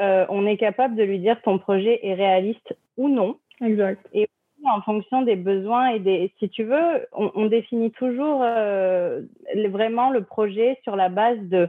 euh, 0.00 0.26
on 0.28 0.46
est 0.46 0.56
capable 0.56 0.96
de 0.96 1.02
lui 1.02 1.18
dire 1.18 1.40
ton 1.42 1.58
projet 1.58 2.06
est 2.06 2.14
réaliste 2.14 2.76
ou 2.96 3.08
non. 3.08 3.38
Exact. 3.60 4.06
Et 4.12 4.28
en 4.64 4.80
fonction 4.82 5.22
des 5.22 5.36
besoins 5.36 5.88
et 5.88 6.00
des, 6.00 6.32
si 6.38 6.48
tu 6.48 6.64
veux, 6.64 7.06
on, 7.12 7.46
définit 7.46 7.92
toujours 7.92 8.40
euh, 8.42 9.22
vraiment 9.68 10.10
le 10.10 10.24
projet 10.24 10.78
sur 10.82 10.96
la 10.96 11.08
base 11.08 11.38
de 11.42 11.68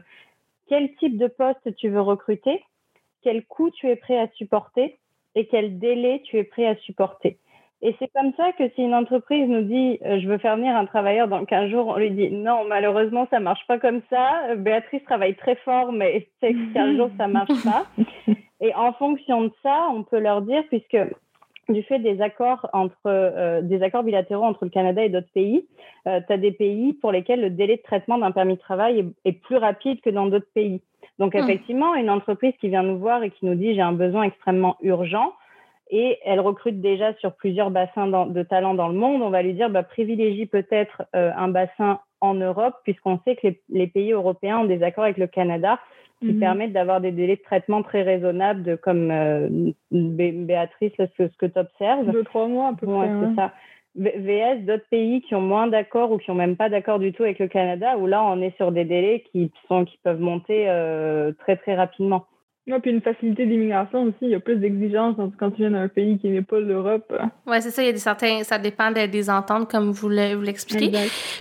quel 0.68 0.96
type 0.96 1.18
de 1.18 1.28
poste 1.28 1.76
tu 1.76 1.90
veux 1.90 2.02
recruter, 2.02 2.64
quel 3.22 3.46
coût 3.46 3.70
tu 3.72 3.90
es 3.90 3.96
prêt 3.96 4.18
à 4.18 4.28
supporter 4.30 5.00
et 5.36 5.48
quel 5.48 5.80
délai 5.80 6.22
tu 6.26 6.38
es 6.38 6.44
prêt 6.44 6.66
à 6.66 6.76
supporter. 6.78 7.38
Et 7.82 7.96
c'est 8.00 8.08
comme 8.16 8.34
ça 8.36 8.52
que 8.54 8.70
si 8.70 8.82
une 8.82 8.96
entreprise 8.96 9.48
nous 9.48 9.62
dit 9.62 10.00
euh, 10.04 10.20
je 10.20 10.28
veux 10.28 10.40
faire 10.40 10.58
venir 10.58 10.76
un 10.76 10.86
travailleur 10.86 11.28
dans 11.28 11.46
15 11.46 11.70
jours, 11.70 11.88
on 11.88 11.98
lui 11.98 12.10
dit 12.10 12.32
non, 12.32 12.66
malheureusement, 12.68 13.28
ça 13.30 13.40
marche 13.40 13.66
pas 13.68 13.78
comme 13.78 14.02
ça. 14.10 14.56
Béatrice 14.56 15.04
travaille 15.04 15.36
très 15.36 15.56
fort, 15.58 15.92
mais 15.92 16.28
c'est 16.42 16.54
que 16.54 16.74
15 16.74 16.98
jours, 16.98 17.10
ça 17.18 17.28
marche 17.28 17.64
pas. 17.64 17.86
Et 18.62 18.74
en 18.74 18.94
fonction 18.94 19.44
de 19.44 19.52
ça, 19.62 19.90
on 19.94 20.02
peut 20.04 20.18
leur 20.18 20.42
dire, 20.42 20.64
puisque 20.70 20.98
du 21.70 21.84
fait 21.84 22.00
des 22.00 22.22
accords 22.22 22.68
entre 22.74 22.96
euh, 23.06 23.62
des 23.62 23.84
accords 23.84 24.04
bilatéraux 24.04 24.46
entre 24.46 24.66
le 24.66 24.72
Canada 24.72 25.04
et 25.04 25.10
d'autres 25.10 25.32
pays, 25.34 25.68
euh, 26.08 26.22
tu 26.26 26.34
as 26.34 26.38
des 26.38 26.52
pays 26.52 26.94
pour 26.94 27.12
lesquels 27.12 27.42
le 27.42 27.50
délai 27.50 27.78
de 27.78 27.82
traitement 27.82 28.18
d'un 28.18 28.32
permis 28.32 28.56
de 28.56 28.60
travail 28.60 29.00
est, 29.00 29.30
est, 29.30 29.34
plus 29.34 29.58
rapide 29.58 30.02
que 30.02 30.10
dans 30.10 30.28
d'autres 30.28 30.50
pays. 30.54 30.82
Donc 31.20 31.34
hmm. 31.34 31.40
effectivement, 31.40 31.96
une 31.96 32.10
entreprise 32.10 32.54
qui 32.60 32.70
vient 32.70 32.84
nous 32.84 32.98
voir 32.98 33.24
et 33.24 33.32
qui 33.32 33.46
nous 33.46 33.56
dit 33.56 33.76
j'ai 33.76 33.82
un 33.82 33.94
besoin 33.94 34.24
extrêmement 34.24 34.78
urgent, 34.82 35.34
et 35.90 36.18
elle 36.26 36.40
recrute 36.40 36.82
déjà 36.82 37.14
sur 37.16 37.34
plusieurs 37.34 37.72
bassins 37.72 38.08
de 38.08 38.44
talents 38.44 38.74
dans 38.74 38.90
le 38.90 38.94
monde, 38.94 39.22
on 39.22 39.30
va 39.30 39.42
lui 39.42 39.54
dire 39.54 39.70
bah, 39.70 39.84
privilégie 39.84 40.46
peut-être 40.46 41.04
euh, 41.16 41.32
un 41.36 41.48
bassin 41.48 42.00
en 42.20 42.34
Europe, 42.34 42.76
puisqu'on 42.84 43.20
sait 43.24 43.36
que 43.36 43.48
les, 43.70 43.88
pays 43.88 44.12
européens 44.12 44.60
ont 44.60 44.66
des 44.66 44.84
accords 44.84 45.06
avec 45.06 45.18
le 45.18 45.28
Canada 45.28 45.80
qui 46.20 46.34
mhm. 46.34 46.40
permettent 46.40 46.74
d'avoir 46.74 47.00
des 47.00 47.12
délais 47.12 47.36
de 47.36 47.42
traitement 47.42 47.84
très 47.84 48.02
raisonnables, 48.02 48.64
de, 48.64 48.76
comme 48.76 49.12
euh, 49.12 49.72
Béatrice, 49.92 50.92
ce, 50.98 51.28
ce 51.28 51.38
que 51.38 51.46
tu 51.46 51.60
observes. 51.60 52.12
Deux, 52.12 52.24
trois 52.24 52.48
mois 52.48 52.70
à 52.70 52.74
peu 52.74 52.88
près. 52.88 53.08
c'est 53.08 53.36
ça. 53.36 53.54
VS, 53.98 54.66
d'autres 54.66 54.88
pays 54.90 55.22
qui 55.22 55.34
ont 55.36 55.42
moins 55.42 55.68
d'accords 55.68 56.12
ou 56.12 56.18
qui 56.18 56.30
n'ont 56.30 56.38
même 56.38 56.56
pas 56.56 56.70
d'accord 56.70 57.00
du 57.00 57.12
tout 57.12 57.24
avec 57.24 57.40
le 57.40 57.48
Canada, 57.48 57.98
où 57.98 58.06
là, 58.06 58.24
on 58.24 58.42
est 58.42 58.56
sur 58.58 58.72
des 58.72 58.86
délais 58.86 59.24
qui 59.32 59.52
peuvent 60.04 60.20
monter 60.20 60.70
euh, 60.70 61.32
très, 61.40 61.58
très 61.58 61.76
rapidement. 61.76 62.26
Oui, 62.68 62.74
puis 62.82 62.92
une 62.92 63.02
facilité 63.02 63.46
d'immigration 63.46 64.04
aussi. 64.04 64.18
Il 64.22 64.30
y 64.30 64.36
a 64.36 64.42
plus 64.42 64.58
d'exigences 64.58 65.16
quand 65.40 65.52
tu 65.52 65.62
viens 65.62 65.72
d'un 65.72 65.88
pays 65.88 66.18
qui 66.18 66.28
n'est 66.28 66.42
pas 66.42 66.60
l'Europe. 66.60 67.14
Oui, 67.46 67.58
c'est 67.62 67.72
ça. 67.72 67.82
Il 67.82 67.86
y 67.86 67.90
a 67.90 67.94
des 67.94 67.98
certains. 67.98 68.44
Ça 68.44 68.58
dépend 68.58 68.92
des, 68.92 69.30
ententes, 69.30 69.72
comme 69.72 69.92
vous 69.92 70.10
l'expliquez. 70.10 70.92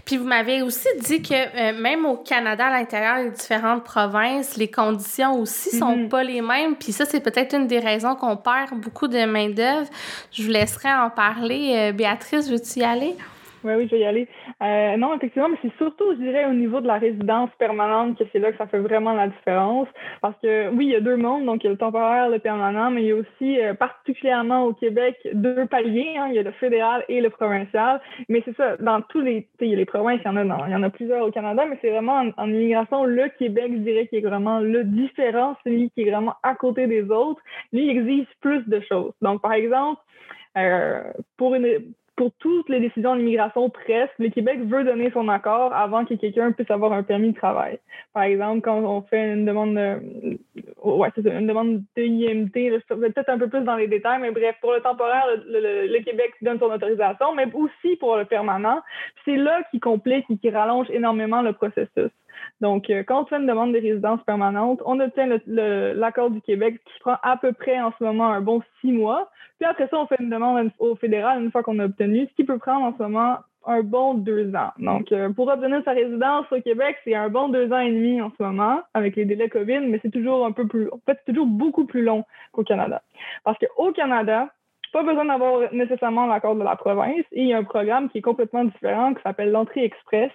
Puis 0.04 0.18
vous 0.18 0.24
m'avez 0.26 0.62
aussi 0.62 0.88
dit 1.00 1.22
que 1.22 1.34
euh, 1.34 1.80
même 1.80 2.06
au 2.06 2.16
Canada, 2.16 2.66
à 2.66 2.78
l'intérieur 2.78 3.24
des 3.24 3.30
différentes 3.30 3.82
provinces, 3.82 4.56
les 4.56 4.68
conditions 4.68 5.40
aussi 5.40 5.76
sont 5.76 5.96
mm-hmm. 5.96 6.08
pas 6.08 6.22
les 6.22 6.40
mêmes. 6.40 6.76
Puis 6.76 6.92
ça, 6.92 7.04
c'est 7.04 7.20
peut-être 7.20 7.56
une 7.56 7.66
des 7.66 7.80
raisons 7.80 8.14
qu'on 8.14 8.36
perd 8.36 8.80
beaucoup 8.80 9.08
de 9.08 9.24
main-d'œuvre. 9.24 9.88
Je 10.30 10.44
vous 10.44 10.50
laisserai 10.50 10.92
en 10.92 11.10
parler. 11.10 11.72
Euh, 11.74 11.92
Béatrice, 11.92 12.48
veux-tu 12.48 12.80
y 12.80 12.84
aller? 12.84 13.16
Oui, 13.66 13.72
oui, 13.74 13.88
je 13.90 13.96
vais 13.96 14.02
y 14.02 14.04
aller. 14.04 14.28
Euh, 14.62 14.96
non, 14.96 15.12
effectivement, 15.16 15.48
mais 15.48 15.58
c'est 15.60 15.76
surtout, 15.76 16.04
je 16.12 16.18
dirais, 16.18 16.46
au 16.46 16.52
niveau 16.52 16.80
de 16.80 16.86
la 16.86 16.98
résidence 16.98 17.50
permanente 17.58 18.16
que 18.16 18.22
c'est 18.32 18.38
là 18.38 18.52
que 18.52 18.58
ça 18.58 18.68
fait 18.68 18.78
vraiment 18.78 19.12
la 19.12 19.26
différence. 19.26 19.88
Parce 20.22 20.36
que, 20.40 20.70
oui, 20.70 20.86
il 20.86 20.92
y 20.92 20.94
a 20.94 21.00
deux 21.00 21.16
mondes, 21.16 21.44
donc 21.44 21.64
il 21.64 21.66
y 21.66 21.68
a 21.68 21.72
le 21.72 21.76
temporaire, 21.76 22.28
le 22.28 22.38
permanent, 22.38 22.92
mais 22.92 23.02
il 23.02 23.08
y 23.08 23.12
a 23.12 23.16
aussi, 23.16 23.60
euh, 23.60 23.74
particulièrement 23.74 24.66
au 24.66 24.72
Québec, 24.72 25.16
deux 25.32 25.66
paliers. 25.66 26.14
Hein, 26.16 26.26
il 26.28 26.36
y 26.36 26.38
a 26.38 26.44
le 26.44 26.52
fédéral 26.52 27.04
et 27.08 27.20
le 27.20 27.28
provincial. 27.28 28.00
Mais 28.28 28.40
c'est 28.44 28.56
ça, 28.56 28.76
dans 28.76 29.02
tous 29.02 29.20
les, 29.20 29.48
il 29.60 29.68
y 29.68 29.72
a 29.72 29.76
les 29.76 29.84
provinces, 29.84 30.20
il 30.24 30.28
y 30.28 30.30
en 30.30 30.36
a, 30.36 30.44
dans, 30.44 30.64
il 30.66 30.70
y 30.70 30.76
en 30.76 30.84
a 30.84 30.90
plusieurs 30.90 31.26
au 31.26 31.32
Canada, 31.32 31.64
mais 31.68 31.76
c'est 31.82 31.90
vraiment 31.90 32.22
en, 32.36 32.48
immigration, 32.48 33.04
le 33.04 33.28
Québec, 33.36 33.72
je 33.72 33.78
dirais, 33.78 34.06
qui 34.06 34.18
est 34.18 34.20
vraiment 34.20 34.60
le 34.60 34.84
différent, 34.84 35.56
celui 35.64 35.90
qui 35.90 36.02
est 36.02 36.10
vraiment 36.12 36.34
à 36.44 36.54
côté 36.54 36.86
des 36.86 37.10
autres. 37.10 37.40
Lui, 37.72 37.86
il 37.86 37.90
exige 37.90 38.28
plus 38.40 38.62
de 38.68 38.78
choses. 38.80 39.12
Donc, 39.22 39.42
par 39.42 39.54
exemple, 39.54 40.00
euh, 40.56 41.02
pour 41.36 41.56
une 41.56 41.66
pour 42.16 42.32
toutes 42.38 42.68
les 42.70 42.80
décisions 42.80 43.14
d'immigration 43.14 43.68
presque, 43.68 44.14
le 44.18 44.30
Québec 44.30 44.60
veut 44.64 44.84
donner 44.84 45.10
son 45.12 45.28
accord 45.28 45.74
avant 45.74 46.04
que 46.04 46.14
quelqu'un 46.14 46.52
puisse 46.52 46.70
avoir 46.70 46.92
un 46.92 47.02
permis 47.02 47.32
de 47.32 47.36
travail. 47.36 47.78
Par 48.14 48.22
exemple, 48.22 48.62
quand 48.62 48.78
on 48.78 49.02
fait 49.02 49.34
une 49.34 49.44
demande 49.44 49.74
de, 49.74 50.38
ouais, 50.82 51.10
c'est 51.14 51.26
une 51.26 51.46
demande 51.46 51.82
de 51.96 52.02
IMT, 52.02 52.80
peut-être 52.88 53.28
un 53.28 53.38
peu 53.38 53.48
plus 53.48 53.62
dans 53.62 53.76
les 53.76 53.86
détails, 53.86 54.20
mais 54.20 54.30
bref, 54.30 54.56
pour 54.60 54.72
le 54.72 54.80
temporaire, 54.80 55.26
le, 55.46 56.02
Québec 56.06 56.32
donne 56.40 56.58
son 56.58 56.70
autorisation, 56.72 57.34
mais 57.34 57.46
aussi 57.52 57.96
pour 57.96 58.16
le 58.16 58.24
permanent. 58.24 58.80
C'est 59.24 59.36
là 59.36 59.62
qui 59.70 59.80
complique 59.80 60.24
et 60.30 60.38
qui 60.38 60.50
rallonge 60.50 60.88
énormément 60.90 61.42
le 61.42 61.52
processus. 61.52 62.10
Donc, 62.60 62.90
euh, 62.90 63.02
quand 63.02 63.22
on 63.22 63.26
fait 63.26 63.36
une 63.36 63.46
demande 63.46 63.72
de 63.72 63.80
résidence 63.80 64.22
permanente, 64.24 64.80
on 64.86 65.00
obtient 65.00 65.28
l'accord 65.46 66.30
du 66.30 66.40
Québec 66.40 66.80
qui 66.84 67.00
prend 67.00 67.16
à 67.22 67.36
peu 67.36 67.52
près 67.52 67.80
en 67.80 67.92
ce 67.98 68.04
moment 68.04 68.28
un 68.28 68.40
bon 68.40 68.62
six 68.80 68.92
mois. 68.92 69.30
Puis 69.58 69.68
après 69.68 69.88
ça, 69.88 69.98
on 69.98 70.06
fait 70.06 70.20
une 70.20 70.30
demande 70.30 70.70
au 70.78 70.96
fédéral 70.96 71.42
une 71.42 71.50
fois 71.50 71.62
qu'on 71.62 71.78
a 71.78 71.86
obtenu, 71.86 72.26
ce 72.28 72.34
qui 72.34 72.44
peut 72.44 72.58
prendre 72.58 72.84
en 72.84 72.96
ce 72.96 73.02
moment 73.02 73.38
un 73.66 73.82
bon 73.82 74.14
deux 74.14 74.54
ans. 74.54 74.70
Donc, 74.78 75.10
euh, 75.10 75.30
pour 75.30 75.48
obtenir 75.48 75.82
sa 75.84 75.92
résidence 75.92 76.46
au 76.52 76.60
Québec, 76.60 76.96
c'est 77.04 77.14
un 77.14 77.28
bon 77.28 77.48
deux 77.48 77.72
ans 77.72 77.80
et 77.80 77.90
demi 77.90 78.20
en 78.22 78.30
ce 78.36 78.42
moment, 78.42 78.80
avec 78.94 79.16
les 79.16 79.24
délais 79.24 79.48
COVID, 79.48 79.80
mais 79.80 79.98
c'est 80.02 80.12
toujours 80.12 80.46
un 80.46 80.52
peu 80.52 80.66
plus, 80.68 80.88
en 80.92 81.00
fait, 81.04 81.18
c'est 81.26 81.32
toujours 81.32 81.46
beaucoup 81.46 81.84
plus 81.84 82.02
long 82.02 82.24
qu'au 82.52 82.62
Canada. 82.62 83.02
Parce 83.44 83.58
qu'au 83.58 83.92
Canada, 83.92 84.48
pas 84.92 85.02
besoin 85.02 85.26
d'avoir 85.26 85.72
nécessairement 85.74 86.26
l'accord 86.26 86.54
de 86.54 86.62
la 86.62 86.74
province. 86.74 87.24
Et 87.32 87.42
il 87.42 87.48
y 87.48 87.52
a 87.52 87.58
un 87.58 87.64
programme 87.64 88.08
qui 88.08 88.18
est 88.18 88.22
complètement 88.22 88.64
différent 88.64 89.12
qui 89.12 89.22
s'appelle 89.22 89.50
l'entrée 89.50 89.84
express, 89.84 90.30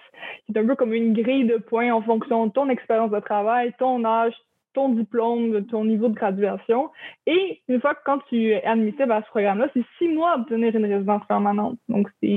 qui 0.46 0.52
est 0.52 0.58
un 0.58 0.66
peu 0.66 0.76
comme 0.76 0.92
une 0.92 1.14
grille 1.14 1.46
de 1.46 1.56
points 1.56 1.92
en 1.92 2.02
fonction 2.02 2.46
de 2.46 2.52
ton 2.52 2.68
expérience 2.68 3.10
de 3.10 3.18
travail, 3.18 3.74
ton 3.78 4.04
âge, 4.04 4.34
ton 4.74 4.90
diplôme, 4.90 5.64
ton 5.66 5.84
niveau 5.84 6.08
de 6.08 6.14
graduation. 6.14 6.90
Et 7.26 7.60
une 7.68 7.80
fois 7.80 7.94
que 7.94 8.00
quand 8.04 8.18
tu 8.28 8.50
es 8.50 8.64
admissible 8.64 9.12
à 9.12 9.22
ce 9.22 9.28
programme-là, 9.28 9.68
c'est 9.74 9.84
six 9.98 10.08
mois 10.08 10.32
à 10.32 10.36
obtenir 10.38 10.74
une 10.74 10.86
résidence 10.86 11.22
permanente. 11.26 11.78
Donc, 11.88 12.08
c'est 12.22 12.36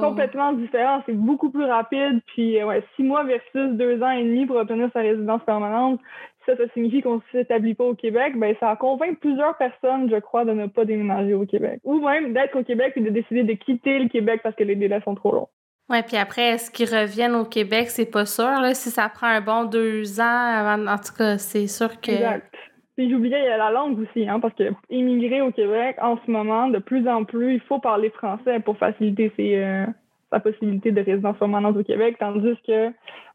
complètement 0.00 0.52
différent. 0.52 1.02
C'est 1.06 1.16
beaucoup 1.16 1.50
plus 1.50 1.64
rapide. 1.64 2.20
Puis, 2.26 2.62
ouais, 2.62 2.82
six 2.96 3.02
mois 3.02 3.24
versus 3.24 3.70
deux 3.72 4.02
ans 4.02 4.10
et 4.10 4.24
demi 4.24 4.46
pour 4.46 4.56
obtenir 4.56 4.90
sa 4.92 5.00
résidence 5.00 5.42
permanente. 5.44 6.00
Ça, 6.46 6.56
ça 6.56 6.64
signifie 6.74 7.02
qu'on 7.02 7.16
ne 7.16 7.20
s'établit 7.30 7.74
pas 7.74 7.84
au 7.84 7.94
Québec. 7.94 8.36
Ben, 8.36 8.54
ça 8.58 8.74
convainc 8.76 9.20
plusieurs 9.20 9.56
personnes, 9.58 10.10
je 10.10 10.16
crois, 10.16 10.44
de 10.44 10.52
ne 10.52 10.66
pas 10.66 10.84
déménager 10.84 11.34
au 11.34 11.46
Québec. 11.46 11.80
Ou 11.84 12.00
même 12.00 12.32
d'être 12.32 12.58
au 12.58 12.64
Québec 12.64 12.94
et 12.96 13.00
de 13.00 13.10
décider 13.10 13.44
de 13.44 13.52
quitter 13.52 14.00
le 14.00 14.08
Québec 14.08 14.40
parce 14.42 14.56
que 14.56 14.64
les 14.64 14.74
délais 14.74 15.00
sont 15.04 15.14
trop 15.14 15.32
longs. 15.32 15.48
Oui, 15.92 15.98
puis 16.06 16.16
après, 16.16 16.52
est-ce 16.52 16.70
qu'ils 16.70 16.88
reviennent 16.88 17.34
au 17.34 17.44
Québec? 17.44 17.90
C'est 17.90 18.10
pas 18.10 18.24
sûr. 18.24 18.44
Là, 18.44 18.72
si 18.72 18.88
ça 18.88 19.10
prend 19.10 19.26
un 19.26 19.42
bon 19.42 19.64
deux 19.64 20.20
ans 20.20 20.24
avant. 20.24 20.86
En 20.86 20.96
tout 20.96 21.12
cas, 21.16 21.36
c'est 21.36 21.66
sûr 21.66 22.00
que. 22.00 22.12
Exact. 22.12 22.50
Puis 22.96 23.10
j'oubliais, 23.10 23.58
la 23.58 23.70
langue 23.70 23.98
aussi, 23.98 24.26
hein, 24.26 24.40
parce 24.40 24.54
que 24.54 24.70
immigrer 24.88 25.42
au 25.42 25.50
Québec, 25.50 25.96
en 26.00 26.16
ce 26.24 26.30
moment, 26.30 26.68
de 26.68 26.78
plus 26.78 27.06
en 27.08 27.24
plus, 27.24 27.54
il 27.54 27.60
faut 27.60 27.78
parler 27.78 28.08
français 28.08 28.60
pour 28.60 28.78
faciliter 28.78 29.30
euh, 29.38 29.84
sa 30.30 30.40
possibilité 30.40 30.92
de 30.92 31.02
résidence 31.02 31.36
permanente 31.36 31.76
au 31.76 31.84
Québec, 31.84 32.16
tandis 32.18 32.56
que 32.66 32.88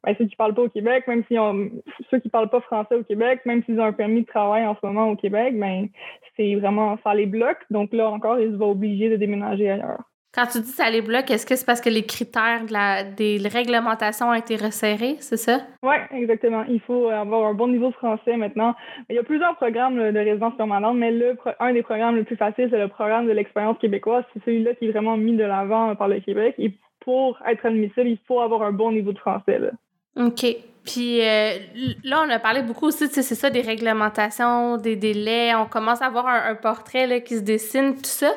ben, 0.04 0.16
ceux 0.18 0.26
qui 0.26 0.36
parlent 0.36 0.56
pas 0.56 0.64
au 0.64 0.70
Québec, 0.70 1.08
même 1.08 1.24
si 1.28 1.38
on, 1.38 1.70
ceux 2.10 2.20
qui 2.20 2.30
parlent 2.30 2.50
pas 2.50 2.62
français 2.62 2.96
au 2.96 3.04
Québec, 3.04 3.42
même 3.46 3.64
s'ils 3.66 3.80
ont 3.80 3.86
un 3.86 3.94
permis 3.94 4.22
de 4.22 4.28
travail 4.28 4.66
en 4.66 4.76
ce 4.76 4.86
moment 4.86 5.10
au 5.10 5.16
Québec, 5.16 5.58
ben 5.60 5.90
c'est 6.36 6.56
vraiment 6.56 6.98
ça 7.04 7.14
les 7.14 7.28
bloque. 7.28 7.64
Donc 7.70 7.94
là 7.94 8.10
encore, 8.10 8.40
ils 8.40 8.56
vont 8.56 8.72
obligés 8.72 9.10
de 9.10 9.16
déménager 9.16 9.70
ailleurs. 9.70 10.02
Quand 10.38 10.46
tu 10.46 10.60
dis 10.60 10.70
ça 10.70 10.88
les 10.92 11.02
bloque, 11.02 11.32
est-ce 11.32 11.48
que 11.48 11.56
c'est 11.56 11.66
parce 11.66 11.82
que 11.82 11.90
les 11.90 12.06
critères 12.06 12.64
de 12.68 12.72
la, 12.72 13.04
des 13.04 13.40
réglementations 13.52 14.30
ont 14.30 14.36
été 14.36 14.56
resserrés, 14.56 15.16
c'est 15.20 15.36
ça? 15.36 15.62
Oui, 15.82 15.96
exactement. 16.12 16.64
Il 16.70 16.80
faut 16.80 17.08
avoir 17.08 17.48
un 17.48 17.56
bon 17.56 17.68
niveau 17.70 17.88
de 17.88 17.96
français 17.96 18.38
maintenant. 18.38 18.76
Il 19.10 19.16
y 19.16 19.18
a 19.20 19.24
plusieurs 19.24 19.56
programmes 19.56 19.98
de 19.98 20.20
résidence 20.20 20.56
permanente, 20.56 20.96
mais 20.96 21.10
le, 21.10 21.36
un 21.60 21.74
des 21.74 21.82
programmes 21.82 22.18
les 22.18 22.24
plus 22.24 22.36
faciles, 22.36 22.68
c'est 22.70 22.78
le 22.78 22.88
programme 22.88 23.26
de 23.26 23.32
l'expérience 23.32 23.80
québécoise. 23.80 24.26
C'est 24.32 24.46
celui-là 24.46 24.76
qui 24.76 24.86
est 24.86 24.92
vraiment 24.92 25.18
mis 25.18 25.36
de 25.36 25.44
l'avant 25.44 25.96
par 25.96 26.08
le 26.08 26.20
Québec. 26.20 26.54
Et 26.60 26.72
pour 27.00 27.40
être 27.50 27.66
admissible, 27.66 28.08
il 28.08 28.20
faut 28.28 28.40
avoir 28.40 28.62
un 28.62 28.74
bon 28.74 28.92
niveau 28.92 29.14
de 29.14 29.18
français. 29.18 29.58
Là. 29.58 29.72
OK. 30.18 30.46
Puis 30.88 31.22
euh, 31.22 31.58
là, 32.06 32.24
on 32.26 32.30
a 32.30 32.40
parlé 32.40 32.62
beaucoup 32.62 32.86
aussi, 32.86 33.10
c'est 33.12 33.22
ça, 33.22 33.50
des 33.50 33.60
réglementations, 33.60 34.78
des 34.78 34.96
délais. 34.96 35.54
On 35.54 35.66
commence 35.66 36.02
à 36.02 36.06
avoir 36.06 36.28
un, 36.28 36.56
portrait 36.56 37.06
là, 37.06 37.20
qui 37.20 37.36
se 37.36 37.42
dessine, 37.42 37.96
tout 37.96 38.06
ça. 38.06 38.32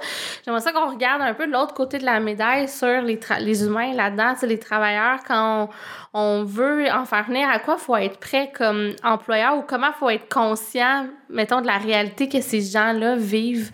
J'aimerais 0.44 0.61
ça 0.61 0.72
qu'on 0.72 0.90
regarde 0.90 1.22
un 1.22 1.32
peu 1.32 1.46
de 1.46 1.53
l'autre 1.53 1.74
côté 1.74 1.98
de 1.98 2.05
la 2.05 2.18
médaille 2.18 2.68
sur 2.68 3.03
les, 3.03 3.64
humains 3.64 3.94
là-dedans, 3.94 4.34
les 4.42 4.59
travailleurs. 4.59 5.20
Quand 5.28 5.70
on, 6.12 6.42
veut 6.42 6.90
en 6.90 7.05
faire 7.05 7.24
venir, 7.24 7.48
à 7.48 7.61
quoi 7.61 7.78
faut 7.78 7.96
être 7.96 8.18
prêt 8.18 8.51
comme 8.53 8.94
employeur 9.05 9.57
ou 9.57 9.62
comment 9.62 9.92
faut 9.92 10.11
être 10.11 10.28
conscient, 10.28 11.07
mettons, 11.28 11.61
de 11.61 11.68
la 11.68 11.78
réalité 11.78 12.28
que 12.28 12.40
ces 12.40 12.62
gens-là 12.62 13.14
vivent? 13.14 13.70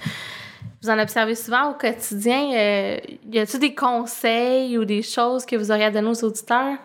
Vous 0.82 0.90
en 0.90 0.98
observez 0.98 1.34
souvent 1.34 1.70
au 1.70 1.74
quotidien. 1.74 2.52
Euh, 2.52 2.98
y 3.32 3.38
a-t-il 3.38 3.58
des 3.58 3.74
conseils 3.74 4.76
ou 4.76 4.84
des 4.84 5.00
choses 5.00 5.46
que 5.46 5.56
vous 5.56 5.70
auriez 5.70 5.84
à 5.84 5.90
donner 5.90 6.10
aux 6.10 6.24
auditeurs? 6.24 6.76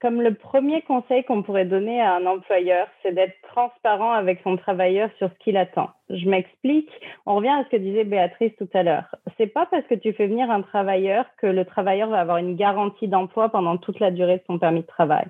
Comme 0.00 0.22
le 0.22 0.34
premier 0.34 0.82
conseil 0.82 1.24
qu'on 1.24 1.42
pourrait 1.42 1.66
donner 1.66 2.00
à 2.00 2.14
un 2.14 2.26
employeur, 2.26 2.86
c'est 3.02 3.12
d'être 3.12 3.34
transparent 3.42 4.12
avec 4.12 4.40
son 4.42 4.56
travailleur 4.56 5.10
sur 5.18 5.28
ce 5.28 5.38
qu'il 5.44 5.56
attend. 5.56 5.90
Je 6.08 6.28
m'explique. 6.28 6.90
On 7.26 7.36
revient 7.36 7.48
à 7.48 7.64
ce 7.64 7.70
que 7.70 7.76
disait 7.76 8.04
Béatrice 8.04 8.56
tout 8.56 8.68
à 8.72 8.82
l'heure. 8.82 9.14
C'est 9.36 9.48
pas 9.48 9.66
parce 9.66 9.86
que 9.86 9.94
tu 9.94 10.12
fais 10.12 10.26
venir 10.26 10.50
un 10.50 10.62
travailleur 10.62 11.26
que 11.36 11.46
le 11.46 11.64
travailleur 11.64 12.08
va 12.08 12.20
avoir 12.20 12.38
une 12.38 12.56
garantie 12.56 13.08
d'emploi 13.08 13.50
pendant 13.50 13.76
toute 13.76 14.00
la 14.00 14.10
durée 14.10 14.38
de 14.38 14.42
son 14.46 14.58
permis 14.58 14.80
de 14.80 14.86
travail. 14.86 15.26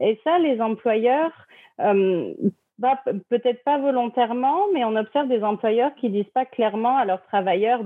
Et 0.00 0.18
ça, 0.24 0.38
les 0.38 0.60
employeurs, 0.60 1.32
euh, 1.80 2.32
peut-être 3.28 3.62
pas 3.64 3.78
volontairement, 3.78 4.62
mais 4.72 4.84
on 4.84 4.96
observe 4.96 5.28
des 5.28 5.44
employeurs 5.44 5.94
qui 5.96 6.08
disent 6.08 6.24
pas 6.34 6.46
clairement 6.46 6.96
à 6.96 7.04
leurs 7.04 7.22
travailleurs 7.24 7.80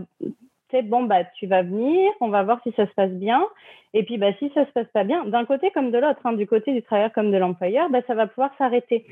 c'est 0.70 0.82
bon, 0.82 1.04
bah, 1.04 1.24
tu 1.38 1.46
vas 1.46 1.62
venir, 1.62 2.10
on 2.20 2.28
va 2.28 2.42
voir 2.42 2.60
si 2.62 2.72
ça 2.72 2.86
se 2.86 2.92
passe 2.94 3.12
bien. 3.12 3.46
Et 3.94 4.02
puis, 4.02 4.18
bah, 4.18 4.32
si 4.38 4.50
ça 4.54 4.66
se 4.66 4.72
passe 4.72 4.88
pas 4.88 5.04
bien, 5.04 5.24
d'un 5.24 5.44
côté 5.44 5.70
comme 5.70 5.90
de 5.90 5.98
l'autre, 5.98 6.20
hein, 6.24 6.32
du 6.32 6.46
côté 6.46 6.72
du 6.72 6.82
travailleur 6.82 7.12
comme 7.12 7.30
de 7.30 7.36
l'employeur, 7.36 7.88
bah, 7.90 8.00
ça 8.06 8.14
va 8.14 8.26
pouvoir 8.26 8.50
s'arrêter. 8.58 9.06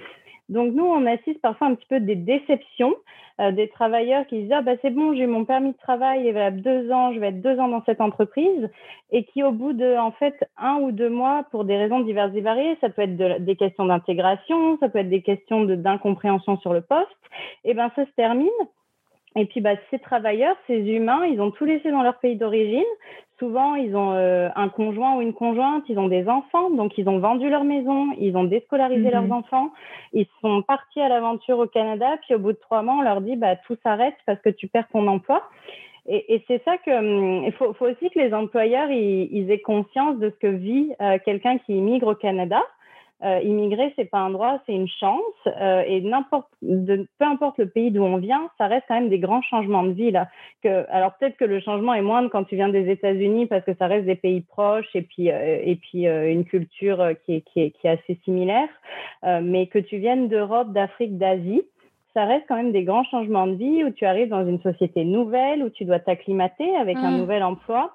Donc, 0.49 0.75
nous, 0.75 0.85
on 0.85 1.07
assiste 1.07 1.41
parfois 1.41 1.69
un 1.69 1.75
petit 1.75 1.87
peu 1.87 2.01
des 2.01 2.17
déceptions 2.17 2.95
euh, 3.41 3.51
des 3.51 3.69
travailleurs 3.69 4.27
qui 4.29 4.43
disent 4.43 4.53
Ah, 4.53 4.63
bah, 4.63 4.75
c'est 4.81 4.91
bon, 4.91 5.15
j'ai 5.15 5.27
mon 5.27 5.45
permis 5.45 5.73
de 5.73 5.77
travail, 5.79 6.27
il 6.27 6.33
va 6.33 6.53
deux 6.53 6.91
ans, 6.93 7.13
je 7.13 7.19
vais 7.19 7.29
être 7.29 7.43
deux 7.43 7.59
ans 7.59 7.67
dans 7.67 7.83
cette 7.85 8.01
entreprise, 8.01 8.71
et 9.11 9.25
qui, 9.25 9.43
au 9.43 9.51
bout 9.51 9.73
de, 9.73 9.97
en 9.97 10.13
fait, 10.13 10.37
un 10.57 10.77
ou 10.77 10.93
deux 10.93 11.09
mois, 11.09 11.45
pour 11.51 11.65
des 11.65 11.77
raisons 11.77 12.01
diverses 12.01 12.33
et 12.37 12.43
variées, 12.43 12.77
ça 12.81 12.91
peut 12.91 13.03
être 13.03 13.17
des 13.17 13.57
questions 13.57 13.87
d'intégration, 13.87 14.79
ça 14.79 14.89
peut 14.89 15.01
être 15.01 15.09
des 15.09 15.23
questions 15.23 15.65
d'incompréhension 15.65 16.59
sur 16.59 16.73
le 16.73 16.83
poste, 16.83 17.09
et 17.65 17.75
ben 17.75 17.91
ça 17.97 18.05
se 18.05 18.11
termine. 18.13 18.49
Et 19.37 19.47
puis, 19.47 19.61
bah, 19.61 19.75
ces 19.91 19.99
travailleurs, 19.99 20.57
ces 20.67 20.79
humains, 20.79 21.25
ils 21.27 21.41
ont 21.41 21.51
tout 21.51 21.65
laissé 21.65 21.91
dans 21.91 22.03
leur 22.03 22.19
pays 22.19 22.37
d'origine. 22.37 22.85
Souvent, 23.39 23.75
ils 23.75 23.97
ont 23.97 24.13
euh, 24.13 24.49
un 24.55 24.69
conjoint 24.69 25.17
ou 25.17 25.21
une 25.21 25.33
conjointe, 25.33 25.85
ils 25.89 25.99
ont 25.99 26.07
des 26.07 26.29
enfants, 26.29 26.71
donc 26.71 26.97
ils 26.99 27.09
ont 27.09 27.19
vendu 27.19 27.51
leur 27.51 27.65
maison, 27.65 28.13
ils 28.19 28.37
ont 28.37 28.45
déscolarisé 28.45 29.11
leurs 29.11 29.25
mhm. 29.25 29.33
enfants, 29.33 29.71
ils 30.13 30.29
sont 30.41 30.63
partis 30.63 31.01
à 31.01 31.09
l'aventure 31.09 31.59
au 31.59 31.67
Canada, 31.67 32.07
puis 32.23 32.37
au 32.37 32.39
bout 32.39 32.53
de 32.53 32.59
trois 32.59 32.83
mois, 32.83 32.95
on 32.95 33.03
leur 33.03 33.21
dit, 33.21 33.35
bah, 33.35 33.57
tout 33.57 33.77
s'arrête 33.83 34.15
parce 34.25 34.41
que 34.41 34.51
tu 34.51 34.69
perds 34.69 34.87
ton 34.93 35.09
emploi. 35.09 35.43
Et, 36.07 36.35
et 36.35 36.45
c'est 36.47 36.63
ça 36.65 36.77
que 36.79 36.91
hum, 36.91 37.45
il 37.45 37.53
faut, 37.53 37.73
faut, 37.73 37.87
aussi 37.87 38.11
que 38.11 38.19
les 38.19 38.33
employeurs 38.35 38.91
ils, 38.91 39.29
ils 39.33 39.51
aient 39.51 39.61
conscience 39.61 40.19
de 40.19 40.31
ce 40.31 40.37
que 40.37 40.47
vit 40.47 40.93
euh, 41.01 41.19
quelqu'un 41.25 41.59
qui 41.59 41.77
immigre 41.77 42.09
au 42.09 42.15
Canada. 42.15 42.63
Euh, 43.25 43.41
immigrer, 43.41 43.93
c'est 43.97 44.05
pas 44.05 44.19
un 44.19 44.31
droit, 44.31 44.59
c'est 44.67 44.75
une 44.75 44.89
chance. 44.89 45.21
Euh, 45.47 45.83
et 45.87 46.03
n'importe, 46.03 46.49
peu 46.61 47.25
importe 47.25 47.57
le 47.59 47.69
pays 47.69 47.91
d'où 47.91 48.03
on 48.03 48.19
vient, 48.19 48.51
ça 48.59 48.67
reste 48.67 48.85
quand 48.87 48.97
même 48.97 49.09
des 49.09 49.19
grands 49.19 49.41
changements 49.41 49.83
de 49.83 49.93
vie 49.93 50.11
là. 50.11 50.29
Que, 50.63 50.85
alors 50.91 51.15
peut-être 51.15 51.37
que 51.39 51.45
le 51.47 51.61
changement 51.61 51.95
est 51.95 52.03
moindre 52.03 52.29
quand 52.29 52.45
tu 52.45 52.57
viens 52.57 52.69
des 52.69 52.91
États-Unis 52.91 53.47
parce 53.47 53.65
que 53.65 53.75
ça 53.79 53.87
reste 53.87 54.05
des 54.05 54.15
pays 54.15 54.43
proches 54.43 54.95
et 54.95 55.03
puis 55.03 55.31
euh, 55.31 55.59
et 55.63 55.77
puis 55.77 56.07
euh, 56.07 56.31
une 56.31 56.45
culture 56.45 57.01
euh, 57.01 57.15
qui 57.25 57.37
est, 57.37 57.41
qui 57.41 57.61
est, 57.61 57.71
qui 57.71 57.87
est 57.87 57.91
assez 57.91 58.19
similaire. 58.25 58.69
mais 59.23 59.69
que 59.69 59.79
tu 59.79 59.97
viennes 59.97 60.29
d'Europe, 60.29 60.73
d'Afrique, 60.73 61.17
d'Asie, 61.17 61.63
ça 62.15 62.25
reste 62.25 62.45
quand 62.49 62.57
même 62.57 62.73
des 62.73 62.85
grands 62.85 63.05
changements 63.05 63.49
de 63.49 63.55
vie 63.55 63.85
où 63.85 63.91
tu 63.91 64.07
arrives 64.07 64.29
dans 64.29 64.47
une 64.47 64.61
société 64.63 65.05
nouvelle, 65.05 65.63
où 65.65 65.71
tu 65.71 65.85
dois 65.85 65.99
t'acclimater 65.99 66.77
avec 66.77 66.97
un 66.97 67.11
mmh. 67.11 67.19
nouvel 67.19 67.43
emploi. 67.43 67.93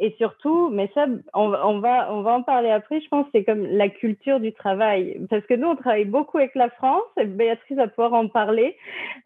Et 0.00 0.14
surtout, 0.16 0.70
mais 0.70 0.90
ça, 0.94 1.06
on, 1.34 1.52
on, 1.52 1.80
va, 1.80 2.12
on 2.12 2.22
va 2.22 2.32
en 2.32 2.42
parler 2.42 2.70
après, 2.70 3.00
je 3.00 3.08
pense, 3.08 3.26
c'est 3.32 3.44
comme 3.44 3.66
la 3.66 3.88
culture 3.88 4.38
du 4.38 4.52
travail. 4.52 5.20
Parce 5.28 5.44
que 5.46 5.54
nous, 5.54 5.68
on 5.68 5.76
travaille 5.76 6.04
beaucoup 6.04 6.38
avec 6.38 6.54
la 6.54 6.70
France, 6.70 7.02
et 7.20 7.24
Béatrice 7.24 7.76
va 7.76 7.88
pouvoir 7.88 8.14
en 8.14 8.28
parler. 8.28 8.76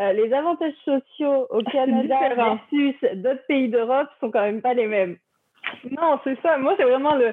Euh, 0.01 0.13
les 0.13 0.33
avantages 0.33 0.73
sociaux 0.85 1.47
au 1.51 1.63
Canada 1.73 2.17
versus 2.35 2.97
d'autres 3.17 3.47
pays 3.47 3.69
d'Europe 3.69 4.09
sont 4.21 4.31
quand 4.31 4.43
même 4.43 4.63
pas 4.63 4.75
les 4.75 4.87
mêmes. 4.87 5.17
Non, 5.91 6.19
c'est 6.25 6.41
ça. 6.43 6.59
Moi, 6.59 6.75
c'est 6.77 6.85
vraiment 6.85 7.15
le 7.15 7.33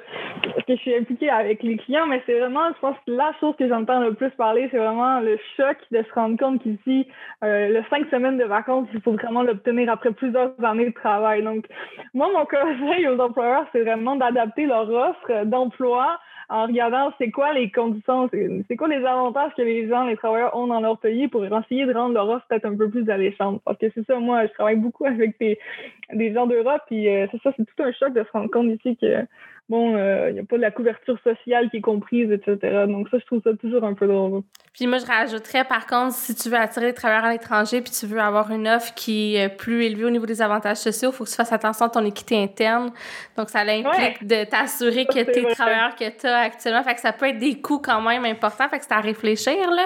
que 0.67 0.75
je 0.75 0.81
suis 0.81 0.95
impliquée 0.95 1.29
avec 1.29 1.63
les 1.63 1.77
clients, 1.77 2.05
mais 2.05 2.21
c'est 2.25 2.39
vraiment, 2.39 2.69
je 2.69 2.79
pense, 2.79 2.95
la 3.07 3.31
chose 3.39 3.55
que 3.57 3.67
j'entends 3.67 3.99
le 4.01 4.13
plus 4.13 4.29
parler, 4.31 4.67
c'est 4.71 4.77
vraiment 4.77 5.19
le 5.19 5.37
choc 5.57 5.77
de 5.91 6.03
se 6.03 6.13
rendre 6.13 6.37
compte 6.37 6.61
qu'ici, 6.61 7.07
euh, 7.43 7.69
le 7.69 7.83
cinq 7.89 8.07
semaines 8.09 8.37
de 8.37 8.43
vacances, 8.43 8.87
il 8.93 9.01
faut 9.01 9.13
vraiment 9.13 9.41
l'obtenir 9.41 9.91
après 9.91 10.11
plusieurs 10.11 10.51
années 10.63 10.89
de 10.89 10.93
travail. 10.93 11.43
Donc, 11.43 11.65
moi, 12.13 12.29
mon 12.31 12.45
conseil 12.45 13.07
aux 13.07 13.19
employeurs, 13.19 13.65
c'est 13.71 13.81
vraiment 13.81 14.15
d'adapter 14.15 14.65
leur 14.67 14.89
offre 14.89 15.45
d'emploi 15.45 16.19
en 16.49 16.65
regardant 16.65 17.13
c'est 17.19 17.29
quoi 17.29 17.53
les 17.53 17.69
conditions, 17.69 18.29
c'est 18.31 18.75
quoi 18.75 18.87
les 18.87 19.05
avantages 19.05 19.51
que 19.55 19.61
les 19.61 19.87
gens, 19.87 20.05
les 20.05 20.17
travailleurs 20.17 20.55
ont 20.55 20.67
dans 20.67 20.79
leur 20.79 20.97
pays 20.97 21.27
pour 21.27 21.45
essayer 21.45 21.85
de 21.85 21.93
rendre 21.93 22.15
leur 22.15 22.27
offre 22.27 22.45
peut-être 22.49 22.65
un 22.65 22.75
peu 22.75 22.89
plus 22.89 23.07
alléchante. 23.09 23.61
Parce 23.65 23.77
que 23.77 23.85
c'est 23.93 24.05
ça, 24.07 24.19
moi, 24.19 24.47
je 24.47 24.53
travaille 24.53 24.77
beaucoup 24.77 25.05
avec 25.05 25.37
des, 25.39 26.33
gens 26.33 26.47
d'Europe, 26.47 26.81
puis 26.87 27.07
euh, 27.07 27.27
c'est 27.31 27.41
ça, 27.43 27.51
c'est 27.55 27.65
tout 27.65 27.83
un 27.83 27.91
choc 27.91 28.13
de 28.13 28.23
se 28.23 28.31
rendre 28.31 28.49
compte 28.49 28.67
ici 28.67 28.97
que 28.97 29.25
bon, 29.69 29.91
il 29.91 29.99
euh, 29.99 30.31
n'y 30.31 30.39
a 30.39 30.43
pas 30.43 30.57
de 30.57 30.61
la 30.61 30.71
couverture 30.71 31.17
sociale 31.23 31.69
qui 31.69 31.77
est 31.77 31.81
comprise, 31.81 32.31
etc. 32.31 32.85
Donc 32.87 33.07
ça, 33.09 33.19
je 33.19 33.25
trouve 33.25 33.41
ça 33.43 33.51
toujours 33.53 33.83
un 33.83 33.93
peu 33.93 34.07
drôle. 34.07 34.41
Puis 34.73 34.87
moi, 34.87 34.97
je 34.97 35.05
rajouterais, 35.05 35.63
par 35.63 35.85
contre, 35.85 36.13
si 36.13 36.33
tu 36.35 36.49
veux 36.49 36.57
attirer 36.57 36.87
les 36.87 36.93
travailleurs 36.93 37.25
à 37.25 37.31
l'étranger 37.31 37.81
puis 37.81 37.91
tu 37.91 38.05
veux 38.07 38.19
avoir 38.19 38.49
une 38.51 38.67
offre 38.67 38.93
qui 38.95 39.35
est 39.35 39.49
plus 39.49 39.83
élevée 39.83 40.05
au 40.05 40.09
niveau 40.09 40.25
des 40.25 40.41
avantages 40.41 40.77
sociaux, 40.77 41.09
il 41.11 41.15
faut 41.15 41.23
que 41.23 41.29
tu 41.29 41.35
fasses 41.35 41.51
attention 41.51 41.85
à 41.85 41.89
ton 41.89 42.05
équité 42.05 42.41
interne. 42.41 42.91
Donc, 43.37 43.49
ça 43.49 43.59
implique 43.59 44.25
de 44.25 44.45
t'assurer 44.45 45.05
que 45.05 45.23
tes 45.31 45.43
travailleurs 45.53 45.95
que 45.95 46.09
tu 46.09 46.25
as 46.25 46.39
actuellement, 46.39 46.83
fait 46.83 46.95
que 46.95 47.01
ça 47.01 47.13
peut 47.13 47.27
être 47.27 47.39
des 47.39 47.59
coûts 47.61 47.79
quand 47.79 48.01
même 48.01 48.25
importants, 48.25 48.69
fait 48.69 48.79
que 48.79 48.85
c'est 48.85 48.93
à 48.93 49.01
réfléchir, 49.01 49.69
là. 49.69 49.85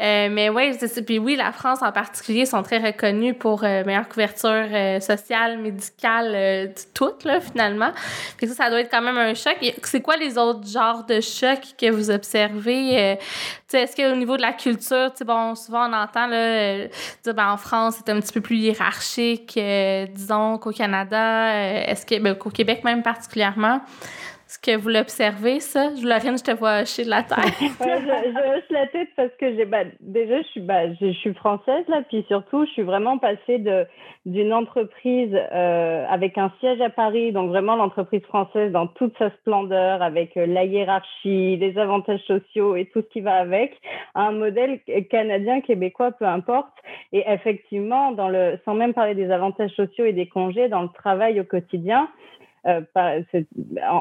Euh, 0.00 0.28
mais 0.30 0.48
oui, 0.48 0.76
puis 1.06 1.18
oui, 1.18 1.34
la 1.34 1.50
France 1.52 1.82
en 1.82 1.90
particulier 1.90 2.46
sont 2.46 2.62
très 2.62 2.78
reconnus 2.78 3.34
pour 3.38 3.64
euh, 3.64 3.84
meilleure 3.84 4.08
couverture 4.08 4.66
sociale, 5.00 5.58
médicale, 5.58 6.72
toute, 6.94 7.24
là, 7.24 7.40
finalement. 7.40 7.90
Fait 8.38 8.46
que 8.46 8.52
ça, 8.52 8.64
ça 8.64 8.70
doit 8.70 8.80
être 8.80 8.90
quand 8.90 9.02
même 9.02 9.07
un 9.16 9.34
choc. 9.34 9.56
C'est 9.82 10.00
quoi 10.00 10.16
les 10.16 10.36
autres 10.36 10.66
genres 10.68 11.04
de 11.04 11.20
chocs 11.20 11.74
que 11.78 11.90
vous 11.90 12.10
observez? 12.10 12.98
Euh, 12.98 13.16
est-ce 13.72 13.96
qu'au 13.96 14.16
niveau 14.16 14.36
de 14.36 14.42
la 14.42 14.52
culture, 14.52 15.12
bon, 15.24 15.54
souvent 15.54 15.88
on 15.88 15.92
entend 15.92 16.26
là, 16.26 16.36
euh, 16.36 16.88
ben, 17.24 17.52
en 17.52 17.56
France, 17.56 17.96
c'est 17.98 18.12
un 18.12 18.20
petit 18.20 18.32
peu 18.32 18.40
plus 18.40 18.56
hiérarchique, 18.56 19.54
euh, 19.56 20.06
disons, 20.06 20.58
qu'au 20.58 20.72
Canada. 20.72 21.54
Est-ce 21.86 22.18
ben, 22.20 22.34
qu'au 22.34 22.50
Québec 22.50 22.84
même 22.84 23.02
particulièrement? 23.02 23.80
Est-ce 24.48 24.58
que 24.60 24.80
vous 24.80 24.88
l'observez, 24.88 25.60
ça? 25.60 25.94
Je, 25.94 26.08
Lorraine, 26.08 26.38
je 26.38 26.42
te 26.42 26.56
vois 26.56 26.80
hocher 26.80 27.04
de 27.04 27.10
la 27.10 27.22
tête. 27.22 27.36
ouais, 27.38 28.00
je, 28.00 28.30
je, 28.32 28.56
hoche 28.56 28.70
la 28.70 28.86
tête 28.86 29.10
parce 29.14 29.28
que 29.38 29.54
j'ai, 29.54 29.66
bah, 29.66 29.84
déjà, 30.00 30.40
je 30.40 30.46
suis, 30.46 30.60
bah, 30.62 30.90
je, 30.98 31.12
suis 31.12 31.34
française, 31.34 31.84
là, 31.86 32.00
puis 32.08 32.24
surtout, 32.28 32.64
je 32.64 32.70
suis 32.70 32.82
vraiment 32.82 33.18
passée 33.18 33.58
de, 33.58 33.84
d'une 34.24 34.54
entreprise 34.54 35.36
euh, 35.52 36.06
avec 36.08 36.38
un 36.38 36.50
siège 36.60 36.80
à 36.80 36.88
Paris, 36.88 37.30
donc 37.32 37.50
vraiment 37.50 37.76
l'entreprise 37.76 38.22
française 38.22 38.72
dans 38.72 38.86
toute 38.86 39.14
sa 39.18 39.28
splendeur, 39.32 40.00
avec 40.00 40.34
euh, 40.38 40.46
la 40.46 40.64
hiérarchie, 40.64 41.58
les 41.58 41.76
avantages 41.76 42.24
sociaux 42.26 42.74
et 42.74 42.86
tout 42.86 43.02
ce 43.02 43.12
qui 43.12 43.20
va 43.20 43.34
avec, 43.34 43.78
à 44.14 44.28
un 44.28 44.32
modèle 44.32 44.80
canadien, 45.10 45.60
québécois, 45.60 46.12
peu 46.12 46.24
importe. 46.24 46.72
Et 47.12 47.22
effectivement, 47.26 48.12
dans 48.12 48.30
le, 48.30 48.58
sans 48.64 48.72
même 48.72 48.94
parler 48.94 49.14
des 49.14 49.30
avantages 49.30 49.72
sociaux 49.72 50.06
et 50.06 50.14
des 50.14 50.26
congés, 50.26 50.68
dans 50.68 50.80
le 50.80 50.88
travail 50.88 51.38
au 51.38 51.44
quotidien, 51.44 52.08
euh, 52.66 52.80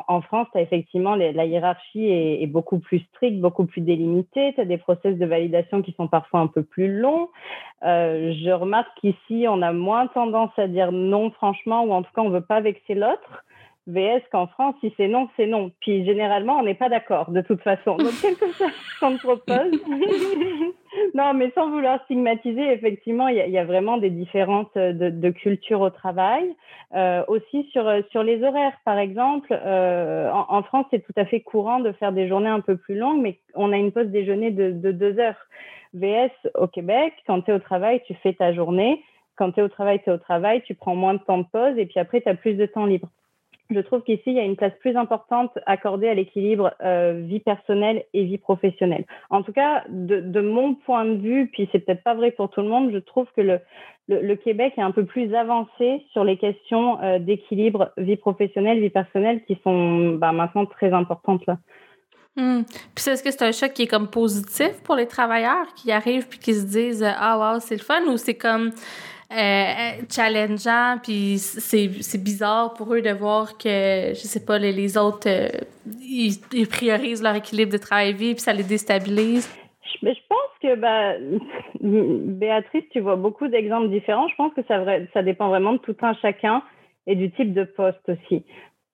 en, 0.07 0.21
France, 0.21 0.47
as 0.55 0.61
effectivement 0.61 1.15
la 1.15 1.45
hiérarchie 1.45 2.07
est, 2.09 2.47
beaucoup 2.47 2.79
plus 2.79 2.99
stricte, 3.13 3.39
beaucoup 3.39 3.65
plus 3.65 3.81
délimitée. 3.81 4.53
Tu 4.53 4.61
as 4.61 4.65
des 4.65 4.77
process 4.77 5.17
de 5.17 5.25
validation 5.25 5.81
qui 5.81 5.93
sont 5.93 6.07
parfois 6.07 6.39
un 6.39 6.47
peu 6.47 6.63
plus 6.63 6.99
longs. 6.99 7.29
Euh, 7.83 8.33
je 8.43 8.51
remarque 8.51 8.89
qu'ici, 8.99 9.45
on 9.47 9.61
a 9.61 9.71
moins 9.71 10.07
tendance 10.07 10.51
à 10.57 10.67
dire 10.67 10.91
non 10.91 11.31
franchement, 11.31 11.83
ou 11.83 11.91
en 11.91 12.01
tout 12.01 12.11
cas, 12.15 12.21
on 12.21 12.29
veut 12.29 12.41
pas 12.41 12.61
vexer 12.61 12.95
l'autre. 12.95 13.45
VS 13.87 14.21
qu'en 14.31 14.47
France, 14.47 14.75
si 14.81 14.93
c'est 14.97 15.07
non, 15.07 15.29
c'est 15.37 15.47
non. 15.47 15.71
Puis 15.79 16.05
généralement, 16.05 16.57
on 16.59 16.63
n'est 16.63 16.75
pas 16.75 16.89
d'accord 16.89 17.31
de 17.31 17.41
toute 17.41 17.61
façon. 17.61 17.95
Donc, 17.95 18.11
quelque 18.21 18.51
chose 18.53 18.71
qu'on 18.99 19.17
propose. 19.17 19.71
non, 21.13 21.33
mais 21.33 21.51
sans 21.55 21.69
vouloir 21.69 22.03
stigmatiser, 22.03 22.71
effectivement, 22.71 23.29
il 23.29 23.37
y, 23.37 23.57
a 23.57 23.65
vraiment 23.65 23.97
des 23.97 24.09
différences 24.09 24.71
de, 24.75 25.09
de 25.09 25.29
culture 25.29 25.81
au 25.81 25.89
travail. 25.89 26.53
Euh, 26.95 27.23
aussi 27.27 27.67
sur, 27.73 27.91
sur 28.11 28.23
les 28.23 28.43
horaires, 28.43 28.77
par 28.85 28.97
exemple. 28.97 29.49
Euh, 29.51 30.31
en, 30.31 30.63
France, 30.63 30.85
c'est 30.89 31.05
tout 31.05 31.13
à 31.17 31.25
fait 31.25 31.41
courant 31.41 31.79
de 31.79 31.91
faire 31.93 32.13
des 32.13 32.27
journées 32.29 32.49
un 32.49 32.61
peu 32.61 32.77
plus 32.77 32.95
longues, 32.95 33.21
mais 33.21 33.39
on 33.55 33.73
a 33.73 33.77
une 33.77 33.91
pause 33.91 34.07
déjeuner 34.07 34.51
de, 34.51 34.71
de 34.71 34.91
deux 34.91 35.19
heures. 35.19 35.47
VS 35.93 36.31
au 36.55 36.67
Québec, 36.67 37.13
quand 37.25 37.41
tu 37.41 37.51
es 37.51 37.53
au 37.53 37.59
travail, 37.59 38.01
tu 38.05 38.13
fais 38.15 38.33
ta 38.33 38.53
journée. 38.53 39.03
Quand 39.35 39.51
tu 39.51 39.59
es 39.59 39.63
au 39.63 39.67
travail, 39.67 40.01
tu 40.03 40.09
es 40.09 40.13
au 40.13 40.17
travail, 40.17 40.61
tu 40.63 40.75
prends 40.75 40.95
moins 40.95 41.13
de 41.13 41.19
temps 41.19 41.37
de 41.37 41.45
pause 41.51 41.77
et 41.77 41.85
puis 41.85 41.99
après, 41.99 42.21
tu 42.21 42.29
as 42.29 42.35
plus 42.35 42.55
de 42.55 42.65
temps 42.65 42.85
libre 42.85 43.09
je 43.69 43.79
trouve 43.81 44.01
qu'ici, 44.01 44.23
il 44.27 44.33
y 44.33 44.39
a 44.39 44.43
une 44.43 44.55
place 44.55 44.73
plus 44.79 44.95
importante 44.95 45.51
accordée 45.65 46.07
à 46.07 46.13
l'équilibre 46.13 46.73
euh, 46.81 47.21
vie 47.25 47.39
personnelle 47.39 48.03
et 48.13 48.23
vie 48.23 48.37
professionnelle. 48.37 49.05
En 49.29 49.43
tout 49.43 49.51
cas, 49.51 49.83
de, 49.89 50.41
mon 50.41 50.75
point 50.75 51.05
de 51.05 51.17
vue, 51.17 51.47
puis 51.51 51.67
c'est 51.71 51.79
peut-être 51.79 52.03
pas 52.03 52.13
vrai 52.13 52.31
pour 52.31 52.49
tout 52.49 52.61
le 52.61 52.69
monde, 52.69 52.91
je 52.93 52.99
trouve 52.99 53.27
que 53.35 53.41
le, 53.41 54.35
Québec 54.35 54.73
est 54.77 54.81
un 54.81 54.91
peu 54.91 55.05
plus 55.05 55.33
avancé 55.35 56.05
sur 56.13 56.23
les 56.23 56.37
questions 56.37 57.01
euh, 57.01 57.19
d'équilibre 57.19 57.91
vie 57.97 58.15
professionnelle, 58.15 58.79
vie 58.79 58.89
personnelle, 58.89 59.43
qui 59.45 59.59
sont 59.63 60.13
bah, 60.13 60.31
maintenant 60.31 60.65
très 60.65 60.93
importantes 60.93 61.45
là. 61.45 61.57
Hmm. 62.37 62.61
Puis 62.93 63.09
est-ce 63.09 63.23
que 63.23 63.31
c'est 63.31 63.41
un 63.41 63.51
choc 63.51 63.73
qui 63.73 63.83
est 63.83 63.87
comme 63.87 64.11
positif 64.11 64.83
pour 64.83 64.95
les 64.95 65.07
travailleurs 65.07 65.73
qui 65.75 65.91
arrivent 65.91 66.27
puis 66.29 66.37
qui 66.37 66.53
se 66.53 66.67
disent 66.67 67.03
ah 67.03 67.39
wow 67.39 67.59
c'est 67.59 67.75
le 67.75 67.81
fun 67.81 68.03
ou 68.05 68.17
c'est 68.17 68.37
comme 68.37 68.69
euh, 69.29 70.03
challengeant, 70.09 70.99
puis 71.03 71.37
c'est 71.37 72.23
bizarre 72.23 72.73
pour 72.73 72.93
eux 72.93 73.01
de 73.01 73.11
voir 73.11 73.57
que, 73.57 74.13
je 74.13 74.21
sais 74.21 74.45
pas, 74.45 74.57
les, 74.57 74.71
les 74.71 74.97
autres, 74.97 75.27
euh, 75.27 75.49
ils, 76.01 76.67
priorisent 76.67 77.21
leur 77.21 77.35
équilibre 77.35 77.71
de 77.71 77.77
travail-vie, 77.77 78.35
puis 78.35 78.41
ça 78.41 78.53
les 78.53 78.63
déstabilise. 78.63 79.53
Je, 79.83 80.07
je 80.07 80.19
pense 80.29 80.51
que, 80.61 80.75
bah, 80.75 81.15
Béatrice, 81.81 82.85
tu 82.91 83.01
vois 83.01 83.17
beaucoup 83.17 83.49
d'exemples 83.49 83.89
différents. 83.89 84.29
Je 84.29 84.35
pense 84.35 84.53
que 84.53 84.61
ça, 84.67 84.83
ça 85.13 85.23
dépend 85.23 85.49
vraiment 85.49 85.73
de 85.73 85.79
tout 85.79 85.95
un 86.01 86.13
chacun 86.15 86.63
et 87.05 87.15
du 87.15 87.29
type 87.31 87.53
de 87.53 87.65
poste 87.65 88.07
aussi. 88.07 88.45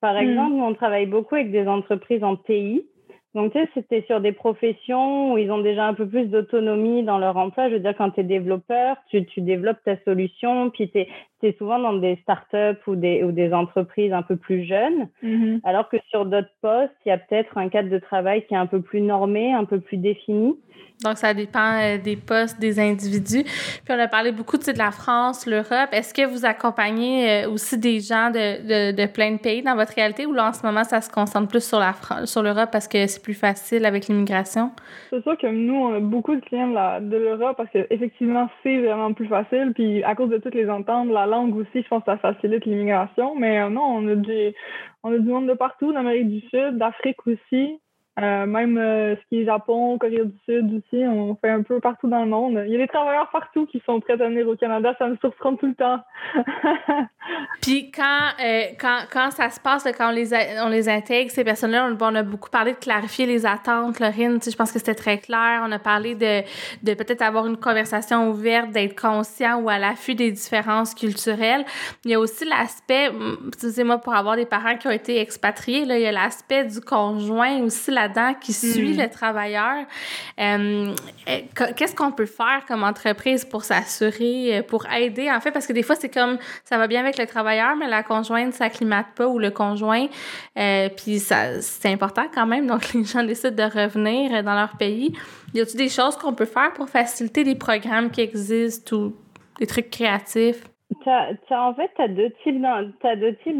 Par 0.01 0.15
hmm. 0.15 0.29
exemple, 0.29 0.55
nous, 0.55 0.63
on 0.63 0.73
travaille 0.73 1.05
beaucoup 1.05 1.35
avec 1.35 1.51
des 1.51 1.67
entreprises 1.67 2.23
en 2.23 2.37
TI 2.37 2.85
donc, 3.33 3.51
tu 3.51 3.59
sais, 3.59 3.69
c'était 3.73 4.03
sur 4.03 4.21
des 4.21 4.31
professions 4.31 5.33
où 5.33 5.37
ils 5.39 5.51
ont 5.51 5.57
déjà 5.57 5.87
un 5.87 5.95
peu 5.95 6.07
plus 6.07 6.27
d'autonomie 6.27 7.03
dans 7.03 7.17
leur 7.17 7.35
emploi. 7.35 7.67
Je 7.69 7.75
veux 7.75 7.79
dire, 7.79 7.95
quand 7.97 8.11
tu 8.11 8.21
es 8.21 8.23
développeur, 8.23 8.97
tu, 9.09 9.25
tu 9.25 9.41
développes 9.41 9.83
ta 9.83 9.97
solution, 10.03 10.69
puis 10.69 10.91
tu 10.91 11.05
souvent 11.51 11.79
dans 11.79 11.93
des 11.93 12.17
startups 12.23 12.79
ou 12.87 12.95
des, 12.95 13.23
ou 13.23 13.31
des 13.31 13.53
entreprises 13.53 14.13
un 14.13 14.21
peu 14.21 14.35
plus 14.35 14.63
jeunes. 14.63 15.07
Mm-hmm. 15.23 15.59
Alors 15.63 15.89
que 15.89 15.97
sur 16.09 16.25
d'autres 16.25 16.53
postes, 16.61 16.93
il 17.05 17.09
y 17.09 17.11
a 17.11 17.17
peut-être 17.17 17.57
un 17.57 17.69
cadre 17.69 17.89
de 17.89 17.99
travail 17.99 18.45
qui 18.45 18.53
est 18.53 18.57
un 18.57 18.65
peu 18.65 18.81
plus 18.81 19.01
normé, 19.01 19.53
un 19.53 19.65
peu 19.65 19.79
plus 19.79 19.97
défini. 19.97 20.55
Donc, 21.03 21.17
ça 21.17 21.33
dépend 21.33 21.79
euh, 21.81 21.97
des 21.97 22.15
postes, 22.15 22.59
des 22.59 22.79
individus. 22.79 23.43
Puis, 23.43 23.89
on 23.89 23.99
a 23.99 24.07
parlé 24.07 24.31
beaucoup 24.31 24.57
de 24.57 24.77
la 24.77 24.91
France, 24.91 25.45
l'Europe. 25.45 25.89
Est-ce 25.91 26.13
que 26.13 26.25
vous 26.25 26.45
accompagnez 26.45 27.43
euh, 27.43 27.49
aussi 27.49 27.77
des 27.77 27.99
gens 27.99 28.29
de, 28.29 28.91
de, 28.91 28.95
de, 28.95 29.05
plein 29.11 29.33
de 29.33 29.37
pays 29.37 29.61
dans 29.61 29.75
votre 29.75 29.93
réalité 29.93 30.25
ou 30.25 30.33
là, 30.33 30.49
en 30.49 30.53
ce 30.53 30.65
moment, 30.65 30.83
ça 30.83 31.01
se 31.01 31.09
concentre 31.09 31.49
plus 31.49 31.63
sur 31.63 31.79
la 31.79 31.93
France, 31.93 32.31
sur 32.31 32.41
l'Europe 32.41 32.69
parce 32.71 32.87
que 32.87 33.05
c'est 33.07 33.21
plus 33.21 33.33
facile 33.33 33.85
avec 33.85 34.07
l'immigration? 34.07 34.71
C'est 35.09 35.21
sûr 35.23 35.37
que 35.37 35.47
nous, 35.47 35.75
on 35.75 35.95
a 35.95 35.99
beaucoup 35.99 36.35
de 36.35 36.41
clients 36.41 36.69
de, 36.69 37.09
de 37.09 37.17
l'Europe 37.17 37.57
parce 37.57 37.69
qu'effectivement, 37.71 38.49
c'est 38.61 38.77
vraiment 38.77 39.11
plus 39.13 39.27
facile. 39.27 39.73
Puis, 39.75 40.03
à 40.03 40.15
cause 40.15 40.29
de 40.29 40.37
toutes 40.37 40.55
les 40.55 40.69
ententes, 40.69 41.09
la 41.09 41.25
langue 41.33 41.55
aussi, 41.55 41.81
je 41.81 41.87
pense 41.87 42.03
que 42.03 42.11
ça 42.11 42.17
facilite 42.17 42.65
l'immigration. 42.65 43.35
Mais 43.35 43.59
euh, 43.59 43.69
non, 43.69 43.83
on 43.83 44.07
a, 44.07 44.15
on 45.03 45.13
a 45.13 45.17
du 45.17 45.29
monde 45.29 45.47
de 45.47 45.53
partout, 45.53 45.91
d'Amérique 45.93 46.29
du 46.29 46.41
Sud, 46.49 46.77
d'Afrique 46.77 47.25
aussi. 47.27 47.79
Euh, 48.21 48.45
même 48.45 48.77
euh, 48.77 49.15
ce 49.15 49.21
qui 49.27 49.41
est 49.41 49.45
Japon, 49.45 49.97
Corée 49.97 50.23
du 50.23 50.37
Sud 50.45 50.71
aussi, 50.71 51.03
on 51.03 51.35
fait 51.35 51.49
un 51.49 51.63
peu 51.63 51.79
partout 51.79 52.07
dans 52.07 52.23
le 52.23 52.29
monde. 52.29 52.63
Il 52.67 52.71
y 52.71 52.75
a 52.75 52.77
des 52.77 52.87
travailleurs 52.87 53.29
partout 53.31 53.65
qui 53.65 53.81
sont 53.87 53.99
prêts 54.01 54.13
à 54.13 54.27
venir 54.27 54.47
au 54.47 54.55
Canada, 54.55 54.93
ça 54.99 55.07
me 55.07 55.17
surprend 55.17 55.55
tout 55.55 55.65
le 55.65 55.73
temps. 55.73 55.99
Puis 57.63 57.89
quand, 57.89 58.43
euh, 58.43 58.65
quand, 58.79 58.99
quand 59.11 59.31
ça 59.31 59.49
se 59.49 59.59
passe, 59.59 59.87
quand 59.97 60.09
on 60.09 60.11
les, 60.11 60.29
on 60.63 60.69
les 60.69 60.89
intègre, 60.89 61.31
ces 61.31 61.43
personnes-là, 61.43 61.89
on, 61.99 62.15
a 62.15 62.21
beaucoup 62.21 62.51
parlé 62.51 62.73
de 62.73 62.77
clarifier 62.77 63.25
les 63.25 63.47
attentes, 63.47 63.99
Lorine, 63.99 64.37
je 64.45 64.55
pense 64.55 64.71
que 64.71 64.77
c'était 64.77 64.93
très 64.93 65.17
clair. 65.17 65.63
On 65.65 65.71
a 65.71 65.79
parlé 65.79 66.13
de, 66.13 66.41
de 66.83 66.93
peut-être 66.93 67.23
avoir 67.23 67.47
une 67.47 67.57
conversation 67.57 68.29
ouverte, 68.29 68.69
d'être 68.69 68.99
conscient 68.99 69.59
ou 69.59 69.69
à 69.69 69.79
l'affût 69.79 70.13
des 70.13 70.31
différences 70.31 70.93
culturelles. 70.93 71.65
Il 72.05 72.11
y 72.11 72.13
a 72.13 72.19
aussi 72.19 72.45
l'aspect, 72.45 73.09
excusez-moi, 73.47 73.97
pour 73.97 74.13
avoir 74.13 74.35
des 74.35 74.45
parents 74.45 74.77
qui 74.77 74.87
ont 74.87 74.91
été 74.91 75.19
expatriés, 75.19 75.85
là, 75.85 75.97
il 75.97 76.03
y 76.03 76.07
a 76.07 76.11
l'aspect 76.11 76.65
du 76.65 76.79
conjoint 76.79 77.59
aussi, 77.63 77.89
qui 78.41 78.53
suit 78.53 78.93
hmm. 78.93 79.01
le 79.01 79.09
travailleur. 79.09 79.85
Euh, 80.39 80.93
qu'est-ce 81.75 81.95
qu'on 81.95 82.11
peut 82.11 82.25
faire 82.25 82.63
comme 82.67 82.83
entreprise 82.83 83.45
pour 83.45 83.63
s'assurer, 83.63 84.57
euh, 84.57 84.63
pour 84.63 84.85
aider, 84.91 85.31
en 85.31 85.39
fait, 85.39 85.51
parce 85.51 85.67
que 85.67 85.73
des 85.73 85.83
fois, 85.83 85.95
c'est 85.95 86.13
comme, 86.13 86.37
ça 86.63 86.77
va 86.77 86.87
bien 86.87 87.01
avec 87.01 87.17
le 87.17 87.25
travailleur, 87.25 87.75
mais 87.75 87.87
la 87.87 88.03
conjointe 88.03 88.53
s'acclimate 88.53 89.07
pas 89.15 89.27
ou 89.27 89.39
le 89.39 89.51
conjoint, 89.51 90.07
euh, 90.57 90.89
puis 90.89 91.19
c'est 91.19 91.91
important 91.91 92.25
quand 92.33 92.45
même, 92.45 92.67
donc 92.67 92.93
les 92.93 93.03
gens 93.03 93.23
décident 93.23 93.55
de 93.55 93.81
revenir 93.81 94.43
dans 94.43 94.55
leur 94.55 94.77
pays. 94.77 95.13
Y 95.53 95.61
a-t-il 95.61 95.77
des 95.77 95.89
choses 95.89 96.15
qu'on 96.17 96.33
peut 96.33 96.45
faire 96.45 96.73
pour 96.73 96.89
faciliter 96.89 97.43
les 97.43 97.55
programmes 97.55 98.09
qui 98.09 98.21
existent 98.21 98.95
ou 98.95 99.15
des 99.59 99.67
trucs 99.67 99.89
créatifs? 99.89 100.63
En 101.05 101.73
fait, 101.73 101.91
tu 101.95 102.01
as 102.01 102.07
deux 102.07 102.31
types 102.43 102.61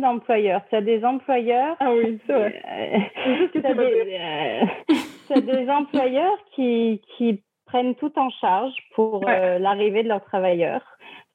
d'employeurs. 0.02 0.62
Tu 0.70 0.76
as 0.76 0.82
des 0.82 1.04
employeurs. 1.04 1.76
Ah 1.80 1.94
oui, 1.94 2.20
c'est 2.26 2.34
vrai. 2.34 2.62
Euh, 2.66 3.48
tu 3.52 3.66
as, 3.66 5.42
des, 5.42 5.42
des 5.42 5.70
employeurs 5.70 6.38
qui, 6.56 7.02
qui 7.18 7.42
prennent 7.74 7.96
tout 7.96 8.12
en 8.20 8.30
charge 8.30 8.74
pour 8.94 9.28
euh, 9.28 9.58
l'arrivée 9.58 10.04
de 10.04 10.08
leurs 10.08 10.24
travailleurs. 10.24 10.84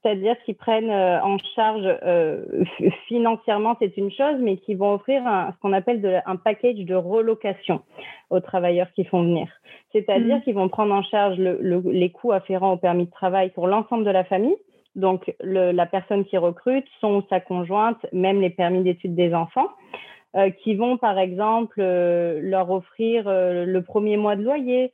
c'est-à-dire 0.02 0.36
qu'ils 0.44 0.54
prennent 0.54 0.90
euh, 0.90 1.20
en 1.20 1.36
charge 1.56 1.82
euh, 2.04 2.44
financièrement, 3.08 3.76
c'est 3.80 3.96
une 3.96 4.12
chose, 4.12 4.36
mais 4.38 4.56
qui 4.58 4.76
vont 4.76 4.94
offrir 4.94 5.26
un, 5.26 5.50
ce 5.50 5.58
qu'on 5.58 5.72
appelle 5.72 6.22
un 6.26 6.36
package 6.36 6.76
de 6.76 6.94
relocation 6.94 7.82
aux 8.30 8.38
travailleurs 8.38 8.92
qui 8.94 9.04
font 9.04 9.22
venir. 9.24 9.48
C'est-à-dire 9.90 10.36
mmh. 10.36 10.42
qu'ils 10.42 10.54
vont 10.54 10.68
prendre 10.68 10.94
en 10.94 11.02
charge 11.02 11.38
les 11.38 12.10
coûts 12.10 12.30
afférents 12.30 12.74
au 12.74 12.76
permis 12.76 13.06
de 13.06 13.10
travail 13.10 13.50
pour 13.50 13.66
l'ensemble 13.66 14.04
de 14.04 14.10
la 14.10 14.22
famille, 14.22 14.56
donc 14.98 15.34
la 15.40 15.86
personne 15.86 16.24
qui 16.24 16.36
recrute, 16.36 16.86
son 17.00 17.16
ou 17.16 17.22
sa 17.30 17.40
conjointe, 17.40 18.04
même 18.12 18.40
les 18.40 18.50
permis 18.50 18.82
d'études 18.82 19.14
des 19.14 19.34
enfants. 19.34 19.68
Euh, 20.36 20.50
qui 20.50 20.74
vont 20.74 20.98
par 20.98 21.18
exemple 21.18 21.80
euh, 21.80 22.38
leur 22.42 22.70
offrir 22.70 23.24
euh, 23.26 23.64
le 23.64 23.82
premier 23.82 24.18
mois 24.18 24.36
de 24.36 24.42
loyer, 24.42 24.92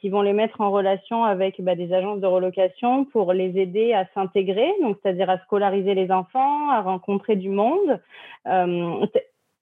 qui 0.00 0.08
vont 0.08 0.22
les 0.22 0.32
mettre 0.32 0.60
en 0.60 0.70
relation 0.70 1.24
avec 1.24 1.60
bah, 1.60 1.74
des 1.74 1.92
agences 1.92 2.20
de 2.20 2.26
relocation 2.28 3.04
pour 3.06 3.32
les 3.32 3.58
aider 3.58 3.92
à 3.92 4.06
s'intégrer, 4.14 4.72
donc 4.80 4.96
c'est-à-dire 5.02 5.28
à 5.28 5.38
scolariser 5.38 5.94
les 5.94 6.12
enfants, 6.12 6.70
à 6.70 6.80
rencontrer 6.80 7.34
du 7.34 7.50
monde. 7.50 8.00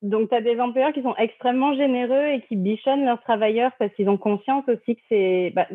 Donc, 0.03 0.29
tu 0.29 0.35
as 0.35 0.41
des 0.41 0.61
employeurs 0.61 0.93
qui 0.93 1.03
sont 1.03 1.15
extrêmement 1.17 1.75
généreux 1.75 2.27
et 2.27 2.41
qui 2.49 2.57
bichonnent 2.57 3.05
leurs 3.05 3.23
travailleurs 3.23 3.71
parce 3.79 3.93
qu'ils 3.95 4.09
ont 4.09 4.17
conscience 4.17 4.65
aussi 4.69 4.97
que 4.97 5.03
c'est 5.09 5.53
bah, 5.55 5.67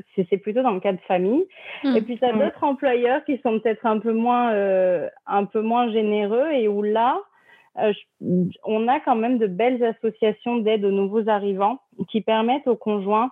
plutôt 0.43 0.61
dans 0.61 0.71
le 0.71 0.82
cas 0.82 0.91
de 0.91 0.99
famille. 1.07 1.45
Mmh. 1.84 1.95
Et 1.95 2.01
puis, 2.01 2.17
tu 2.17 2.25
as 2.25 2.34
mmh. 2.34 2.39
d'autres 2.39 2.63
employeurs 2.63 3.23
qui 3.23 3.38
sont 3.38 3.59
peut-être 3.59 3.86
un, 3.86 3.99
peu 3.99 4.11
moins, 4.11 4.51
un 5.28 5.45
peu 5.45 5.61
moins 5.61 5.89
généreux 5.91 6.51
et 6.51 6.67
où 6.67 6.84
là, 6.84 7.21
euh, 7.80 7.93
on 8.63 8.88
a 8.88 8.99
quand 8.99 9.15
même 9.15 9.38
de 9.38 9.47
belles 9.47 9.84
associations 9.84 10.57
d'aide 10.57 10.84
aux 10.84 10.91
nouveaux 10.91 11.30
arrivants 11.30 11.80
qui 12.09 12.21
permettent 12.21 12.67
aux 12.67 12.75
conjoints 12.75 13.32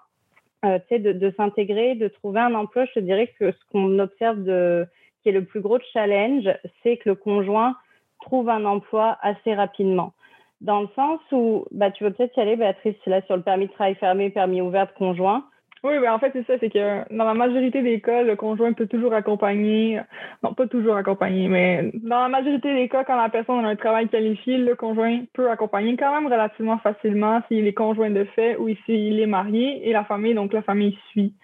euh, 0.65 0.79
de, 0.91 1.11
de 1.11 1.33
s'intégrer, 1.35 1.95
de 1.95 2.07
trouver 2.07 2.41
un 2.41 2.53
emploi. 2.53 2.85
Je 2.85 2.93
te 2.93 2.99
dirais 2.99 3.33
que 3.39 3.51
ce 3.51 3.57
qu'on 3.71 3.97
observe 3.99 4.43
de, 4.43 4.85
qui 5.21 5.29
est 5.29 5.31
le 5.31 5.45
plus 5.45 5.61
gros 5.61 5.79
challenge, 5.93 6.47
c'est 6.83 6.97
que 6.97 7.09
le 7.09 7.15
conjoint 7.15 7.75
trouve 8.21 8.49
un 8.49 8.65
emploi 8.65 9.17
assez 9.21 9.53
rapidement. 9.53 10.13
Dans 10.61 10.81
le 10.81 10.87
sens 10.95 11.19
où, 11.31 11.65
bah, 11.71 11.91
tu 11.91 12.03
veux 12.03 12.11
peut-être 12.11 12.35
y 12.37 12.41
aller, 12.41 12.55
Béatrice, 12.55 12.95
là 13.05 13.21
sur 13.23 13.35
le 13.35 13.43
permis 13.43 13.67
de 13.67 13.73
travail 13.73 13.95
fermé, 13.95 14.29
permis 14.29 14.61
ouvert 14.61 14.87
de 14.87 14.93
conjoint. 14.93 15.43
Oui, 15.85 15.99
ben 15.99 16.13
en 16.13 16.17
fait, 16.17 16.31
c'est 16.33 16.47
ça, 16.47 16.53
c'est 16.59 16.71
que 16.71 17.15
dans 17.15 17.25
la 17.25 17.35
majorité 17.35 17.83
des 17.83 18.01
cas, 18.01 18.23
le 18.23 18.35
conjoint 18.35 18.73
peut 18.73 18.87
toujours 18.87 19.13
accompagner, 19.13 20.01
non, 20.41 20.55
pas 20.55 20.65
toujours 20.65 20.95
accompagner, 20.95 21.47
mais 21.47 21.91
dans 21.93 22.23
la 22.23 22.27
majorité 22.27 22.73
des 22.73 22.89
cas, 22.89 23.03
quand 23.03 23.15
la 23.15 23.29
personne 23.29 23.63
a 23.63 23.67
un 23.67 23.75
travail 23.75 24.09
qualifié, 24.09 24.57
le 24.57 24.75
conjoint 24.75 25.25
peut 25.33 25.51
accompagner 25.51 25.95
quand 25.95 26.11
même 26.11 26.25
relativement 26.31 26.79
facilement 26.79 27.41
s'il 27.47 27.67
est 27.67 27.73
conjoint 27.73 28.09
de 28.09 28.23
fait 28.23 28.55
ou 28.55 28.67
s'il 28.87 29.19
est 29.19 29.27
marié 29.27 29.87
et 29.87 29.93
la 29.93 30.05
famille, 30.05 30.33
donc 30.33 30.53
la 30.53 30.63
famille 30.63 30.97
suit. 31.11 31.35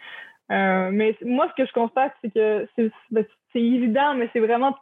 Euh, 0.51 0.89
mais 0.91 1.15
moi, 1.23 1.47
ce 1.49 1.61
que 1.61 1.67
je 1.67 1.73
constate, 1.73 2.13
c'est 2.23 2.33
que 2.33 2.67
c'est 2.75 2.91
ben, 3.11 3.25
évident, 3.53 4.15
mais 4.15 4.27
c'est 4.33 4.39
vraiment 4.39 4.75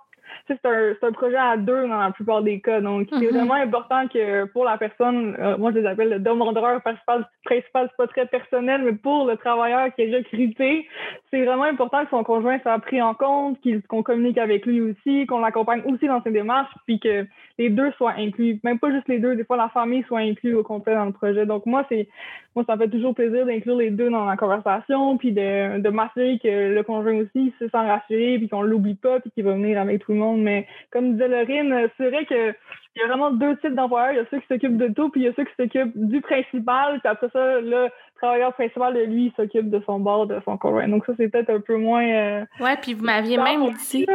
c'est 0.48 0.66
un, 0.66 0.94
un, 1.02 1.12
projet 1.12 1.38
à 1.38 1.58
deux 1.58 1.88
dans 1.88 2.00
la 2.00 2.12
plupart 2.12 2.42
des 2.42 2.60
cas. 2.60 2.82
Donc, 2.82 3.08
c'est 3.12 3.18
mm-hmm. 3.18 3.34
vraiment 3.34 3.54
important 3.56 4.08
que 4.08 4.46
pour 4.46 4.66
la 4.66 4.78
personne, 4.78 5.36
euh, 5.40 5.58
moi 5.58 5.72
je 5.72 5.80
les 5.80 5.86
appelle 5.86 6.10
le 6.10 6.20
demandeur 6.20 6.82
principal, 6.82 7.28
principal 7.46 7.90
c'est 7.90 7.98
pas 7.98 8.08
très 8.08 8.26
personnel, 8.26 8.82
mais 8.84 8.94
pour 8.94 9.26
le 9.26 9.38
travailleur 9.38 9.94
qui 9.94 10.04
est 10.04 10.16
recruté, 10.16 10.88
c'est 11.32 11.44
vraiment 11.46 11.64
important 11.64 12.04
que 12.04 12.10
son 12.10 12.24
conjoint 12.24 12.60
soit 12.60 12.80
pris 12.80 13.02
en 13.02 13.14
compte, 13.14 13.58
qu'on 13.88 14.04
communique 14.04 14.38
avec 14.38 14.66
lui 14.66 14.82
aussi, 14.82 15.26
qu'on 15.26 15.40
l'accompagne 15.40 15.82
aussi 15.86 16.08
dans 16.08 16.22
ses 16.24 16.32
démarches, 16.32 16.74
puis 16.86 17.00
que 17.00 17.26
les 17.58 17.70
deux 17.70 17.92
soient 17.94 18.14
inclus. 18.18 18.60
Même 18.64 18.80
pas 18.80 18.92
juste 18.92 19.08
les 19.08 19.20
deux, 19.20 19.36
des 19.36 19.44
fois 19.44 19.58
la 19.58 19.70
famille 19.70 20.04
soit 20.04 20.20
inclue 20.20 20.56
au 20.56 20.64
complet 20.64 20.96
dans 20.96 21.06
le 21.06 21.12
projet. 21.12 21.46
Donc, 21.46 21.66
moi, 21.66 21.86
c'est 21.90 22.08
moi, 22.56 22.66
ça 22.66 22.76
me 22.76 22.82
fait 22.82 22.90
toujours 22.90 23.14
plaisir 23.14 23.46
d'inclure 23.46 23.78
les 23.78 23.92
deux 23.92 24.10
dans 24.10 24.26
la 24.26 24.36
conversation, 24.36 25.18
puis 25.18 25.32
de, 25.32 25.80
de 25.80 25.90
m'assurer 25.90 26.40
que 26.42 26.74
le 26.74 26.84
conjoint 26.84 27.16
aussi 27.20 27.54
se 27.60 27.70
sent 27.70 27.78
rassuré, 27.78 28.38
puis 28.38 28.50
qu'on 28.50 28.64
l'oublie 28.64 28.96
pas, 28.96 29.20
puis 29.20 29.32
qu'il 29.32 29.44
va 29.44 29.54
venir 29.54 29.80
avec 29.80 30.04
tout 30.04 30.14
le 30.14 30.18
monde. 30.18 30.19
Mais 30.34 30.68
comme 30.92 31.14
disait 31.14 31.28
Lorine, 31.28 31.90
c'est 31.98 32.10
vrai 32.10 32.26
qu'il 32.26 32.56
y 32.96 33.02
a 33.02 33.08
vraiment 33.08 33.32
deux 33.32 33.58
types 33.58 33.76
d'employeurs. 33.76 34.12
Il 34.12 34.18
y 34.18 34.20
a 34.20 34.26
ceux 34.32 34.40
qui 34.40 34.48
s'occupent 34.48 34.78
de 34.78 34.88
tout, 34.94 35.10
puis 35.10 35.22
il 35.22 35.26
y 35.26 35.28
a 35.28 35.34
ceux 35.36 35.46
qui 35.46 35.54
s'occupent 35.58 35.94
du 35.96 36.22
principal, 36.22 37.00
puis 37.00 37.10
après 37.10 37.30
ça, 37.32 37.60
le 37.62 37.90
travailleur 38.18 38.54
principal 38.54 38.94
de 38.94 39.02
lui 39.02 39.34
s'occupe 39.36 39.70
de 39.70 39.82
son 39.86 40.00
bord, 40.00 40.28
de 40.28 40.40
son 40.46 40.58
conjoint. 40.58 40.88
Donc 40.88 41.06
ça, 41.06 41.14
c'est 41.18 41.30
peut-être 41.30 41.50
un 41.50 41.62
peu 41.62 41.78
moins... 41.78 42.04
Euh, 42.04 42.46
ouais, 42.60 42.78
puis 42.82 42.94
vous 42.94 43.06
m'aviez 43.06 43.38
même 43.38 43.72
dit... 43.90 44.06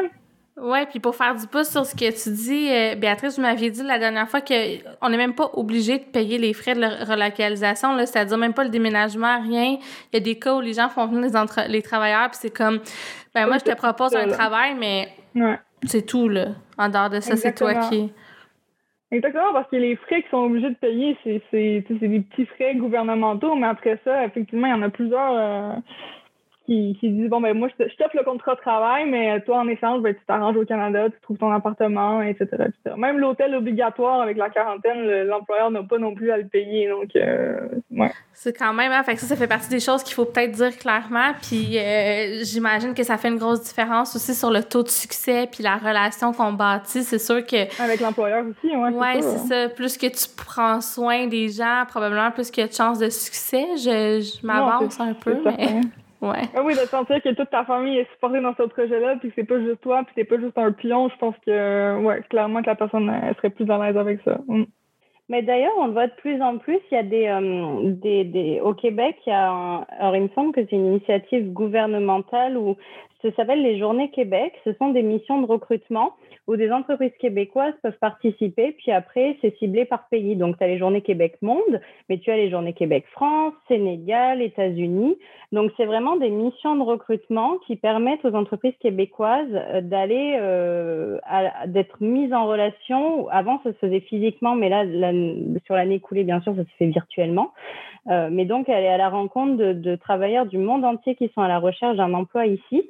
Oui, 0.57 0.79
puis 0.89 1.01
pour 1.01 1.17
faire 1.17 1.35
du 1.35 1.49
pouce 1.49 1.69
sur 1.69 1.85
ce 1.85 1.97
que 1.97 2.11
tu 2.13 2.31
dis, 2.31 2.71
euh, 2.71 2.95
Béatrice, 2.95 3.37
vous 3.37 3.43
m'aviez 3.43 3.71
dit 3.71 3.83
la 3.83 3.99
dernière 3.99 4.29
fois 4.29 4.41
qu'on 4.41 5.09
n'est 5.09 5.17
même 5.17 5.35
pas 5.35 5.51
obligé 5.55 5.99
de 5.99 6.05
payer 6.05 6.39
les 6.39 6.53
frais 6.53 6.75
de 6.75 7.11
relocalisation, 7.11 7.99
c'est-à-dire 7.99 8.39
même 8.39 8.55
pas 8.55 8.63
le 8.63 8.71
déménagement, 8.71 9.43
rien. 9.43 9.79
Il 10.13 10.15
y 10.15 10.17
a 10.17 10.21
des 10.21 10.39
cas 10.39 10.55
où 10.55 10.61
les 10.61 10.75
gens 10.75 10.89
font 10.89 11.07
venir 11.07 11.29
les, 11.29 11.69
les 11.69 11.83
travailleurs, 11.83 12.31
puis 12.31 12.39
c'est 12.41 12.57
comme, 12.57 12.79
ben 13.35 13.49
moi, 13.49 13.59
je 13.59 13.65
te 13.65 13.75
propose 13.75 14.15
un 14.15 14.29
travail, 14.29 14.77
mais 14.79 15.09
c'est 15.87 16.07
tout, 16.07 16.29
là. 16.29 16.49
En 16.79 16.89
dehors 16.89 17.11
de 17.11 17.21
ça, 17.21 17.37
c'est 17.37 17.55
toi 17.55 17.75
qui... 17.89 18.13
Exactement, 19.11 19.53
parce 19.53 19.71
que 19.71 19.77
les 19.77 19.97
frais 19.97 20.23
qu'ils 20.23 20.31
sont 20.31 20.39
obligés 20.39 20.71
de 20.71 20.75
payer, 20.75 21.17
c'est 21.23 21.85
des 21.91 22.21
petits 22.21 22.47
frais 22.47 22.75
gouvernementaux, 22.75 23.55
mais 23.55 23.67
après 23.67 24.01
ça, 24.05 24.25
effectivement, 24.25 24.67
il 24.67 24.71
y 24.71 24.75
en 24.75 24.83
a 24.83 24.91
plusieurs... 24.91 25.35
Euh, 25.35 25.73
qui, 26.67 26.97
qui 26.99 27.11
disent 27.11 27.29
bon 27.29 27.41
ben 27.41 27.57
moi 27.57 27.69
je 27.69 27.85
t'offre 27.97 28.17
le 28.17 28.25
contrat 28.25 28.55
de 28.55 28.61
travail, 28.61 29.09
mais 29.09 29.41
toi 29.43 29.59
en 29.59 29.69
échange, 29.69 30.03
ben, 30.03 30.15
tu 30.15 30.21
t'arranges 30.27 30.57
au 30.57 30.65
Canada, 30.65 31.11
tu 31.11 31.21
trouves 31.21 31.37
ton 31.37 31.51
appartement, 31.53 32.23
etc. 32.23 32.47
etc. 32.53 32.97
Même 32.97 33.19
l'hôtel 33.19 33.55
obligatoire 33.55 34.23
avec 34.23 34.37
la 34.37 34.49
quarantaine, 34.49 35.25
l'employeur 35.25 35.71
n'a 35.71 35.83
pas 35.83 35.99
non 35.99 36.15
plus 36.15 36.31
à 36.31 36.39
le 36.39 36.47
payer. 36.47 36.89
Donc 36.89 37.15
euh, 37.17 37.69
ouais. 37.91 38.11
C'est 38.33 38.55
quand 38.55 38.73
même, 38.73 38.93
hein, 38.93 39.03
fait 39.03 39.17
ça, 39.17 39.27
ça 39.27 39.37
fait 39.37 39.47
partie 39.47 39.69
des 39.69 39.81
choses 39.81 40.03
qu'il 40.03 40.15
faut 40.15 40.25
peut-être 40.25 40.53
dire 40.53 40.77
clairement. 40.79 41.33
Puis 41.43 41.79
euh, 41.79 42.43
j'imagine 42.43 42.95
que 42.95 43.03
ça 43.03 43.19
fait 43.19 43.29
une 43.29 43.39
grosse 43.39 43.63
différence 43.63 44.17
aussi 44.17 44.35
sur 44.35 44.51
le 44.51 44.63
taux 44.63 44.83
de 44.83 44.89
succès 44.89 45.49
puis 45.51 45.63
la 45.63 45.77
relation 45.77 46.33
qu'on 46.33 46.53
bâtit. 46.53 47.03
C'est 47.03 47.19
sûr 47.19 47.45
que. 47.45 47.83
Avec 47.83 48.01
l'employeur 48.01 48.45
aussi, 48.47 48.75
ouais. 48.75 48.91
Ouais, 48.91 49.21
c'est 49.21 49.49
ça. 49.49 49.69
Plus 49.69 49.99
que 49.99 50.07
tu 50.07 50.29
prends 50.35 50.81
soin 50.81 51.27
des 51.27 51.49
gens, 51.49 51.85
probablement 51.89 52.31
plus 52.31 52.51
qu'il 52.51 52.63
y 52.63 52.65
a 52.65 52.69
de 52.69 52.75
chances 52.75 52.99
de 52.99 53.11
succès. 53.11 53.67
Je, 53.77 54.21
je 54.21 54.47
m'avance 54.47 54.99
un 54.99 55.13
peu, 55.13 55.37
mais. 55.45 55.81
Ouais. 56.25 56.43
Ah 56.57 56.63
oui, 56.65 56.73
de 56.73 56.79
sentir 56.79 57.21
que 57.23 57.35
toute 57.35 57.51
ta 57.51 57.65
famille 57.65 57.99
est 57.99 58.11
supportée 58.13 58.41
dans 58.41 58.55
ce 58.55 58.63
projet-là, 58.63 59.17
puis 59.17 59.29
que 59.29 59.35
c'est 59.37 59.45
pas 59.45 59.61
juste 59.61 59.83
toi, 59.83 60.03
puis 60.05 60.15
t'es 60.15 60.25
pas 60.25 60.41
juste 60.41 60.57
un 60.57 60.73
pion, 60.73 61.11
je 61.11 61.17
pense 61.19 61.35
que, 61.45 62.01
ouais, 62.01 62.23
clairement 62.31 62.63
que 62.63 62.67
la 62.67 62.75
personne 62.77 63.13
serait 63.37 63.51
plus 63.51 63.71
à 63.71 63.79
l'aise 63.79 63.97
avec 63.99 64.21
ça. 64.25 64.39
Mm. 64.47 64.65
Mais 65.29 65.43
d'ailleurs, 65.43 65.73
on 65.79 65.87
le 65.87 65.93
voit 65.93 66.07
de 66.07 66.15
plus 66.15 66.41
en 66.43 66.59
plus. 66.59 66.79
Il 66.91 66.95
y 66.95 66.99
a 66.99 67.03
des, 67.03 67.27
euh, 67.27 67.91
des, 67.93 68.25
des 68.25 68.61
au 68.61 68.75
Québec, 68.75 69.17
il 69.27 69.31
y 69.31 69.33
a 69.33 69.87
alors 69.99 70.17
il 70.17 70.23
me 70.23 70.29
semble 70.35 70.53
que 70.53 70.61
c'est 70.65 70.77
une 70.77 70.87
initiative 70.87 71.53
gouvernementale 71.53 72.57
où 72.59 72.77
ça 73.23 73.31
s'appelle 73.35 73.63
les 73.63 73.79
Journées 73.79 74.11
Québec. 74.11 74.53
Ce 74.65 74.75
sont 74.75 74.91
des 74.91 75.03
missions 75.03 75.41
de 75.41 75.47
recrutement 75.47 76.15
où 76.47 76.57
des 76.57 76.71
entreprises 76.71 77.13
québécoises 77.19 77.75
peuvent 77.83 77.99
participer. 77.99 78.73
Puis 78.73 78.93
après, 78.93 79.37
c'est 79.41 79.57
ciblé 79.59 79.85
par 79.85 80.09
pays. 80.09 80.37
Donc, 80.37 80.59
tu 80.59 80.65
as 80.65 80.67
les 80.67 80.79
Journées 80.79 81.01
Québec 81.01 81.37
Monde, 81.41 81.81
mais 82.09 82.19
tu 82.19 82.31
as 82.31 82.37
les 82.37 82.51
Journées 82.51 82.75
Québec 82.75 83.05
France, 83.13 83.55
Sénégal, 83.69 84.43
États-Unis. 84.43 85.17
Donc, 85.53 85.71
c'est 85.77 85.87
vraiment 85.87 86.17
des 86.17 86.31
missions 86.31 86.77
de 86.77 86.83
recrutement 86.83 87.59
qui 87.67 87.77
permettent 87.77 88.25
aux 88.25 88.35
entreprises 88.35 88.77
québécoises 88.81 89.47
euh, 89.53 89.81
d'aller, 89.81 90.37
euh, 90.39 91.19
d'être 91.67 92.03
mises 92.03 92.33
en 92.35 92.47
relation. 92.47 93.29
Avant, 93.29 93.61
ça 93.63 93.73
se 93.73 93.79
faisait 93.79 94.01
physiquement, 94.01 94.55
mais 94.55 94.69
là, 94.69 94.85
sur 95.65 95.75
l'année 95.75 95.95
écoulée, 95.95 96.25
bien 96.25 96.41
sûr, 96.43 96.55
ça 96.57 96.63
se 96.63 96.77
fait 96.79 96.87
virtuellement. 96.87 97.53
Euh, 98.09 98.29
mais 98.31 98.45
donc, 98.45 98.69
est 98.69 98.89
à 98.89 98.99
la 98.99 99.09
rencontre 99.09 99.57
de 99.57 99.97
travailleurs 99.97 100.45
du 100.45 100.59
monde 100.59 100.85
entier 100.85 101.15
qui 101.15 101.31
sont 101.35 101.41
à 101.41 101.49
la 101.49 101.59
recherche 101.59 101.97
d'un 101.97 102.13
emploi 102.13 102.47
ici. 102.47 102.83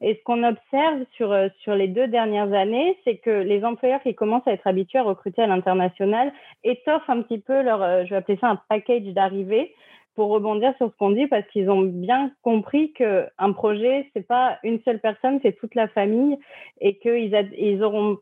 Et 0.00 0.14
ce 0.14 0.22
qu'on 0.22 0.44
observe 0.44 1.04
sur, 1.16 1.32
euh, 1.32 1.48
sur 1.60 1.74
les 1.74 1.88
deux 1.88 2.06
dernières 2.06 2.52
années, 2.52 2.96
c'est 3.04 3.16
que 3.16 3.30
les 3.30 3.64
employeurs 3.64 4.02
qui 4.02 4.14
commencent 4.14 4.46
à 4.46 4.52
être 4.52 4.66
habitués 4.66 5.00
à 5.00 5.02
recruter 5.02 5.42
à 5.42 5.46
l'international 5.46 6.32
étoffent 6.62 7.08
un 7.10 7.22
petit 7.22 7.38
peu 7.38 7.62
leur, 7.62 7.82
euh, 7.82 8.04
je 8.04 8.10
vais 8.10 8.16
appeler 8.16 8.38
ça 8.40 8.48
un 8.48 8.60
package 8.68 9.06
d'arrivée 9.06 9.74
pour 10.14 10.30
rebondir 10.30 10.72
sur 10.76 10.90
ce 10.90 10.96
qu'on 10.96 11.10
dit 11.10 11.26
parce 11.26 11.46
qu'ils 11.48 11.70
ont 11.70 11.82
bien 11.82 12.30
compris 12.42 12.92
qu'un 12.92 13.52
projet, 13.52 14.08
c'est 14.14 14.26
pas 14.26 14.58
une 14.62 14.80
seule 14.82 15.00
personne, 15.00 15.40
c'est 15.42 15.56
toute 15.58 15.74
la 15.74 15.88
famille 15.88 16.36
et 16.80 16.98
qu'ils 16.98 17.32
ils 17.56 17.82
auront, 17.82 18.18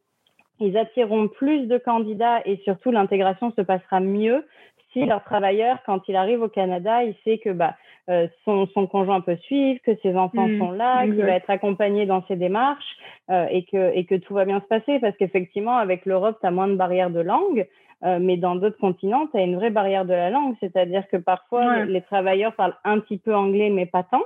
ils 0.61 0.77
attireront 0.77 1.29
plus 1.29 1.67
de 1.67 1.79
candidats 1.79 2.41
et 2.45 2.59
surtout 2.65 2.91
l'intégration 2.91 3.51
se 3.53 3.63
passera 3.63 4.01
mieux 4.01 4.45
si 4.93 5.05
leur 5.05 5.23
travailleur, 5.25 5.79
quand 5.85 6.09
il 6.09 6.17
arrive 6.17 6.41
au 6.41 6.49
Canada, 6.49 7.03
il 7.03 7.15
sait 7.25 7.39
que 7.39 7.51
bah, 7.51 7.77
euh, 8.09 8.29
son, 8.45 8.67
son, 8.69 8.87
conjoint 8.87 9.21
peut 9.21 9.37
suivre, 9.37 9.81
que 9.85 9.97
ses 10.03 10.15
enfants 10.15 10.47
mmh, 10.47 10.59
sont 10.59 10.71
là, 10.71 11.05
qu'il 11.05 11.23
va 11.23 11.33
être 11.33 11.51
accompagné 11.51 12.07
dans 12.07 12.25
ses 12.27 12.37
démarches 12.37 12.97
euh, 13.31 13.47
et, 13.51 13.65
que, 13.65 13.93
et 13.97 14.05
que 14.05 14.15
tout 14.15 14.35
va 14.35 14.45
bien 14.45 14.61
se 14.61 14.67
passer. 14.67 15.01
Parce 15.01 15.17
qu'effectivement, 15.17 15.77
avec 15.77 16.07
l'Europe, 16.07 16.39
tu 16.41 16.47
as 16.47 16.53
moins 16.53 16.69
de 16.69 16.77
barrières 16.77 17.11
de 17.11 17.21
langue, 17.21 17.67
euh, 18.05 18.19
mais 18.21 18.37
dans 18.37 18.55
d'autres 18.55 18.79
continents, 18.79 19.27
tu 19.27 19.39
as 19.39 19.43
une 19.43 19.57
vraie 19.57 19.71
barrière 19.71 20.05
de 20.05 20.13
la 20.13 20.31
langue. 20.31 20.55
C'est-à-dire 20.61 21.09
que 21.09 21.17
parfois, 21.17 21.85
les, 21.85 22.03
travailleurs 22.03 22.55
parlent 22.55 22.77
un 22.85 23.01
petit 23.01 23.19
peu 23.19 23.35
anglais, 23.35 23.71
mais 23.71 23.87
pas 23.87 24.05
tant. 24.05 24.23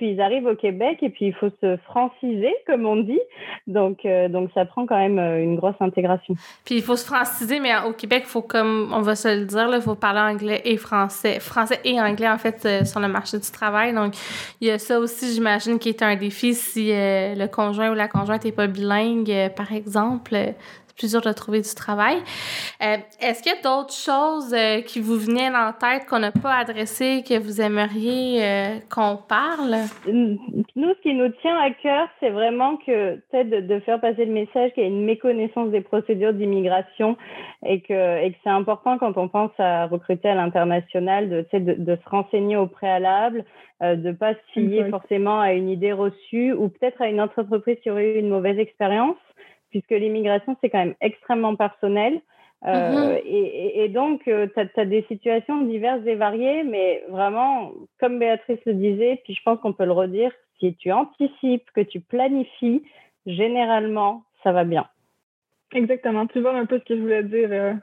Puis 0.00 0.12
ils 0.12 0.20
arrivent 0.22 0.46
au 0.46 0.56
Québec 0.56 1.00
et 1.02 1.10
puis 1.10 1.26
il 1.26 1.34
faut 1.34 1.50
se 1.60 1.76
franciser, 1.84 2.54
comme 2.66 2.86
on 2.86 2.96
dit. 2.96 3.20
Donc, 3.66 4.06
euh, 4.06 4.30
donc 4.30 4.48
ça 4.54 4.64
prend 4.64 4.86
quand 4.86 4.96
même 4.96 5.18
euh, 5.18 5.42
une 5.42 5.56
grosse 5.56 5.74
intégration. 5.78 6.34
Puis 6.64 6.76
il 6.76 6.82
faut 6.82 6.96
se 6.96 7.04
franciser, 7.04 7.60
mais 7.60 7.72
au 7.86 7.92
Québec, 7.92 8.24
faut, 8.24 8.40
comme 8.40 8.94
on 8.96 9.02
va 9.02 9.14
se 9.14 9.28
le 9.28 9.44
dire, 9.44 9.68
il 9.74 9.82
faut 9.82 9.94
parler 9.94 10.20
anglais 10.20 10.62
et 10.64 10.78
français. 10.78 11.38
Français 11.38 11.80
et 11.84 12.00
anglais, 12.00 12.30
en 12.30 12.38
fait, 12.38 12.64
euh, 12.64 12.84
sur 12.86 12.98
le 12.98 13.08
marché 13.08 13.38
du 13.38 13.50
travail. 13.50 13.92
Donc, 13.92 14.14
il 14.62 14.68
y 14.68 14.70
a 14.70 14.78
ça 14.78 14.98
aussi, 14.98 15.34
j'imagine, 15.34 15.78
qui 15.78 15.90
est 15.90 16.02
un 16.02 16.16
défi 16.16 16.54
si 16.54 16.92
le 16.92 17.46
conjoint 17.48 17.90
ou 17.90 17.94
la 17.94 18.08
conjointe 18.08 18.46
n'est 18.46 18.52
pas 18.52 18.68
bilingue, 18.68 19.50
par 19.54 19.70
exemple 19.70 20.34
plus 20.96 21.12
dur 21.12 21.20
de 21.20 21.32
trouver 21.32 21.60
du 21.60 21.74
travail. 21.74 22.16
Euh, 22.82 22.96
est-ce 23.20 23.42
qu'il 23.42 23.52
y 23.52 23.54
a 23.54 23.62
d'autres 23.62 23.92
choses 23.92 24.54
euh, 24.54 24.80
qui 24.82 25.00
vous 25.00 25.16
venaient 25.16 25.48
en 25.48 25.72
tête 25.72 26.06
qu'on 26.08 26.18
n'a 26.18 26.32
pas 26.32 26.54
adressées, 26.54 27.22
que 27.26 27.38
vous 27.38 27.60
aimeriez 27.60 28.42
euh, 28.42 28.78
qu'on 28.92 29.16
parle? 29.16 29.76
Nous, 30.06 30.94
ce 30.94 31.00
qui 31.02 31.14
nous 31.14 31.28
tient 31.40 31.58
à 31.58 31.70
cœur, 31.70 32.08
c'est 32.20 32.30
vraiment 32.30 32.76
que 32.76 33.16
peut-être 33.30 33.50
de, 33.50 33.80
faire 33.80 34.00
passer 34.00 34.24
le 34.24 34.32
message 34.32 34.72
qu'il 34.72 34.82
y 34.82 34.86
a 34.86 34.88
une 34.88 35.04
méconnaissance 35.04 35.70
des 35.70 35.80
procédures 35.80 36.32
d'immigration 36.32 37.16
et 37.64 37.80
que, 37.80 38.24
et 38.24 38.32
que 38.32 38.36
c'est 38.44 38.50
important 38.50 38.98
quand 38.98 39.16
on 39.16 39.28
pense 39.28 39.52
à 39.58 39.86
recruter 39.86 40.28
à 40.28 40.34
l'international 40.34 41.28
de, 41.28 41.46
de, 41.52 41.74
de 41.74 41.96
se 41.96 42.08
renseigner 42.08 42.56
au 42.56 42.66
préalable, 42.66 43.44
de 43.80 43.94
ne 43.96 44.12
pas 44.12 44.34
se 44.34 44.40
fier 44.52 44.88
forcément 44.90 45.40
à 45.40 45.52
une 45.54 45.70
idée 45.70 45.92
reçue 45.92 46.52
ou 46.52 46.68
peut-être 46.68 47.00
à 47.00 47.08
une 47.08 47.20
entreprise 47.20 47.78
qui 47.82 47.90
aurait 47.90 48.16
eu 48.16 48.18
une 48.18 48.28
mauvaise 48.28 48.58
expérience 48.58 49.16
puisque 49.70 49.90
l'immigration, 49.90 50.56
c'est 50.60 50.70
quand 50.70 50.78
même 50.78 50.94
extrêmement 51.00 51.56
personnel. 51.56 52.20
Euh, 52.66 53.14
mm-hmm. 53.16 53.22
et, 53.24 53.88
donc, 53.88 54.28
euh, 54.28 54.46
tu 54.54 54.80
as, 54.80 54.84
des 54.84 55.02
situations 55.08 55.62
diverses 55.62 56.04
et 56.06 56.14
variées, 56.14 56.62
mais 56.62 57.02
vraiment, 57.08 57.72
comme 57.98 58.18
Béatrice 58.18 58.58
le 58.66 58.74
disait, 58.74 59.20
puis 59.24 59.34
je 59.34 59.42
pense 59.42 59.58
qu'on 59.60 59.72
peut 59.72 59.86
le 59.86 59.92
redire, 59.92 60.30
si 60.58 60.74
tu 60.74 60.92
anticipes, 60.92 61.70
que 61.74 61.80
tu 61.80 62.00
planifies, 62.00 62.82
généralement, 63.24 64.24
ça 64.42 64.52
va 64.52 64.64
bien. 64.64 64.86
Exactement. 65.72 66.26
Tu 66.26 66.40
vois 66.40 66.54
un 66.54 66.66
peu 66.66 66.78
ce 66.80 66.84
que 66.84 66.96
je 66.96 67.00
voulais 67.00 67.22
dire. 67.22 67.78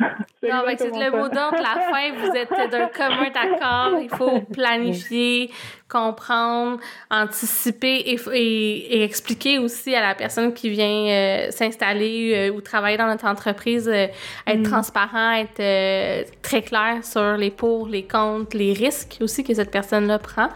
Non, 0.00 0.64
mais 0.66 0.76
c'est 0.76 0.90
le 0.90 1.10
mot 1.10 1.28
d'ordre. 1.28 1.58
La 1.60 1.80
fin, 1.90 2.12
vous 2.16 2.36
êtes 2.36 2.70
d'un 2.70 2.88
commun 2.88 3.30
accord. 3.32 4.00
Il 4.00 4.08
faut 4.08 4.40
planifier, 4.52 5.50
comprendre, 5.92 6.78
anticiper 7.10 7.96
et, 7.96 8.18
et, 8.32 9.04
expliquer 9.04 9.58
aussi 9.58 9.94
à 9.94 10.00
la 10.00 10.14
personne 10.14 10.54
qui 10.54 10.70
vient 10.70 10.88
euh, 10.88 11.50
s'installer 11.50 12.32
euh, 12.34 12.54
ou 12.54 12.60
travailler 12.62 12.96
dans 12.96 13.06
notre 13.06 13.26
entreprise, 13.26 13.88
euh, 13.88 14.06
être 14.46 14.60
mm. 14.60 14.62
transparent, 14.62 15.32
être 15.32 16.32
très 16.40 16.62
clair 16.62 17.04
sur 17.04 17.36
les 17.36 17.50
pour, 17.50 17.88
les 17.88 18.06
contre, 18.06 18.56
les 18.56 18.72
risques 18.72 19.18
aussi 19.20 19.44
que 19.44 19.52
cette 19.52 19.70
personne-là 19.70 20.18
prend. 20.18 20.48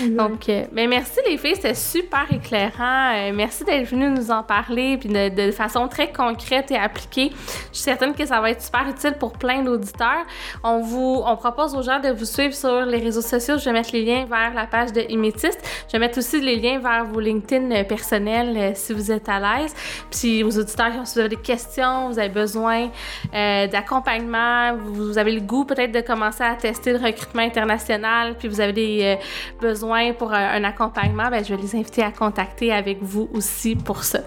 Donc, 0.00 0.44
mais 0.46 0.68
ben, 0.72 0.88
merci 0.88 1.18
les 1.28 1.36
filles, 1.36 1.56
c'était 1.56 1.74
super 1.74 2.26
éclairant. 2.32 3.32
merci 3.34 3.64
d'être 3.64 3.88
venues 3.88 4.10
nous 4.10 4.30
en 4.30 4.42
parler 4.42 4.96
puis 4.98 5.08
de, 5.08 5.28
de, 5.28 5.50
façon 5.50 5.88
très 5.88 6.12
concrète 6.12 6.70
et 6.70 6.76
appliquée. 6.76 7.30
Je 7.72 7.76
suis 7.76 7.84
certaine 7.84 8.14
que 8.14 8.24
ça 8.24 8.40
va 8.40 8.50
être 8.50 8.62
super 8.62 8.75
utile 8.84 9.14
pour 9.18 9.32
plein 9.32 9.62
d'auditeurs. 9.62 10.24
On 10.62 10.80
vous, 10.80 11.22
on 11.24 11.36
propose 11.36 11.74
aux 11.74 11.82
gens 11.82 12.00
de 12.00 12.10
vous 12.10 12.24
suivre 12.24 12.54
sur 12.54 12.84
les 12.84 12.98
réseaux 12.98 13.22
sociaux. 13.22 13.58
Je 13.58 13.64
vais 13.64 13.72
mettre 13.72 13.90
les 13.92 14.04
liens 14.04 14.26
vers 14.26 14.52
la 14.54 14.66
page 14.66 14.92
de 14.92 15.02
Imétiste. 15.08 15.60
Je 15.86 15.92
vais 15.92 15.98
mettre 15.98 16.18
aussi 16.18 16.40
les 16.40 16.56
liens 16.56 16.78
vers 16.78 17.04
vos 17.04 17.20
LinkedIn 17.20 17.70
euh, 17.70 17.84
personnels 17.84 18.56
euh, 18.56 18.72
si 18.74 18.92
vous 18.92 19.10
êtes 19.10 19.28
à 19.28 19.40
l'aise. 19.40 19.74
Puis 20.10 20.42
aux 20.44 20.58
auditeurs, 20.58 20.92
si 21.04 21.20
vous 21.20 21.28
des 21.28 21.36
questions, 21.36 22.08
vous 22.08 22.18
avez 22.18 22.28
besoin 22.28 22.88
euh, 23.34 23.66
d'accompagnement, 23.66 24.76
vous 24.76 25.18
avez 25.18 25.32
le 25.32 25.40
goût 25.40 25.64
peut-être 25.64 25.92
de 25.92 26.00
commencer 26.00 26.44
à 26.44 26.54
tester 26.54 26.92
le 26.92 26.98
recrutement 26.98 27.42
international, 27.42 28.34
puis 28.38 28.48
vous 28.48 28.60
avez 28.60 28.72
des 28.72 29.18
besoins 29.60 30.12
pour 30.12 30.32
un, 30.32 30.62
accompagnement, 30.64 31.28
ben, 31.30 31.44
je 31.44 31.54
vais 31.54 31.60
les 31.60 31.74
inviter 31.74 32.02
à 32.02 32.10
contacter 32.10 32.72
avec 32.72 33.02
vous 33.02 33.28
aussi 33.32 33.76
pour 33.76 34.04
ça. 34.04 34.20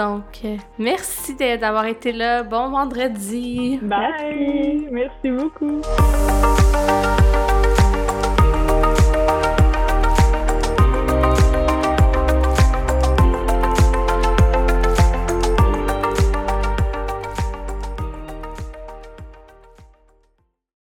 Donc, 0.00 0.40
merci 0.78 1.34
d'avoir 1.34 1.84
été 1.84 2.12
là. 2.12 2.42
Bon 2.42 2.70
vendredi. 2.70 3.78
Bye. 3.82 4.88
Merci 4.90 5.30
beaucoup. 5.30 5.82